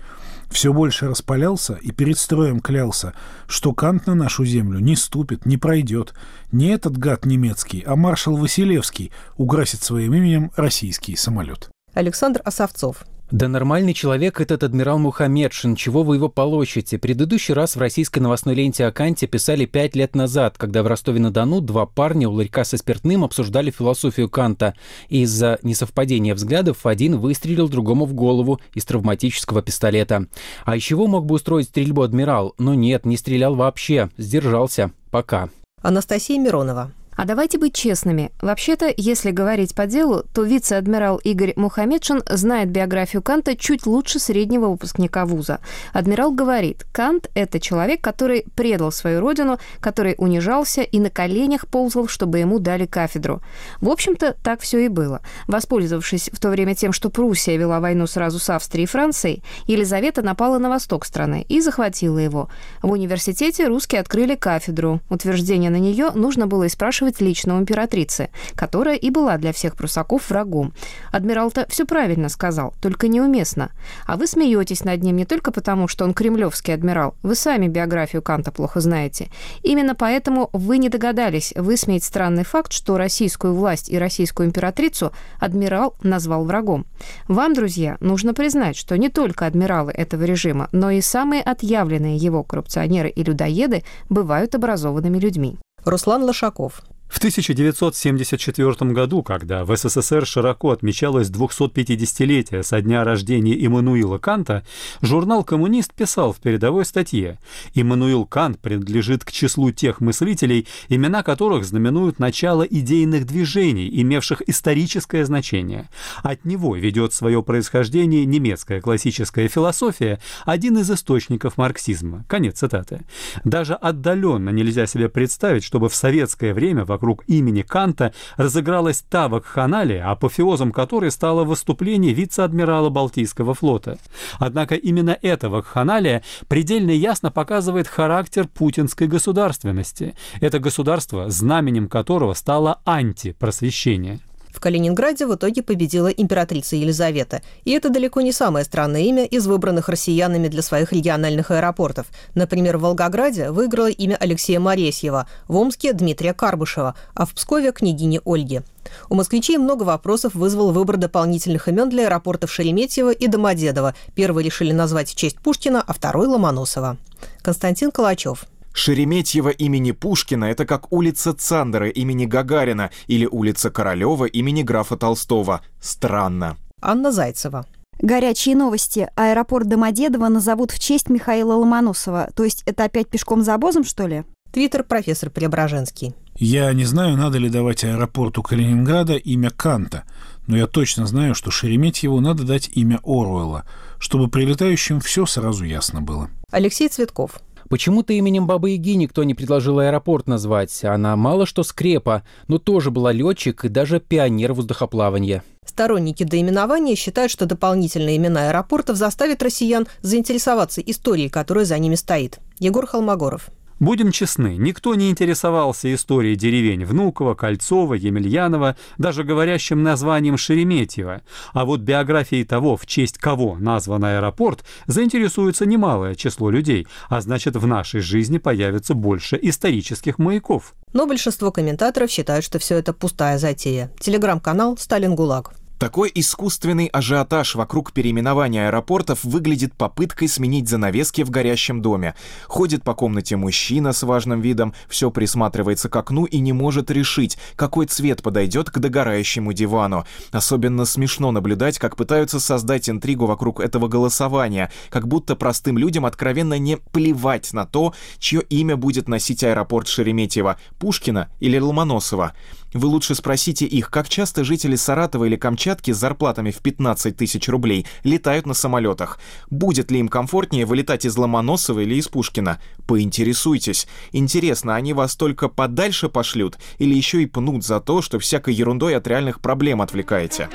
Все 0.49 0.71
больше 0.71 1.07
распалялся 1.07 1.73
и 1.73 1.91
перед 1.91 2.17
строем 2.17 2.59
клялся, 2.59 3.13
что 3.47 3.73
Кант 3.73 4.07
на 4.07 4.15
нашу 4.15 4.45
землю 4.45 4.79
не 4.79 4.95
ступит, 4.95 5.45
не 5.45 5.57
пройдет. 5.57 6.13
Не 6.51 6.69
этот 6.69 6.97
гад 6.97 7.25
немецкий, 7.25 7.83
а 7.85 7.95
маршал 7.95 8.37
Василевский 8.37 9.11
уграсит 9.37 9.83
своим 9.83 10.13
именем 10.13 10.51
российский 10.55 11.15
самолет. 11.15 11.69
Александр 11.93 12.41
Осовцов. 12.45 13.05
Да 13.31 13.47
нормальный 13.47 13.93
человек 13.93 14.41
этот 14.41 14.63
адмирал 14.63 14.97
Мухаммедшин, 14.97 15.75
чего 15.75 16.01
вы 16.01 16.15
его 16.15 16.29
полощете? 16.29 16.97
Предыдущий 16.97 17.53
раз 17.53 17.75
в 17.75 17.79
российской 17.79 18.17
новостной 18.19 18.55
ленте 18.55 18.87
о 18.87 18.91
Канте 18.91 19.27
писали 19.27 19.65
пять 19.65 19.95
лет 19.95 20.15
назад, 20.15 20.57
когда 20.57 20.81
в 20.81 20.87
Ростове-на-Дону 20.87 21.61
два 21.61 21.85
парня 21.85 22.27
у 22.27 22.31
ларька 22.31 22.63
со 22.63 22.77
спиртным 22.77 23.23
обсуждали 23.23 23.69
философию 23.69 24.29
Канта. 24.29 24.73
Из-за 25.09 25.59
несовпадения 25.61 26.33
взглядов 26.33 26.87
один 26.87 27.19
выстрелил 27.19 27.69
другому 27.69 28.05
в 28.05 28.15
голову 28.15 28.59
из 28.73 28.85
травматического 28.85 29.61
пистолета. 29.61 30.25
А 30.65 30.75
из 30.75 30.81
чего 30.81 31.05
мог 31.05 31.27
бы 31.27 31.35
устроить 31.35 31.67
стрельбу 31.67 32.01
адмирал? 32.01 32.55
Но 32.57 32.73
нет, 32.73 33.05
не 33.05 33.15
стрелял 33.15 33.53
вообще, 33.53 34.09
сдержался. 34.17 34.89
Пока. 35.11 35.49
Анастасия 35.83 36.39
Миронова. 36.39 36.91
А 37.19 37.25
давайте 37.25 37.57
быть 37.57 37.73
честными. 37.73 38.31
Вообще-то, 38.39 38.93
если 38.95 39.31
говорить 39.31 39.75
по 39.75 39.87
делу, 39.87 40.23
то 40.33 40.43
вице-адмирал 40.43 41.17
Игорь 41.17 41.51
Мухамедшин 41.57 42.23
знает 42.29 42.69
биографию 42.69 43.21
Канта 43.21 43.57
чуть 43.57 43.85
лучше 43.85 44.19
среднего 44.19 44.67
выпускника 44.67 45.25
вуза. 45.25 45.59
Адмирал 45.91 46.31
говорит, 46.31 46.85
Кант— 46.93 47.29
это 47.33 47.59
человек, 47.59 47.99
который 47.99 48.45
предал 48.55 48.93
свою 48.93 49.19
родину, 49.19 49.59
который 49.81 50.15
унижался 50.17 50.81
и 50.81 50.97
на 50.97 51.09
коленях 51.09 51.67
ползал, 51.67 52.07
чтобы 52.07 52.39
ему 52.39 52.57
дали 52.57 52.85
кафедру. 52.85 53.41
В 53.81 53.89
общем-то, 53.89 54.37
так 54.41 54.61
все 54.61 54.85
и 54.85 54.87
было. 54.87 55.19
Воспользовавшись 55.47 56.29
в 56.31 56.39
то 56.39 56.47
время 56.47 56.73
тем, 56.73 56.93
что 56.93 57.09
Пруссия 57.09 57.57
вела 57.57 57.81
войну 57.81 58.07
сразу 58.07 58.39
с 58.39 58.49
Австрией 58.49 58.85
и 58.85 58.87
Францией, 58.87 59.43
Елизавета 59.65 60.21
напала 60.21 60.57
на 60.57 60.69
восток 60.69 61.03
страны 61.03 61.45
и 61.49 61.59
захватила 61.59 62.17
его. 62.17 62.47
В 62.81 62.89
университете 62.91 63.67
русские 63.67 63.99
открыли 63.99 64.35
кафедру. 64.35 65.01
Утверждение 65.09 65.69
на 65.69 65.79
нее 65.79 66.11
нужно 66.11 66.47
было 66.47 66.63
и 66.63 66.69
спрашивать 66.69 67.08
поддерживать 67.09 67.21
лично 67.21 67.57
у 67.57 67.59
императрицы, 67.59 68.29
которая 68.55 68.95
и 68.95 69.09
была 69.09 69.37
для 69.37 69.51
всех 69.51 69.75
прусаков 69.75 70.29
врагом. 70.29 70.73
Адмирал-то 71.11 71.65
все 71.69 71.85
правильно 71.85 72.29
сказал, 72.29 72.73
только 72.81 73.07
неуместно. 73.07 73.69
А 74.05 74.15
вы 74.15 74.27
смеетесь 74.27 74.83
над 74.83 75.03
ним 75.03 75.17
не 75.17 75.25
только 75.25 75.51
потому, 75.51 75.87
что 75.87 76.05
он 76.05 76.13
кремлевский 76.13 76.73
адмирал. 76.73 77.15
Вы 77.23 77.35
сами 77.35 77.67
биографию 77.67 78.21
Канта 78.21 78.51
плохо 78.51 78.79
знаете. 78.79 79.27
Именно 79.63 79.95
поэтому 79.95 80.49
вы 80.53 80.77
не 80.77 80.89
догадались 80.89 81.53
высмеять 81.55 82.03
странный 82.03 82.43
факт, 82.43 82.71
что 82.71 82.97
российскую 82.97 83.53
власть 83.53 83.89
и 83.89 83.97
российскую 83.99 84.47
императрицу 84.47 85.11
адмирал 85.39 85.95
назвал 86.03 86.45
врагом. 86.45 86.85
Вам, 87.27 87.53
друзья, 87.53 87.97
нужно 87.99 88.33
признать, 88.33 88.75
что 88.75 88.97
не 88.97 89.09
только 89.09 89.45
адмиралы 89.45 89.91
этого 89.91 90.23
режима, 90.23 90.67
но 90.71 90.91
и 90.91 91.01
самые 91.01 91.41
отъявленные 91.41 92.17
его 92.17 92.43
коррупционеры 92.43 93.09
и 93.09 93.23
людоеды 93.23 93.83
бывают 94.09 94.55
образованными 94.55 95.19
людьми. 95.19 95.57
Руслан 95.85 96.23
Лошаков. 96.23 96.81
В 97.09 97.17
1974 97.17 98.91
году, 98.91 99.23
когда 99.23 99.65
в 99.65 99.75
СССР 99.75 100.25
широко 100.27 100.69
отмечалось 100.69 101.29
250-летие 101.29 102.61
со 102.61 102.81
дня 102.81 103.03
рождения 103.03 103.65
Иммануила 103.65 104.19
Канта, 104.19 104.63
журнал 105.01 105.43
«Коммунист» 105.43 105.91
писал 105.93 106.31
в 106.33 106.37
передовой 106.37 106.85
статье 106.85 107.39
«Иммануил 107.73 108.25
Кант 108.25 108.59
принадлежит 108.59 109.25
к 109.25 109.31
числу 109.31 109.71
тех 109.71 110.01
мыслителей, 110.01 110.67
имена 110.87 111.23
которых 111.23 111.65
знаменуют 111.65 112.19
начало 112.19 112.61
идейных 112.61 113.25
движений, 113.25 113.89
имевших 114.01 114.43
историческое 114.47 115.25
значение. 115.25 115.89
От 116.21 116.45
него 116.45 116.75
ведет 116.75 117.13
свое 117.13 117.41
происхождение 117.41 118.23
немецкая 118.25 118.81
классическая 118.81 119.47
философия, 119.47 120.19
один 120.45 120.77
из 120.77 120.89
источников 120.91 121.57
марксизма». 121.57 122.23
Конец 122.29 122.59
цитаты. 122.59 123.01
Даже 123.43 123.73
отдаленно 123.73 124.51
нельзя 124.51 124.85
себе 124.85 125.09
представить, 125.09 125.63
чтобы 125.63 125.89
в 125.89 125.95
советское 125.95 126.53
время 126.53 126.85
вокруг 126.85 126.98
вокруг 126.99 127.23
имени 127.27 127.61
Канта 127.61 128.13
разыгралась 128.35 129.03
та 129.09 129.29
вакханалия, 129.29 130.11
апофеозом 130.11 130.73
которой 130.73 131.11
стало 131.11 131.45
выступление 131.45 132.13
вице-адмирала 132.13 132.89
Балтийского 132.89 133.53
флота. 133.53 133.97
Однако 134.37 134.75
именно 134.75 135.17
эта 135.21 135.49
вакханалия 135.49 136.23
предельно 136.49 136.91
ясно 136.91 137.31
показывает 137.31 137.87
характер 137.87 138.47
путинской 138.47 139.07
государственности. 139.07 140.13
Это 140.41 140.59
государство, 140.59 141.29
знаменем 141.29 141.87
которого 141.87 142.33
стало 142.33 142.81
антипросвещение. 142.85 144.19
В 144.51 144.59
Калининграде 144.59 145.25
в 145.25 145.35
итоге 145.35 145.61
победила 145.63 146.07
императрица 146.07 146.75
Елизавета. 146.75 147.41
И 147.65 147.71
это 147.71 147.89
далеко 147.89 148.21
не 148.21 148.31
самое 148.31 148.65
странное 148.65 149.01
имя 149.01 149.25
из 149.25 149.47
выбранных 149.47 149.89
россиянами 149.89 150.47
для 150.47 150.61
своих 150.61 150.91
региональных 150.91 151.51
аэропортов. 151.51 152.07
Например, 152.35 152.77
в 152.77 152.81
Волгограде 152.81 153.51
выиграло 153.51 153.89
имя 153.89 154.17
Алексея 154.19 154.59
Моресьева, 154.59 155.27
в 155.47 155.55
Омске– 155.55 155.93
Дмитрия 155.93 156.33
Карбышева, 156.33 156.95
а 157.13 157.25
в 157.25 157.33
Пскове– 157.33 157.71
княгини 157.73 158.21
Ольги. 158.25 158.61
У 159.09 159.15
москвичей 159.15 159.57
много 159.57 159.83
вопросов 159.83 160.33
вызвал 160.33 160.71
выбор 160.71 160.97
дополнительных 160.97 161.67
имен 161.67 161.89
для 161.89 162.05
аэропортов 162.05 162.51
Шереметьево 162.51 163.11
и 163.11 163.27
Домодедово. 163.27 163.93
Первый 164.15 164.43
решили 164.43 164.71
назвать 164.71 165.09
в 165.09 165.15
честь 165.15 165.39
Пушкина, 165.39 165.83
а 165.85 165.93
второй– 165.93 166.27
Ломоносова. 166.27 166.97
Константин 167.41 167.91
Калачев. 167.91 168.45
Шереметьево 168.79 169.49
имени 169.49 169.91
Пушкина– 169.91 170.45
это 170.45 170.65
как 170.65 170.93
улица 170.93 171.33
Цандера 171.33 171.89
имени 171.89 172.25
Гагарина 172.25 172.91
или 173.07 173.25
улица 173.25 173.69
Королева 173.69 174.23
имени 174.23 174.63
графа 174.63 174.95
Толстого. 174.95 175.61
Странно. 175.81 176.55
Анна 176.81 177.11
Зайцева. 177.11 177.65
Горячие 178.01 178.55
новости. 178.55 179.09
Аэропорт 179.15 179.67
Домодедово 179.67 180.29
назовут 180.29 180.71
в 180.71 180.79
честь 180.79 181.09
Михаила 181.09 181.55
Ломоносова. 181.55 182.29
То 182.33 182.45
есть 182.45 182.63
это 182.65 182.85
опять 182.85 183.09
пешком 183.09 183.43
за 183.43 183.55
обозом, 183.55 183.83
что 183.83 184.07
ли? 184.07 184.23
Твиттер 184.53 184.85
профессор 184.85 185.29
Преображенский. 185.29 186.15
Я 186.37 186.71
не 186.71 186.85
знаю, 186.85 187.17
надо 187.17 187.37
ли 187.37 187.49
давать 187.49 187.83
аэропорту 187.83 188.41
Калининграда 188.41 189.15
имя 189.15 189.49
Канта, 189.49 190.05
но 190.47 190.55
я 190.55 190.67
точно 190.67 191.05
знаю, 191.05 191.35
что 191.35 191.51
Шереметьеву 191.51 192.21
надо 192.21 192.45
дать 192.45 192.69
имя 192.73 193.01
Оруэлла, 193.03 193.65
чтобы 193.99 194.29
прилетающим 194.29 195.01
все 195.01 195.25
сразу 195.25 195.65
ясно 195.65 196.01
было. 196.01 196.29
Алексей 196.49 196.87
Цветков. 196.87 197.41
Почему-то 197.69 198.13
именем 198.13 198.47
Бабы 198.47 198.71
Яги 198.71 198.95
никто 198.95 199.23
не 199.23 199.35
предложил 199.35 199.77
аэропорт 199.77 200.27
назвать. 200.27 200.83
Она 200.83 201.15
мало 201.15 201.45
что 201.45 201.61
скрепа, 201.61 202.23
но 202.47 202.57
тоже 202.57 202.89
была 202.89 203.11
летчик 203.11 203.63
и 203.63 203.69
даже 203.69 203.99
пионер 203.99 204.53
воздухоплавания. 204.53 205.43
Сторонники 205.63 206.23
доименования 206.23 206.95
считают, 206.95 207.31
что 207.31 207.45
дополнительные 207.45 208.17
имена 208.17 208.49
аэропортов 208.49 208.97
заставят 208.97 209.43
россиян 209.43 209.87
заинтересоваться 210.01 210.81
историей, 210.81 211.29
которая 211.29 211.65
за 211.65 211.77
ними 211.77 211.93
стоит. 211.93 212.39
Егор 212.57 212.87
Холмогоров. 212.87 213.49
Будем 213.79 214.11
честны, 214.11 214.57
никто 214.57 214.93
не 214.93 215.09
интересовался 215.09 215.93
историей 215.93 216.35
деревень 216.35 216.83
Внуково, 216.83 217.33
Кольцова, 217.33 217.93
Емельянова, 217.93 218.75
даже 218.97 219.23
говорящим 219.23 219.83
названием 219.83 220.37
Шереметьево. 220.37 221.21
А 221.53 221.65
вот 221.65 221.79
биографией 221.79 222.43
того, 222.43 222.75
в 222.75 222.85
честь 222.85 223.17
кого 223.17 223.57
назван 223.57 224.03
аэропорт, 224.03 224.65
заинтересуется 224.87 225.65
немалое 225.65 226.15
число 226.15 226.49
людей, 226.49 226.87
а 227.07 227.21
значит 227.21 227.55
в 227.55 227.65
нашей 227.65 228.01
жизни 228.01 228.37
появится 228.37 228.95
больше 228.95 229.39
исторических 229.41 230.19
маяков. 230.19 230.75
Но 230.91 231.07
большинство 231.07 231.51
комментаторов 231.51 232.11
считают, 232.11 232.43
что 232.43 232.59
все 232.59 232.75
это 232.75 232.91
пустая 232.91 233.37
затея. 233.37 233.91
Телеграм-канал 233.99 234.77
«Сталин 234.77 235.15
ГУЛАГ». 235.15 235.53
Такой 235.79 236.11
искусственный 236.13 236.87
ажиотаж 236.87 237.55
вокруг 237.55 237.93
переименования 237.93 238.67
аэропортов 238.67 239.23
выглядит 239.23 239.73
попыткой 239.73 240.27
сменить 240.27 240.67
занавески 240.67 241.21
в 241.21 241.29
горящем 241.29 241.81
доме. 241.81 242.15
Ходит 242.47 242.83
по 242.83 242.93
комнате 242.93 243.37
мужчина 243.37 243.93
с 243.93 244.03
важным 244.03 244.41
видом, 244.41 244.73
все 244.89 245.09
присматривается 245.09 245.87
к 245.87 245.95
окну 245.95 246.25
и 246.25 246.39
не 246.39 246.51
может 246.51 246.91
решить, 246.91 247.37
какой 247.55 247.85
цвет 247.85 248.21
подойдет 248.21 248.69
к 248.69 248.77
догорающему 248.77 249.53
дивану. 249.53 250.05
Особенно 250.33 250.83
смешно 250.83 251.31
наблюдать, 251.31 251.79
как 251.79 251.95
пытаются 251.95 252.41
создать 252.41 252.89
интригу 252.89 253.25
вокруг 253.25 253.61
этого 253.61 253.87
голосования, 253.87 254.69
как 254.89 255.07
будто 255.07 255.37
простым 255.37 255.77
людям 255.77 256.05
откровенно 256.05 256.59
не 256.59 256.75
плевать 256.75 257.53
на 257.53 257.65
то, 257.65 257.93
чье 258.17 258.41
имя 258.41 258.75
будет 258.75 259.07
носить 259.07 259.45
аэропорт 259.45 259.87
Шереметьево, 259.87 260.57
Пушкина 260.77 261.29
или 261.39 261.57
Ломоносова. 261.57 262.33
Вы 262.73 262.87
лучше 262.87 263.15
спросите 263.15 263.65
их, 263.65 263.89
как 263.89 264.09
часто 264.09 264.43
жители 264.43 264.75
Саратова 264.75 265.25
или 265.25 265.35
Камчатки 265.35 265.91
с 265.91 265.97
зарплатами 265.97 266.51
в 266.51 266.57
15 266.57 267.17
тысяч 267.17 267.47
рублей 267.49 267.85
летают 268.03 268.45
на 268.45 268.53
самолетах. 268.53 269.19
Будет 269.49 269.91
ли 269.91 269.99
им 269.99 270.07
комфортнее 270.07 270.65
вылетать 270.65 271.05
из 271.05 271.17
Ломоносова 271.17 271.79
или 271.79 271.95
из 271.95 272.07
Пушкина? 272.07 272.61
Поинтересуйтесь. 272.85 273.87
Интересно, 274.11 274.75
они 274.75 274.93
вас 274.93 275.15
только 275.15 275.47
подальше 275.47 276.09
пошлют 276.09 276.57
или 276.77 276.93
еще 276.93 277.23
и 277.23 277.25
пнут 277.25 277.65
за 277.65 277.79
то, 277.79 278.01
что 278.01 278.19
всякой 278.19 278.53
ерундой 278.53 278.95
от 278.95 279.07
реальных 279.07 279.39
проблем 279.39 279.81
отвлекаете? 279.81 280.49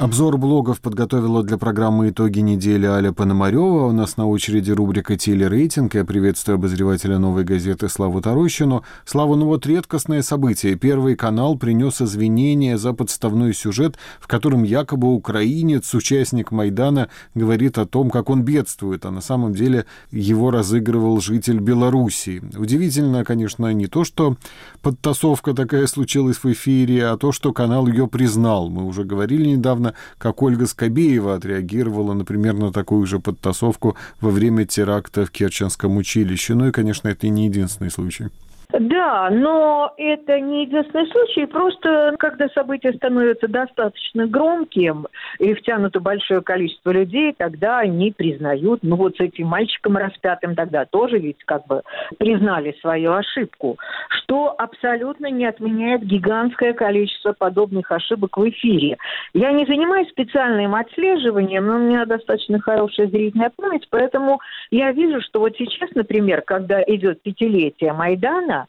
Обзор 0.00 0.38
блогов 0.38 0.80
подготовила 0.80 1.42
для 1.42 1.58
программы 1.58 2.08
«Итоги 2.08 2.38
недели» 2.38 2.86
Аля 2.86 3.12
Пономарева. 3.12 3.84
У 3.84 3.92
нас 3.92 4.16
на 4.16 4.26
очереди 4.26 4.70
рубрика 4.70 5.18
«Телерейтинг». 5.18 5.94
Я 5.94 6.06
приветствую 6.06 6.54
обозревателя 6.54 7.18
«Новой 7.18 7.44
газеты» 7.44 7.90
Славу 7.90 8.22
Тарощину. 8.22 8.82
Слава, 9.04 9.36
ну 9.36 9.44
вот 9.44 9.66
редкостное 9.66 10.22
событие. 10.22 10.76
Первый 10.76 11.16
канал 11.16 11.58
принес 11.58 12.00
извинения 12.00 12.78
за 12.78 12.94
подставной 12.94 13.52
сюжет, 13.52 13.98
в 14.20 14.26
котором 14.26 14.62
якобы 14.62 15.12
украинец, 15.12 15.92
участник 15.92 16.50
Майдана, 16.50 17.10
говорит 17.34 17.76
о 17.76 17.84
том, 17.84 18.08
как 18.08 18.30
он 18.30 18.42
бедствует, 18.42 19.04
а 19.04 19.10
на 19.10 19.20
самом 19.20 19.52
деле 19.52 19.84
его 20.10 20.50
разыгрывал 20.50 21.20
житель 21.20 21.58
Белоруссии. 21.58 22.42
Удивительно, 22.56 23.22
конечно, 23.22 23.70
не 23.74 23.86
то, 23.86 24.04
что 24.04 24.38
подтасовка 24.82 25.54
такая 25.54 25.86
случилась 25.86 26.38
в 26.38 26.46
эфире, 26.52 27.06
а 27.06 27.16
то, 27.16 27.32
что 27.32 27.52
канал 27.52 27.86
ее 27.86 28.06
признал. 28.06 28.68
Мы 28.68 28.84
уже 28.84 29.04
говорили 29.04 29.50
недавно 29.50 29.94
как 30.18 30.42
Ольга 30.42 30.66
Скобеева 30.66 31.34
отреагировала, 31.34 32.12
например, 32.12 32.54
на 32.54 32.72
такую 32.72 33.06
же 33.06 33.18
подтасовку 33.18 33.96
во 34.20 34.30
время 34.30 34.66
теракта 34.66 35.26
в 35.26 35.30
Керченском 35.30 35.96
училище. 35.96 36.54
Ну 36.54 36.68
и, 36.68 36.72
конечно, 36.72 37.08
это 37.08 37.28
не 37.28 37.46
единственный 37.46 37.90
случай. 37.90 38.28
Да, 38.72 39.30
но 39.30 39.92
это 39.96 40.38
не 40.38 40.62
единственный 40.62 41.06
случай. 41.10 41.46
Просто 41.46 42.14
когда 42.18 42.48
события 42.50 42.92
становятся 42.92 43.48
достаточно 43.48 44.26
громким 44.26 45.06
и 45.38 45.54
втянуто 45.54 46.00
большое 46.00 46.40
количество 46.40 46.90
людей, 46.90 47.34
тогда 47.36 47.78
они 47.80 48.12
признают, 48.12 48.80
ну 48.82 48.96
вот 48.96 49.16
с 49.16 49.20
этим 49.20 49.48
мальчиком 49.48 49.96
распятым 49.96 50.54
тогда 50.54 50.84
тоже 50.84 51.18
ведь 51.18 51.42
как 51.44 51.66
бы 51.66 51.82
признали 52.18 52.76
свою 52.80 53.12
ошибку, 53.12 53.76
что 54.08 54.54
абсолютно 54.56 55.26
не 55.30 55.46
отменяет 55.46 56.02
гигантское 56.02 56.72
количество 56.72 57.32
подобных 57.32 57.90
ошибок 57.90 58.36
в 58.36 58.48
эфире. 58.50 58.98
Я 59.34 59.50
не 59.52 59.66
занимаюсь 59.66 60.08
специальным 60.10 60.74
отслеживанием, 60.74 61.66
но 61.66 61.76
у 61.76 61.78
меня 61.78 62.06
достаточно 62.06 62.60
хорошая 62.60 63.08
зрительная 63.08 63.50
память, 63.54 63.86
поэтому 63.90 64.40
я 64.70 64.92
вижу, 64.92 65.20
что 65.22 65.40
вот 65.40 65.56
сейчас, 65.56 65.90
например, 65.94 66.42
когда 66.42 66.82
идет 66.82 67.22
пятилетие 67.22 67.92
Майдана, 67.92 68.59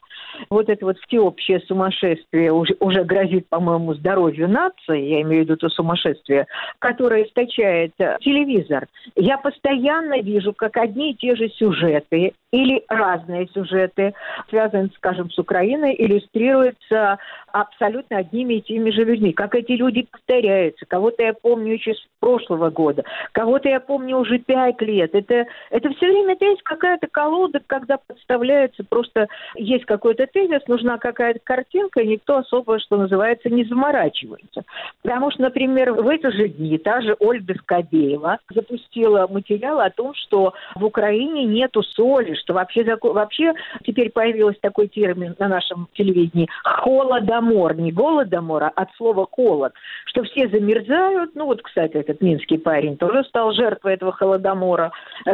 вот 0.49 0.69
это 0.69 0.85
вот 0.85 0.97
всеобщее 0.99 1.59
сумасшествие 1.61 2.51
уже, 2.51 2.75
уже 2.79 3.03
грозит, 3.03 3.47
по-моему, 3.49 3.93
здоровью 3.95 4.49
нации, 4.49 5.09
я 5.09 5.21
имею 5.21 5.43
в 5.43 5.45
виду 5.45 5.57
то 5.57 5.69
сумасшествие, 5.69 6.47
которое 6.79 7.23
источает 7.23 7.93
э, 7.99 8.17
телевизор. 8.21 8.87
Я 9.15 9.37
постоянно 9.37 10.21
вижу, 10.21 10.53
как 10.53 10.77
одни 10.77 11.11
и 11.11 11.15
те 11.15 11.35
же 11.35 11.49
сюжеты 11.49 12.33
или 12.51 12.83
разные 12.89 13.47
сюжеты, 13.47 14.13
связанные, 14.49 14.89
скажем, 14.95 15.29
с 15.31 15.39
Украиной, 15.39 15.95
иллюстрируются 15.97 17.17
абсолютно 17.51 18.17
одними 18.17 18.55
и 18.55 18.61
теми 18.61 18.91
же 18.91 19.03
людьми. 19.03 19.33
Как 19.33 19.55
эти 19.55 19.73
люди 19.73 20.07
повторяются. 20.09 20.85
Кого-то 20.85 21.23
я 21.23 21.33
помню 21.33 21.73
еще 21.73 21.93
с 21.93 22.05
прошлого 22.19 22.69
года, 22.69 23.03
кого-то 23.31 23.69
я 23.69 23.79
помню 23.79 24.17
уже 24.17 24.39
пять 24.39 24.81
лет. 24.81 25.13
Это, 25.15 25.47
это 25.69 25.89
все 25.91 26.07
время 26.07 26.37
есть 26.39 26.61
какая-то 26.63 27.07
колода, 27.07 27.61
когда 27.65 27.97
подставляется 27.97 28.83
просто 28.83 29.27
есть 29.55 29.85
какой-то 29.85 30.27
тезис, 30.27 30.67
нужна 30.67 30.97
какая-то 30.97 31.39
картинка, 31.43 32.01
и 32.01 32.07
никто 32.07 32.37
особо, 32.37 32.79
что 32.79 32.97
называется, 32.97 33.49
не 33.49 33.63
заморачивается. 33.63 34.63
Потому 35.01 35.31
что, 35.31 35.41
например, 35.43 35.93
в 35.93 36.07
эти 36.07 36.29
же 36.31 36.47
дни 36.47 36.77
та 36.77 37.01
же 37.01 37.15
Ольга 37.19 37.55
Скобеева 37.55 38.39
запустила 38.53 39.27
материал 39.27 39.79
о 39.79 39.89
том, 39.89 40.13
что 40.13 40.53
в 40.75 40.85
Украине 40.85 41.45
нету 41.45 41.83
соли, 41.83 42.35
что 42.41 42.53
вообще, 42.53 42.83
вообще 43.01 43.53
теперь 43.85 44.11
появился 44.11 44.59
такой 44.61 44.87
термин 44.87 45.35
на 45.39 45.47
нашем 45.47 45.87
телевидении 45.93 46.49
«холодомор». 46.63 47.75
Не 47.75 47.91
голодомор, 47.91 48.63
а 48.63 48.71
от 48.75 48.89
слова 48.95 49.27
«холод». 49.29 49.73
Что 50.05 50.23
все 50.23 50.49
замерзают. 50.49 51.35
Ну 51.35 51.45
вот, 51.45 51.61
кстати, 51.61 51.93
этот 51.93 52.21
минский 52.21 52.57
парень 52.57 52.97
тоже 52.97 53.23
стал 53.25 53.53
жертвой 53.53 53.93
этого 53.93 54.11
холодомора. 54.11 54.91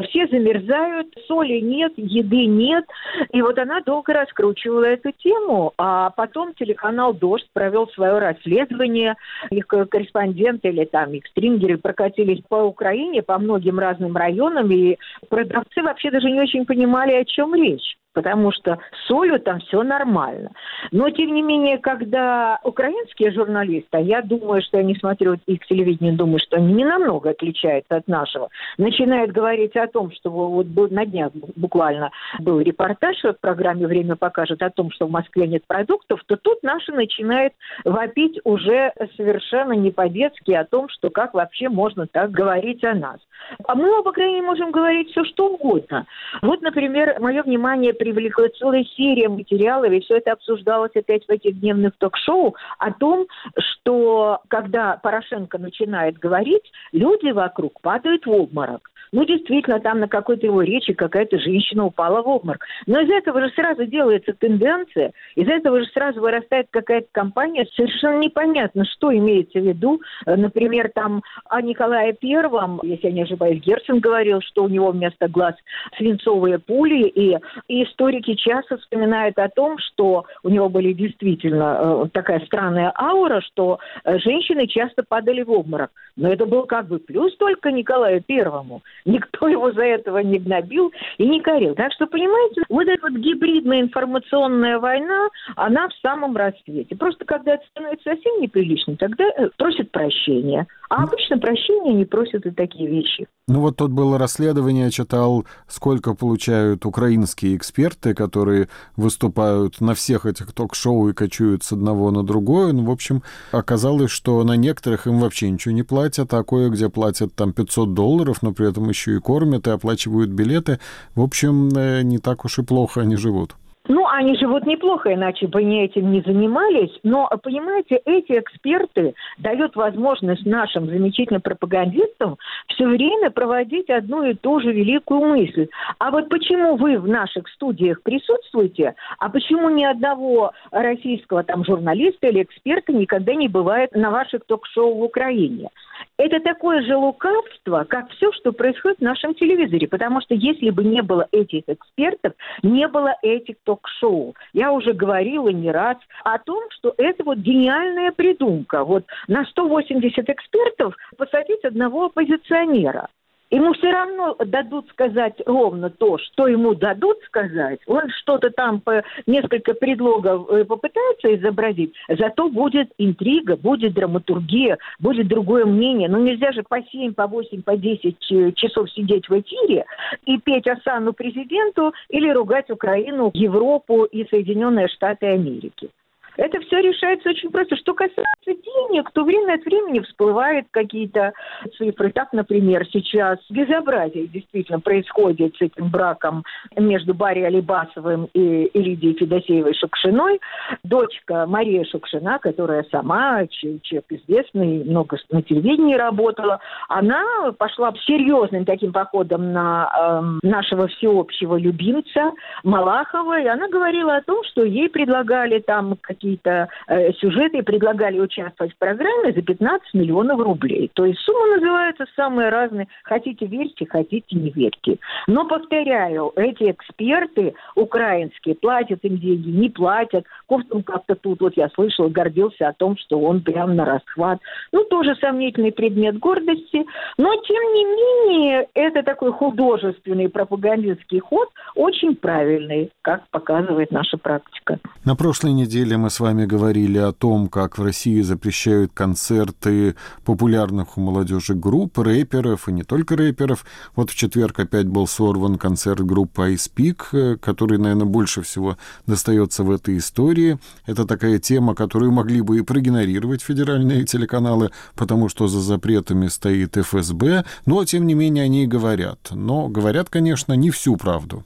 Все 0.10 0.28
замерзают, 0.28 1.08
соли 1.28 1.60
нет, 1.60 1.94
еды 1.96 2.46
нет. 2.46 2.86
И 3.32 3.42
вот 3.42 3.58
она 3.58 3.82
долго 3.82 4.14
раскручивала 4.14 4.86
эту 4.86 5.12
тему, 5.12 5.74
а 5.78 6.12
потом 6.12 6.54
телеканал 6.54 7.14
«Дождь» 7.14 7.48
провел 7.54 7.88
свое 7.90 8.20
расследование. 8.20 9.16
Их 9.50 9.68
корреспонденты 9.68 10.70
или 10.70 10.86
там 10.86 11.12
их 11.14 11.26
стрингеры 11.28 11.78
прокатились 11.78 12.42
по 12.48 12.64
Украине, 12.64 13.24
по 13.24 13.38
многим 13.40 13.80
разным 13.80 14.16
районам, 14.16 14.72
и 14.72 14.98
продавцы 15.30 15.82
вообще 15.82 16.12
даже 16.12 16.30
не 16.30 16.42
очень 16.42 16.66
понимали, 16.98 17.22
о 17.22 17.26
чем 17.26 17.54
речь 17.54 17.98
потому 18.18 18.52
что 18.52 18.80
с 18.92 19.08
солью 19.08 19.40
там 19.40 19.60
все 19.60 19.84
нормально. 19.84 20.50
Но, 20.92 21.08
тем 21.12 21.36
не 21.36 21.44
менее, 21.44 21.78
когда 21.78 22.60
украинские 22.64 23.32
журналисты, 23.32 23.90
а 23.92 24.00
я 24.00 24.24
думаю, 24.24 24.64
что 24.64 24.78
я 24.78 24.84
не 24.84 24.96
смотрю 24.96 25.38
их 25.46 25.64
телевидение, 25.68 26.14
думаю, 26.14 26.40
что 26.40 26.58
они 26.58 26.74
не 26.74 26.84
намного 26.84 27.30
отличаются 27.30 27.98
от 27.98 28.08
нашего, 28.08 28.50
начинают 28.80 29.32
говорить 29.32 29.76
о 29.76 29.86
том, 29.86 30.12
что 30.12 30.32
вот 30.32 30.66
на 30.90 31.06
днях 31.06 31.32
буквально 31.56 32.10
был 32.40 32.60
репортаж 32.60 33.22
в 33.22 33.36
программе 33.40 33.86
«Время 33.86 34.16
покажет» 34.16 34.64
о 34.64 34.72
том, 34.72 34.90
что 34.90 35.06
в 35.06 35.12
Москве 35.12 35.46
нет 35.46 35.62
продуктов, 35.68 36.20
то 36.26 36.38
тут 36.38 36.64
наши 36.64 36.92
начинают 36.92 37.54
вопить 37.86 38.40
уже 38.46 38.94
совершенно 39.16 39.74
не 39.74 39.92
по-детски 39.92 40.54
о 40.54 40.66
том, 40.66 40.90
что 40.90 41.12
как 41.12 41.36
вообще 41.36 41.70
можно 41.70 42.08
так 42.08 42.32
говорить 42.32 42.84
о 42.84 42.96
нас. 42.96 43.20
А 43.68 43.76
мы, 43.76 44.02
крайней 44.18 44.38
мере, 44.38 44.48
можем 44.48 44.72
говорить 44.72 45.12
все, 45.12 45.24
что 45.26 45.54
угодно. 45.54 46.08
Вот, 46.42 46.62
например, 46.62 47.18
мое 47.20 47.44
внимание 47.44 47.94
привлекла 48.14 48.48
целая 48.58 48.84
серия 48.96 49.28
материалов, 49.28 49.92
и 49.92 50.00
все 50.00 50.18
это 50.18 50.32
обсуждалось 50.32 50.96
опять 50.96 51.26
в 51.26 51.30
этих 51.30 51.60
дневных 51.60 51.94
ток-шоу, 51.98 52.56
о 52.80 52.92
том, 52.94 53.28
что 53.58 54.40
когда 54.48 54.98
Порошенко 54.98 55.58
начинает 55.58 56.18
говорить, 56.18 56.72
люди 56.92 57.32
вокруг 57.32 57.82
падают 57.82 58.26
в 58.26 58.32
обморок. 58.32 58.90
Ну, 59.12 59.26
действительно, 59.26 59.80
там 59.80 60.00
на 60.00 60.08
какой-то 60.08 60.46
его 60.46 60.62
речи 60.62 60.94
какая-то 60.94 61.40
женщина 61.40 61.86
упала 61.86 62.22
в 62.22 62.28
обморок. 62.28 62.66
Но 62.86 63.00
из 63.00 63.10
этого 63.10 63.42
же 63.42 63.50
сразу 63.56 63.86
делается 63.86 64.34
тенденция, 64.34 65.14
из 65.36 65.48
этого 65.48 65.80
же 65.80 65.86
сразу 65.88 66.22
вырастает 66.22 66.68
какая-то 66.72 67.08
компания. 67.12 67.66
Совершенно 67.76 68.20
непонятно, 68.20 68.86
что 68.86 69.16
имеется 69.16 69.60
в 69.60 69.68
виду. 69.68 70.02
Например, 70.26 70.92
там 70.94 71.22
о 71.50 71.62
Николае 71.62 72.14
Первом, 72.14 72.80
если 72.84 73.08
я 73.08 73.14
не 73.14 73.24
ошибаюсь, 73.24 73.62
Герцен 73.62 74.00
говорил, 74.00 74.42
что 74.42 74.64
у 74.64 74.70
него 74.70 74.92
вместо 74.92 75.28
глаз 75.28 75.56
свинцовые 75.98 76.60
пули, 76.60 77.08
и, 77.08 77.38
и 77.68 77.84
историки 77.84 78.36
часто 78.36 78.78
вспоминают 78.78 79.38
о 79.38 79.50
том, 79.50 79.78
что 79.80 80.26
у 80.44 80.50
него 80.50 80.70
были 80.70 80.94
действительно 80.94 82.04
э, 82.06 82.10
такая 82.12 82.40
странная 82.46 82.94
аура, 82.98 83.42
что 83.42 83.80
э, 84.04 84.18
женщины 84.20 84.68
часто 84.68 85.04
падали 85.08 85.44
в 85.44 85.52
обморок. 85.52 85.92
Но 86.16 86.32
это 86.32 86.46
был 86.46 86.64
как 86.64 86.88
бы 86.88 87.00
плюс 87.00 87.36
только 87.38 87.72
Николаю 87.72 88.22
Первому. 88.22 88.82
Никто 89.06 89.48
его 89.48 89.72
за 89.72 89.84
этого 89.84 90.20
не 90.20 90.40
гнобил 90.40 90.92
и 91.18 91.28
не 91.28 91.42
корил. 91.42 91.76
Так 91.76 91.94
что, 91.94 92.08
понимаете, 92.08 92.64
вот 92.70 92.88
эта 92.88 93.02
вот 93.02 93.14
гибридная 93.14 93.82
информационная 93.82 94.80
война, 94.80 95.30
она 95.56 95.88
в 95.88 95.94
самом 96.02 96.36
расцвете. 96.36 96.96
Просто 96.96 97.26
когда 97.26 97.56
это 97.56 97.66
становится 97.72 98.10
совсем 98.10 98.42
неприличным, 98.42 98.98
тогда 98.98 99.24
э, 99.26 99.50
просят 99.58 99.92
прощения. 99.92 100.68
А 100.90 101.04
обычно 101.04 101.38
прощения 101.38 101.94
не 101.94 102.06
просят 102.06 102.46
и 102.46 102.52
такие 102.52 102.90
вещи. 102.90 103.28
Ну 103.50 103.62
вот 103.62 103.78
тут 103.78 103.92
было 103.92 104.18
расследование, 104.18 104.92
читал, 104.92 105.46
сколько 105.68 106.14
получают 106.14 106.86
украинские 106.86 107.56
эксперты, 107.56 108.14
которые 108.14 108.68
выступают 108.98 109.80
на 109.80 109.94
всех 109.94 110.26
этих 110.26 110.52
ток-шоу 110.52 111.08
и 111.10 111.14
кочуют 111.14 111.64
с 111.64 111.72
одного 111.72 112.12
на 112.12 112.24
другое. 112.24 112.74
Ну, 112.74 112.84
в 112.84 112.92
общем, 112.92 113.24
оказалось, 113.54 114.12
что 114.12 114.44
на 114.44 114.58
некоторых 114.58 115.08
им 115.08 115.20
вообще 115.20 115.50
ничего 115.50 115.74
не 115.74 115.84
платят, 115.84 116.34
а 116.34 116.44
кое-где 116.44 116.90
платят 116.90 117.36
там 117.36 117.54
500 117.54 117.94
долларов, 117.94 118.42
но 118.42 118.52
при 118.52 118.70
этом 118.70 118.87
еще 118.90 119.16
и 119.16 119.20
кормят 119.20 119.68
и 119.68 119.72
оплачивают 119.72 120.30
билеты. 120.30 120.80
В 121.16 121.22
общем, 121.22 121.70
э, 121.76 122.02
не 122.04 122.20
так 122.20 122.46
уж 122.46 122.60
и 122.60 122.64
плохо 122.64 123.02
они 123.02 123.16
живут. 123.16 123.56
Ну, 123.88 124.06
они 124.08 124.36
живут 124.38 124.66
неплохо, 124.66 125.14
иначе 125.14 125.48
бы 125.48 125.60
они 125.60 125.86
этим 125.86 126.12
не 126.12 126.22
занимались. 126.22 126.92
Но, 127.04 127.30
понимаете, 127.42 128.02
эти 128.06 128.34
эксперты 128.34 129.14
дают 129.38 129.76
возможность 129.76 130.46
нашим 130.46 130.88
замечательным 130.88 131.42
пропагандистам 131.42 132.38
все 132.68 132.86
время 132.86 133.32
проводить 133.32 133.90
одну 133.90 134.24
и 134.24 134.34
ту 134.34 134.60
же 134.60 134.74
великую 134.74 135.22
мысль. 135.22 135.68
А 136.00 136.12
вот 136.12 136.28
почему 136.30 136.76
вы 136.76 137.00
в 137.00 137.08
наших 137.08 137.48
студиях 137.50 138.02
присутствуете, 138.02 138.96
а 139.20 139.30
почему 139.30 139.70
ни 139.70 139.86
одного 139.86 140.52
российского 140.72 141.44
там 141.44 141.64
журналиста 141.64 142.28
или 142.28 142.44
эксперта 142.44 142.92
никогда 142.92 143.36
не 143.36 143.48
бывает 143.48 143.94
на 143.94 144.12
ваших 144.12 144.44
ток-шоу 144.46 144.96
в 144.96 145.04
Украине? 145.04 145.70
Это 146.18 146.40
такое 146.40 146.82
же 146.82 146.96
лукавство, 146.96 147.86
как 147.88 148.10
все, 148.10 148.32
что 148.34 148.52
происходит 148.52 148.98
в 149.00 149.04
нашем 149.04 149.36
телевизоре. 149.36 149.88
Потому 149.88 150.22
что 150.22 150.34
если 150.34 150.72
бы 150.72 150.84
не 150.84 151.02
было 151.02 151.28
этих 151.32 151.64
экспертов, 151.68 152.34
не 152.64 152.88
было 152.88 153.16
этих 153.22 153.56
ток-шоу. 153.64 154.36
Я 154.54 154.72
уже 154.72 154.94
говорила 154.94 155.50
не 155.50 155.72
раз 155.72 155.98
о 156.24 156.40
том, 156.40 156.64
что 156.72 156.94
это 156.98 157.24
вот 157.24 157.38
гениальная 157.38 158.12
придумка. 158.12 158.84
Вот 158.84 159.06
на 159.28 159.46
180 159.46 160.28
экспертов 160.30 160.96
посадить 161.18 161.64
одного 161.64 162.06
оппозиционера. 162.06 163.10
Ему 163.50 163.74
все 163.74 163.92
равно 163.92 164.36
дадут 164.46 164.90
сказать 164.90 165.42
ровно 165.46 165.90
то, 165.90 166.18
что 166.18 166.48
ему 166.48 166.76
дадут 166.76 167.18
сказать. 167.26 167.80
Он 167.88 168.10
что-то 168.10 168.50
там 168.50 168.82
по 168.82 169.04
несколько 169.26 169.74
предлогов 169.74 170.50
э, 170.50 170.66
попытается 170.66 171.34
изобразить, 171.36 171.94
зато 172.10 172.50
будет 172.50 172.92
интрига, 172.98 173.56
будет 173.56 173.94
драматургия, 173.94 174.78
будет 175.00 175.28
другое 175.28 175.66
мнение. 175.66 176.10
Ну 176.10 176.20
нельзя 176.20 176.52
же 176.52 176.64
по 176.64 176.82
7, 176.82 177.14
по 177.14 177.28
8, 177.28 177.62
по 177.62 177.78
10 177.78 178.56
часов 178.56 178.92
сидеть 178.92 179.30
в 179.30 179.40
эфире 179.40 179.86
и 180.26 180.38
петь 180.40 180.68
осану 180.68 181.14
президенту 181.14 181.94
или 182.10 182.30
ругать 182.30 182.70
Украину, 182.70 183.32
Европу 183.34 184.04
и 184.04 184.28
Соединенные 184.28 184.90
Штаты 184.90 185.28
Америки. 185.28 185.90
Это 186.38 186.60
все 186.62 186.80
решается 186.80 187.30
очень 187.30 187.52
просто. 187.52 187.76
Что 187.76 187.94
касается 187.94 188.26
денег, 188.46 189.12
то 189.12 189.24
время 189.24 189.56
от 189.56 189.66
времени 189.66 190.00
всплывают 190.02 190.68
какие-то 190.72 191.34
цифры. 191.78 192.12
Так, 192.12 192.32
например, 192.32 192.86
сейчас 192.92 193.40
безобразие 193.50 194.28
действительно 194.28 194.80
происходит 194.80 195.56
с 195.56 195.62
этим 195.62 195.90
браком 195.90 196.44
между 196.76 197.14
Барри 197.14 197.42
Алибасовым 197.42 198.30
и, 198.34 198.70
Лидией 198.74 199.18
Федосеевой 199.18 199.74
Шукшиной. 199.74 200.40
Дочка 200.84 201.46
Мария 201.48 201.84
Шукшина, 201.86 202.40
которая 202.40 202.86
сама 202.92 203.46
человек 203.48 204.06
известный, 204.10 204.84
много 204.84 205.18
на 205.32 205.42
телевидении 205.42 205.96
работала, 205.96 206.60
она 206.88 207.52
пошла 207.58 207.92
серьезным 208.06 208.66
таким 208.66 208.94
походом 208.94 209.52
на 209.52 210.40
э, 210.44 210.48
нашего 210.48 210.88
всеобщего 210.88 211.58
любимца 211.58 212.32
Малахова, 212.64 213.42
и 213.42 213.48
она 213.48 213.68
говорила 213.68 214.18
о 214.18 214.22
том, 214.22 214.44
что 214.46 214.64
ей 214.64 214.90
предлагали 214.90 215.60
там 215.60 215.98
какие 216.02 216.27
какие-то 216.28 216.68
э, 216.88 217.14
сюжеты 217.14 217.60
и 217.60 217.62
предлагали 217.62 218.20
участвовать 218.20 218.74
в 218.74 218.78
программе 218.78 219.32
за 219.34 219.42
15 219.42 219.94
миллионов 219.94 220.40
рублей. 220.40 220.92
То 220.94 221.06
есть 221.06 221.20
суммы 221.20 221.56
называются 221.56 222.06
самые 222.16 222.50
разные. 222.50 222.88
Хотите 223.04 223.46
верьте, 223.46 223.86
хотите 223.90 224.36
не 224.36 224.50
верьте. 224.50 224.98
Но, 225.28 225.48
повторяю, 225.48 226.34
эти 226.36 226.72
эксперты 226.72 227.54
украинские 227.76 228.56
платят 228.56 229.00
им 229.04 229.18
деньги, 229.18 229.50
не 229.50 229.70
платят. 229.70 230.26
Ковтун 230.48 230.84
как-то 230.84 231.16
тут, 231.16 231.42
вот 231.42 231.56
я 231.56 231.70
слышала, 231.70 232.10
гордился 232.10 232.68
о 232.68 232.74
том, 232.74 232.98
что 232.98 233.20
он 233.20 233.42
прям 233.42 233.76
на 233.76 233.86
расхват. 233.86 234.40
Ну, 234.72 234.84
тоже 234.84 235.16
сомнительный 235.16 235.72
предмет 235.72 236.20
гордости. 236.20 236.86
Но, 237.18 237.34
тем 237.36 237.64
не 237.74 237.86
менее, 237.86 238.68
это 238.74 239.04
такой 239.04 239.32
художественный 239.32 240.30
пропагандистский 240.30 241.20
ход, 241.20 241.50
очень 241.76 242.16
правильный, 242.16 242.92
как 243.02 243.28
показывает 243.30 243.92
наша 243.92 244.18
практика. 244.18 244.80
На 245.06 245.16
прошлой 245.16 245.54
неделе 245.54 245.98
мы 245.98 246.10
с 246.10 246.17
вами 246.20 246.46
говорили 246.46 246.98
о 246.98 247.12
том, 247.12 247.48
как 247.48 247.78
в 247.78 247.84
России 247.84 248.22
запрещают 248.22 248.92
концерты 248.94 249.96
популярных 250.24 250.98
у 250.98 251.02
молодежи 251.02 251.54
групп, 251.54 252.00
рэперов 252.00 252.68
и 252.68 252.72
не 252.72 252.84
только 252.84 253.16
рэперов. 253.16 253.66
Вот 253.96 254.10
в 254.10 254.16
четверг 254.16 254.60
опять 254.60 254.88
был 254.88 255.08
сорван 255.08 255.58
концерт 255.58 256.02
группы 256.02 256.54
Ice 256.54 256.72
Peak, 256.76 257.04
э, 257.14 257.38
который, 257.38 257.78
наверное, 257.78 258.06
больше 258.06 258.42
всего 258.42 258.78
достается 259.06 259.64
в 259.64 259.72
этой 259.72 259.98
истории. 259.98 260.60
Это 260.86 261.06
такая 261.06 261.40
тема, 261.40 261.76
которую 261.76 262.12
могли 262.12 262.42
бы 262.42 262.58
и 262.58 262.62
проигнорировать 262.62 263.42
федеральные 263.42 264.06
телеканалы, 264.06 264.72
потому 264.96 265.30
что 265.30 265.48
за 265.48 265.62
запретами 265.62 266.28
стоит 266.28 266.78
ФСБ, 266.78 267.46
но, 267.66 267.86
тем 267.86 268.08
не 268.08 268.14
менее, 268.14 268.46
они 268.46 268.64
и 268.64 268.68
говорят. 268.68 269.30
Но 269.32 269.68
говорят, 269.68 270.10
конечно, 270.10 270.54
не 270.54 270.72
всю 270.72 270.96
правду. 270.98 271.44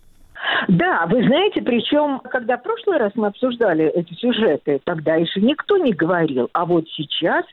Да, 0.67 1.05
вы 1.07 1.23
знаете, 1.23 1.61
причем, 1.61 2.19
когда 2.19 2.57
в 2.57 2.63
прошлый 2.63 2.97
раз 2.97 3.11
мы 3.15 3.27
обсуждали 3.27 3.85
эти 3.85 4.13
сюжеты, 4.13 4.79
тогда 4.83 5.15
еще 5.15 5.41
никто 5.41 5.77
не 5.77 5.93
говорил. 5.93 6.49
А 6.53 6.65
вот 6.65 6.87
сейчас 6.89 7.45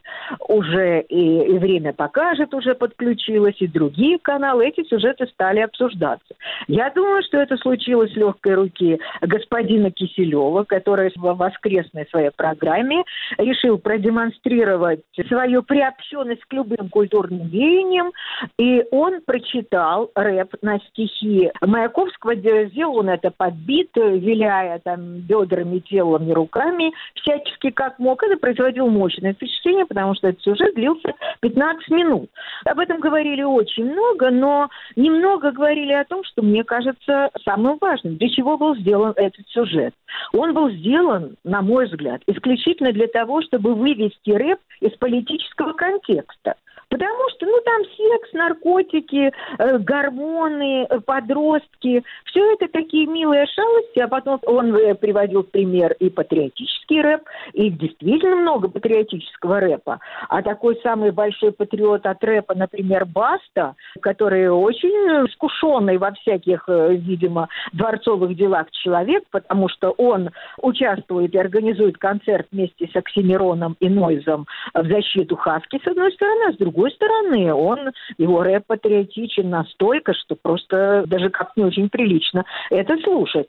уже 0.48 1.02
и, 1.02 1.54
и 1.54 1.59
время 1.59 1.92
покажет, 1.92 2.52
уже 2.54 2.74
подключилось, 2.74 3.56
и 3.61 3.66
другие 3.66 4.18
каналы, 4.18 4.66
эти 4.66 4.84
сюжеты 4.84 5.26
стали 5.26 5.61
обсуждаться. 5.61 6.34
Я 6.66 6.90
думаю, 6.90 7.22
что 7.22 7.38
это 7.38 7.56
случилось 7.56 8.12
с 8.12 8.16
легкой 8.16 8.54
руки 8.54 9.00
господина 9.22 9.90
Киселева, 9.90 10.64
который 10.64 11.11
в 11.16 11.34
воскресной 11.34 12.06
своей 12.11 12.30
программе 12.30 13.04
решил 13.38 13.78
продемонстрировать 13.78 15.00
свою 15.28 15.62
приобщенность 15.62 16.44
к 16.44 16.52
любым 16.52 16.88
культурным 16.88 17.48
веяниям, 17.48 18.12
и 18.59 18.84
он 18.90 19.20
прочитал 19.22 20.11
рэп 20.14 20.54
на 20.62 20.78
стихи 20.80 21.50
Маяковского, 21.61 22.34
сделал 22.34 22.98
он 22.98 23.07
это 23.11 23.30
подбит, 23.30 23.90
виляя 23.94 24.78
там 24.78 25.20
бедрами, 25.20 25.78
телом 25.80 26.28
и 26.28 26.32
руками, 26.32 26.92
всячески 27.14 27.70
как 27.70 27.98
мог. 27.98 28.22
Это 28.22 28.36
производил 28.36 28.88
мощное 28.88 29.34
впечатление, 29.34 29.86
потому 29.86 30.14
что 30.14 30.28
этот 30.28 30.42
сюжет 30.42 30.74
длился 30.74 31.14
15 31.40 31.90
минут. 31.90 32.30
Об 32.64 32.78
этом 32.78 33.00
говорили 33.00 33.42
очень 33.42 33.90
много, 33.90 34.30
но 34.30 34.68
немного 34.96 35.52
говорили 35.52 35.92
о 35.92 36.04
том, 36.04 36.24
что 36.24 36.42
мне 36.42 36.64
кажется 36.64 37.30
самым 37.44 37.78
важным. 37.80 38.16
Для 38.16 38.28
чего 38.28 38.56
был 38.56 38.76
сделан 38.76 39.12
этот 39.16 39.46
сюжет? 39.48 39.94
Он 40.32 40.54
был 40.54 40.70
сделан, 40.70 41.36
на 41.44 41.62
мой 41.62 41.86
взгляд, 41.86 42.22
исключительно 42.26 42.92
для 42.92 43.09
того, 43.09 43.42
чтобы 43.42 43.74
вывести 43.74 44.30
рэп 44.30 44.59
из 44.80 44.92
политического 44.98 45.72
контекста. 45.72 46.54
Потому 46.91 47.28
что, 47.36 47.47
ну, 47.47 47.61
там 47.64 47.82
секс, 47.84 48.32
наркотики, 48.32 49.30
э, 49.59 49.78
гормоны, 49.78 50.86
э, 50.89 51.01
подростки, 51.01 52.03
все 52.24 52.53
это 52.55 52.68
такие 52.68 53.07
милые 53.07 53.47
шалости, 53.47 53.99
а 53.99 54.09
потом 54.09 54.41
он 54.47 54.74
э, 54.74 54.95
приводил 54.95 55.43
пример 55.43 55.93
и 56.01 56.09
патриотический 56.09 57.03
рэп, 57.03 57.22
и 57.53 57.68
действительно 57.68 58.36
много 58.36 58.68
патриотического 58.68 59.61
рэпа. 59.61 60.01
А 60.28 60.43
такой 60.43 60.80
самый 60.82 61.11
большой 61.11 61.53
патриот 61.53 62.07
от 62.07 62.24
рэпа, 62.24 62.55
например, 62.55 63.05
Баста, 63.05 63.74
который 64.01 64.49
очень 64.49 64.89
искушенный 65.28 65.99
во 65.99 66.12
всяких, 66.12 66.68
видимо, 66.68 67.49
дворцовых 67.74 68.34
делах 68.34 68.70
человек, 68.70 69.24
потому 69.30 69.68
что 69.68 69.91
он 69.91 70.30
участвует 70.62 71.34
и 71.34 71.39
организует 71.39 71.99
концерт 71.99 72.47
вместе 72.51 72.89
с 72.91 72.97
Оксимироном 72.97 73.76
и 73.80 73.89
Нойзом 73.91 74.47
в 74.72 74.86
защиту 74.86 75.36
Хаски, 75.36 75.80
с 75.84 75.86
одной 75.86 76.12
стороны, 76.12 76.45
а 76.49 76.53
с 76.53 76.57
другой 76.57 76.78
другой 76.79 76.93
стороны, 76.93 77.53
он, 77.53 77.91
его 78.18 78.43
рэп 78.43 78.66
патриотичен 78.68 79.51
настолько, 79.51 80.14
что 80.14 80.37
просто 80.41 81.05
даже 81.07 81.29
как 81.31 81.57
не 81.57 81.64
очень 81.64 81.89
прилично 81.89 82.45
это 82.70 82.97
слушать. 82.99 83.49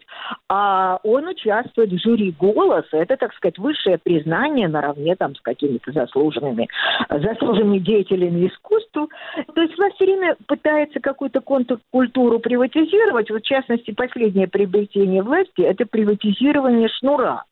А 0.50 1.00
он 1.04 1.28
участвует 1.28 1.92
в 1.92 2.02
жюри 2.02 2.34
«Голос», 2.40 2.86
это, 2.92 3.18
так 3.18 3.34
сказать, 3.36 3.60
высшее 3.60 4.00
признание 4.00 4.68
наравне 4.68 5.16
там 5.16 5.36
с 5.36 5.42
какими-то 5.42 5.92
заслуженными, 5.92 6.68
заслуженными 7.10 7.78
деятелями 7.78 8.48
искусства. 8.48 9.08
То 9.54 9.62
есть 9.62 9.78
власть 9.78 9.96
все 9.96 10.06
время 10.06 10.36
пытается 10.48 11.00
какую-то 11.00 11.42
контркультуру 11.42 12.40
приватизировать. 12.40 13.30
Вот, 13.30 13.42
в 13.42 13.46
частности, 13.46 13.92
последнее 13.92 14.48
приобретение 14.48 15.22
власти– 15.22 15.52
это 15.62 15.86
приватизирование 15.86 16.90
шнура. 17.00 17.44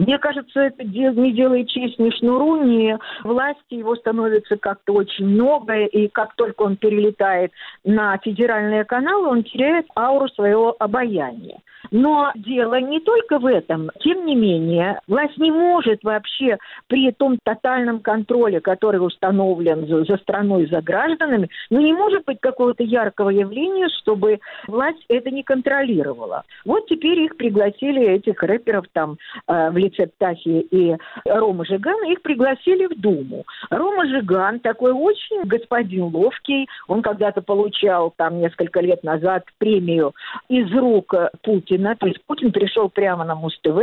Мне 0.00 0.18
кажется, 0.18 0.60
это 0.60 0.82
не 0.82 1.32
делает 1.32 1.68
честь 1.68 1.98
ни 1.98 2.08
Шнуру, 2.08 2.64
ни 2.64 2.96
власти. 3.22 3.74
Его 3.74 3.94
становится 3.96 4.56
как-то 4.56 4.94
очень 4.94 5.26
много, 5.26 5.84
и 5.84 6.08
как 6.08 6.34
только 6.36 6.62
он 6.62 6.76
перелетает 6.76 7.52
на 7.84 8.16
федеральные 8.16 8.84
каналы, 8.84 9.28
он 9.28 9.44
теряет 9.44 9.86
ауру 9.94 10.28
своего 10.28 10.74
обаяния. 10.78 11.58
Но 11.90 12.30
дело 12.34 12.80
не 12.80 13.00
только 13.00 13.38
в 13.38 13.46
этом. 13.46 13.90
Тем 14.00 14.24
не 14.26 14.34
менее, 14.34 15.00
власть 15.06 15.38
не 15.38 15.50
может 15.50 16.02
вообще 16.02 16.58
при 16.86 17.10
том 17.12 17.38
тотальном 17.42 18.00
контроле, 18.00 18.60
который 18.60 19.04
установлен 19.04 19.86
за, 19.86 20.04
за 20.04 20.16
страной, 20.18 20.66
за 20.66 20.82
гражданами, 20.82 21.48
ну 21.70 21.80
не 21.80 21.92
может 21.92 22.24
быть 22.24 22.40
какого-то 22.40 22.82
яркого 22.82 23.30
явления, 23.30 23.88
чтобы 24.00 24.40
власть 24.66 25.04
это 25.08 25.30
не 25.30 25.42
контролировала. 25.42 26.44
Вот 26.64 26.86
теперь 26.86 27.20
их 27.20 27.36
пригласили, 27.36 28.02
этих 28.02 28.42
рэперов 28.42 28.86
там 28.92 29.18
э, 29.46 29.70
в 29.70 29.76
лице 29.90 30.06
Птахи 30.06 30.66
и 30.70 30.96
Рома 31.24 31.64
Жигана, 31.64 32.10
их 32.10 32.22
пригласили 32.22 32.86
в 32.86 33.00
Думу. 33.00 33.44
Рома 33.70 34.06
Жиган 34.06 34.60
такой 34.60 34.92
очень 34.92 35.42
господин 35.44 36.04
ловкий, 36.04 36.68
он 36.88 37.02
когда-то 37.02 37.42
получал 37.42 38.12
там 38.16 38.40
несколько 38.40 38.80
лет 38.80 39.02
назад 39.04 39.44
премию 39.58 40.14
из 40.48 40.72
рук 40.72 41.14
Путина. 41.42 41.96
То 41.96 42.06
есть 42.06 42.22
Путин 42.26 42.52
пришел 42.52 42.88
прямо 42.88 43.24
на 43.24 43.34
Муз-ТВ 43.34 43.78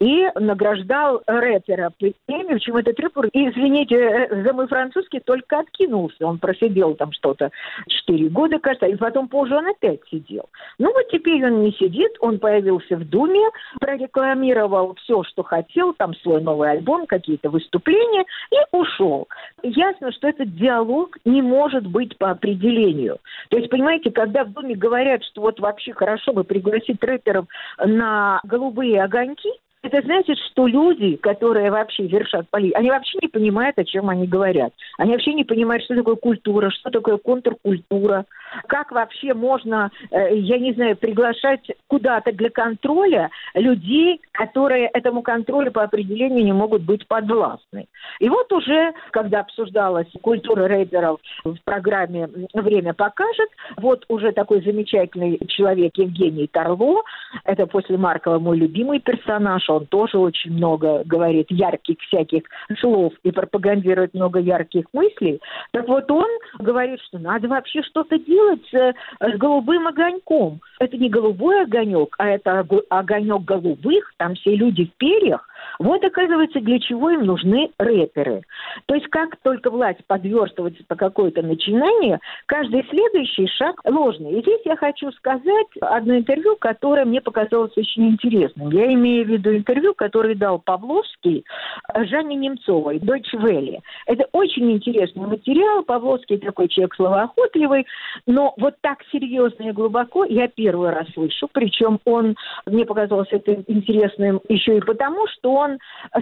и 0.00 0.28
награждал 0.34 1.22
рэпера 1.26 1.92
премию, 1.98 2.54
почему 2.54 2.78
этот 2.78 2.98
рэпер, 2.98 3.28
извините 3.32 3.96
э, 3.96 4.42
за 4.42 4.52
мой 4.52 4.66
французский, 4.66 5.20
только 5.20 5.58
откинулся. 5.60 6.26
Он 6.26 6.38
просидел 6.38 6.94
там 6.94 7.12
что-то 7.12 7.50
4 7.88 8.28
года, 8.28 8.58
кажется, 8.58 8.86
и 8.86 8.96
потом 8.96 9.28
позже 9.28 9.56
он 9.56 9.66
опять 9.66 10.00
сидел. 10.10 10.48
Ну 10.78 10.92
вот 10.92 11.08
теперь 11.10 11.44
он 11.44 11.62
не 11.62 11.72
сидит, 11.72 12.12
он 12.20 12.38
появился 12.38 12.96
в 12.96 13.08
Думе, 13.08 13.48
прорекламировал 13.80 14.94
все, 15.02 15.22
что 15.24 15.33
хотел, 15.42 15.94
там 15.94 16.14
свой 16.16 16.40
новый 16.42 16.70
альбом, 16.70 17.06
какие-то 17.06 17.50
выступления, 17.50 18.24
и 18.50 18.56
ушел. 18.76 19.28
Ясно, 19.62 20.12
что 20.12 20.28
этот 20.28 20.54
диалог 20.54 21.16
не 21.24 21.42
может 21.42 21.86
быть 21.86 22.16
по 22.18 22.30
определению. 22.30 23.18
То 23.50 23.58
есть, 23.58 23.70
понимаете, 23.70 24.10
когда 24.10 24.44
в 24.44 24.52
Думе 24.52 24.74
говорят, 24.74 25.24
что 25.24 25.42
вот 25.42 25.60
вообще 25.60 25.92
хорошо 25.92 26.32
бы 26.32 26.44
пригласить 26.44 27.02
рэперов 27.02 27.46
на 27.78 28.40
голубые 28.44 29.02
огоньки, 29.02 29.50
это 29.84 30.00
значит, 30.02 30.38
что 30.50 30.66
люди, 30.66 31.16
которые 31.16 31.70
вообще 31.70 32.06
вершат 32.06 32.48
политику, 32.48 32.78
они 32.78 32.90
вообще 32.90 33.18
не 33.20 33.28
понимают, 33.28 33.78
о 33.78 33.84
чем 33.84 34.08
они 34.08 34.26
говорят. 34.26 34.72
Они 34.96 35.12
вообще 35.12 35.34
не 35.34 35.44
понимают, 35.44 35.84
что 35.84 35.94
такое 35.94 36.16
культура, 36.16 36.70
что 36.70 36.90
такое 36.90 37.18
контркультура, 37.18 38.24
как 38.66 38.92
вообще 38.92 39.34
можно, 39.34 39.90
э, 40.10 40.36
я 40.36 40.58
не 40.58 40.72
знаю, 40.72 40.96
приглашать 40.96 41.70
куда-то 41.86 42.32
для 42.32 42.48
контроля 42.48 43.30
людей, 43.54 44.22
которые 44.32 44.86
этому 44.86 45.22
контролю 45.22 45.70
по 45.70 45.82
определению 45.82 46.44
не 46.44 46.52
могут 46.52 46.82
быть 46.82 47.06
подвластны. 47.06 47.86
И 48.20 48.28
вот 48.28 48.50
уже, 48.52 48.94
когда 49.10 49.40
обсуждалась 49.40 50.08
культура 50.22 50.66
рейдеров 50.66 51.20
в 51.44 51.56
программе 51.64 52.28
«Время 52.54 52.94
покажет», 52.94 53.48
вот 53.76 54.04
уже 54.08 54.32
такой 54.32 54.62
замечательный 54.62 55.38
человек 55.48 55.92
Евгений 55.96 56.46
Торло, 56.46 57.02
это 57.44 57.66
после 57.66 57.98
Маркова 57.98 58.38
мой 58.38 58.56
любимый 58.56 59.00
персонаж, 59.00 59.68
он 59.74 59.86
тоже 59.86 60.18
очень 60.18 60.52
много 60.52 61.02
говорит 61.04 61.50
ярких 61.50 61.98
всяких 62.00 62.42
слов 62.80 63.12
и 63.22 63.30
пропагандирует 63.30 64.14
много 64.14 64.38
ярких 64.38 64.86
мыслей. 64.92 65.40
Так 65.72 65.88
вот 65.88 66.10
он 66.10 66.28
говорит, 66.58 67.00
что 67.02 67.18
надо 67.18 67.48
вообще 67.48 67.82
что-то 67.82 68.18
делать 68.18 68.62
с, 68.70 68.94
с 69.20 69.38
голубым 69.38 69.86
огоньком. 69.88 70.60
Это 70.78 70.96
не 70.96 71.08
голубой 71.08 71.62
огонек, 71.62 72.14
а 72.18 72.28
это 72.28 72.66
огонек 72.88 73.42
голубых, 73.42 74.12
там 74.16 74.34
все 74.34 74.54
люди 74.54 74.86
в 74.86 74.94
перьях. 74.96 75.48
Вот, 75.78 76.04
оказывается, 76.04 76.60
для 76.60 76.78
чего 76.78 77.10
им 77.10 77.24
нужны 77.24 77.70
рэперы. 77.78 78.42
То 78.86 78.94
есть, 78.94 79.08
как 79.08 79.36
только 79.42 79.70
власть 79.70 80.00
подверстывается 80.06 80.84
по 80.86 80.94
какое-то 80.94 81.42
начинание, 81.42 82.20
каждый 82.46 82.86
следующий 82.88 83.46
шаг 83.48 83.80
ложный. 83.84 84.32
И 84.32 84.42
здесь 84.42 84.60
я 84.64 84.76
хочу 84.76 85.10
сказать 85.12 85.66
одно 85.80 86.16
интервью, 86.16 86.56
которое 86.56 87.04
мне 87.04 87.20
показалось 87.20 87.76
очень 87.76 88.10
интересным. 88.10 88.70
Я 88.70 88.92
имею 88.92 89.24
в 89.24 89.28
виду 89.28 89.56
интервью, 89.64 89.94
которое 89.94 90.34
дал 90.34 90.58
Павловский 90.58 91.44
Жанне 91.94 92.36
Немцовой, 92.36 92.98
Дочь 92.98 93.32
Вели. 93.32 93.80
Это 94.06 94.26
очень 94.32 94.70
интересный 94.72 95.26
материал. 95.26 95.82
Павловский 95.82 96.38
такой 96.38 96.68
человек 96.68 96.94
словоохотливый, 96.94 97.86
но 98.26 98.52
вот 98.58 98.74
так 98.82 98.98
серьезно 99.10 99.68
и 99.68 99.72
глубоко 99.72 100.24
я 100.24 100.48
первый 100.48 100.90
раз 100.90 101.06
слышу. 101.14 101.48
Причем 101.52 101.98
он, 102.04 102.36
мне 102.66 102.84
показалось 102.84 103.28
это 103.30 103.64
интересным 103.66 104.40
еще 104.48 104.76
и 104.76 104.80
потому, 104.80 105.26
что 105.28 105.54
он 105.54 105.78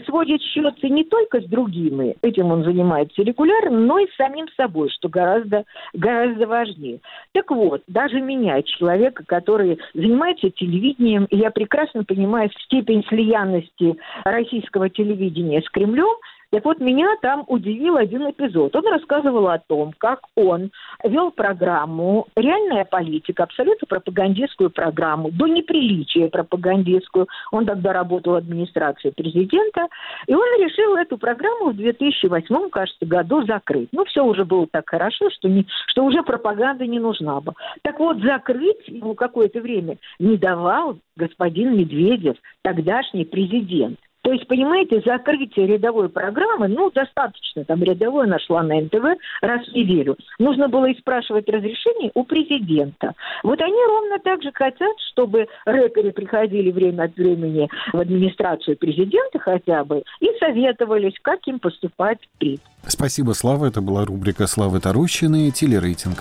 сводит 0.07 0.41
счеты 0.43 0.89
не 0.89 1.05
только 1.05 1.41
с 1.41 1.45
другими, 1.45 2.17
этим 2.23 2.53
он 2.53 2.63
занимается 2.63 3.23
регулярно, 3.23 3.79
но 3.79 3.99
и 3.99 4.07
с 4.07 4.17
самим 4.17 4.47
собой, 4.57 4.89
что 4.91 5.09
гораздо, 5.09 5.65
гораздо 5.93 6.47
важнее. 6.47 7.01
Так 7.33 7.51
вот, 7.51 7.83
даже 7.89 8.21
меня, 8.21 8.63
человека, 8.63 9.25
который 9.27 9.79
занимается 9.95 10.51
телевидением, 10.51 11.27
я 11.31 11.51
прекрасно 11.51 12.05
понимаю 12.05 12.51
степень 12.65 13.03
слиянности 13.23 13.97
российского 14.25 14.91
телевидения 14.91 15.63
с 15.63 15.71
Кремлем, 15.71 16.17
так 16.53 16.67
вот, 16.67 16.81
меня 16.81 17.09
там 17.23 17.45
удивил 17.49 17.97
один 17.97 18.29
эпизод. 18.29 18.77
Он 18.77 18.87
рассказывал 18.87 19.49
о 19.49 19.59
том, 19.59 19.95
как 19.97 20.21
он 20.37 20.71
вел 21.03 21.31
программу 21.31 22.27
«Реальная 22.37 22.85
политика», 22.85 23.45
абсолютно 23.45 23.87
пропагандистскую 23.87 24.69
программу, 24.69 25.31
до 25.31 25.47
неприличия 25.47 26.29
пропагандистскую. 26.29 27.27
Он 27.53 27.65
тогда 27.65 27.95
работал 27.95 28.35
в 28.35 28.37
администрации 28.37 29.11
президента. 29.11 29.89
И 30.27 30.35
он 30.35 30.45
решил 30.61 30.95
эту 30.97 31.17
программу 31.17 31.71
в 31.71 31.77
2008, 31.77 32.69
кажется, 32.69 33.07
году 33.07 33.47
закрыть. 33.47 33.89
Ну, 33.93 34.05
все 34.05 34.23
уже 34.23 34.45
было 34.45 34.67
так 34.71 34.91
хорошо, 34.91 35.31
что, 35.31 35.49
не, 35.49 35.67
что 35.87 36.05
уже 36.05 36.23
пропаганда 36.23 36.87
не 36.87 37.01
нужна 37.01 37.41
бы. 37.41 37.55
Так 37.81 37.99
вот, 37.99 38.19
закрыть 38.19 38.87
ему 38.89 39.15
какое-то 39.15 39.63
время 39.63 39.97
не 40.19 40.37
давал 40.37 40.99
господин 41.17 41.79
Медведев, 41.79 42.37
тогдашний 42.61 43.25
президент. 43.25 43.99
То 44.23 44.33
есть, 44.33 44.47
понимаете, 44.47 45.03
закрытие 45.05 45.67
рядовой 45.67 46.09
программы, 46.09 46.69
ну, 46.69 46.91
достаточно, 46.91 47.65
там 47.65 47.83
рядовой 47.83 48.29
нашла 48.29 48.63
на 48.63 48.81
НТВ 48.81 49.05
раз 49.41 49.67
в 49.67 49.75
неделю. 49.75 50.17
Нужно 50.39 50.69
было 50.69 50.87
и 50.87 50.99
спрашивать 50.99 51.49
разрешение 51.49 52.13
у 52.15 52.23
президента. 52.25 53.15
Вот 53.43 53.61
они 53.61 53.77
ровно 53.89 54.19
так 54.21 54.43
же 54.43 54.53
хотят, 54.53 54.97
чтобы 55.11 55.49
рэперы 55.65 56.13
приходили 56.13 56.71
время 56.71 57.05
от 57.05 57.17
времени 57.17 57.69
в 57.93 57.99
администрацию 57.99 58.77
президента 58.77 59.41
хотя 59.41 59.85
бы 59.85 60.05
и 60.21 60.29
советовались, 60.39 61.15
как 61.23 61.41
им 61.47 61.59
поступать 61.59 62.19
впредь. 62.35 62.61
Спасибо, 62.87 63.33
Слава. 63.33 63.67
Это 63.67 63.81
была 63.81 64.05
рубрика 64.05 64.47
Славы 64.47 64.81
Тарущины 64.81 65.51
«Телерейтинг». 65.51 66.19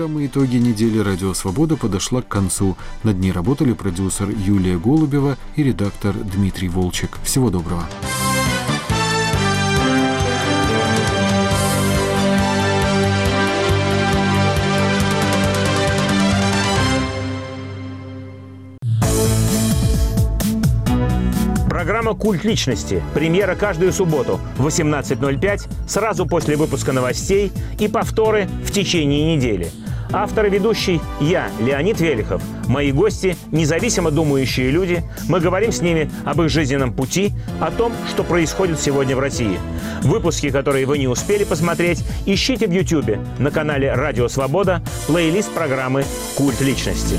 Программа 0.00 0.24
«Итоги 0.24 0.56
недели. 0.56 0.98
Радио 0.98 1.34
Свобода» 1.34 1.76
подошла 1.76 2.22
к 2.22 2.28
концу. 2.28 2.78
Над 3.02 3.18
ней 3.18 3.32
работали 3.32 3.74
продюсер 3.74 4.30
Юлия 4.30 4.78
Голубева 4.78 5.36
и 5.56 5.62
редактор 5.62 6.14
Дмитрий 6.14 6.70
Волчек. 6.70 7.18
Всего 7.22 7.50
доброго. 7.50 7.84
Программа 21.80 22.12
«Культ 22.12 22.44
личности». 22.44 23.02
Премьера 23.14 23.54
каждую 23.54 23.90
субботу 23.94 24.38
в 24.58 24.66
18.05, 24.66 25.62
сразу 25.88 26.26
после 26.26 26.58
выпуска 26.58 26.92
новостей 26.92 27.50
и 27.78 27.88
повторы 27.88 28.50
в 28.66 28.70
течение 28.70 29.34
недели. 29.34 29.70
Автор 30.12 30.44
и 30.44 30.50
ведущий– 30.50 31.00
я, 31.22 31.48
Леонид 31.58 31.98
Велихов. 31.98 32.42
Мои 32.68 32.92
гости– 32.92 33.34
независимо 33.50 34.10
думающие 34.10 34.70
люди. 34.70 35.02
Мы 35.26 35.40
говорим 35.40 35.72
с 35.72 35.80
ними 35.80 36.10
об 36.26 36.42
их 36.42 36.50
жизненном 36.50 36.92
пути, 36.92 37.32
о 37.62 37.70
том, 37.70 37.94
что 38.10 38.24
происходит 38.24 38.78
сегодня 38.78 39.16
в 39.16 39.20
России. 39.20 39.58
Выпуски, 40.02 40.50
которые 40.50 40.84
вы 40.84 40.98
не 40.98 41.08
успели 41.08 41.44
посмотреть, 41.44 42.04
ищите 42.26 42.66
в 42.66 42.72
YouTube 42.72 43.16
на 43.38 43.50
канале 43.50 43.94
«Радио 43.94 44.28
Свобода» 44.28 44.82
плейлист 45.06 45.50
программы 45.52 46.04
«Культ 46.36 46.60
личности». 46.60 47.18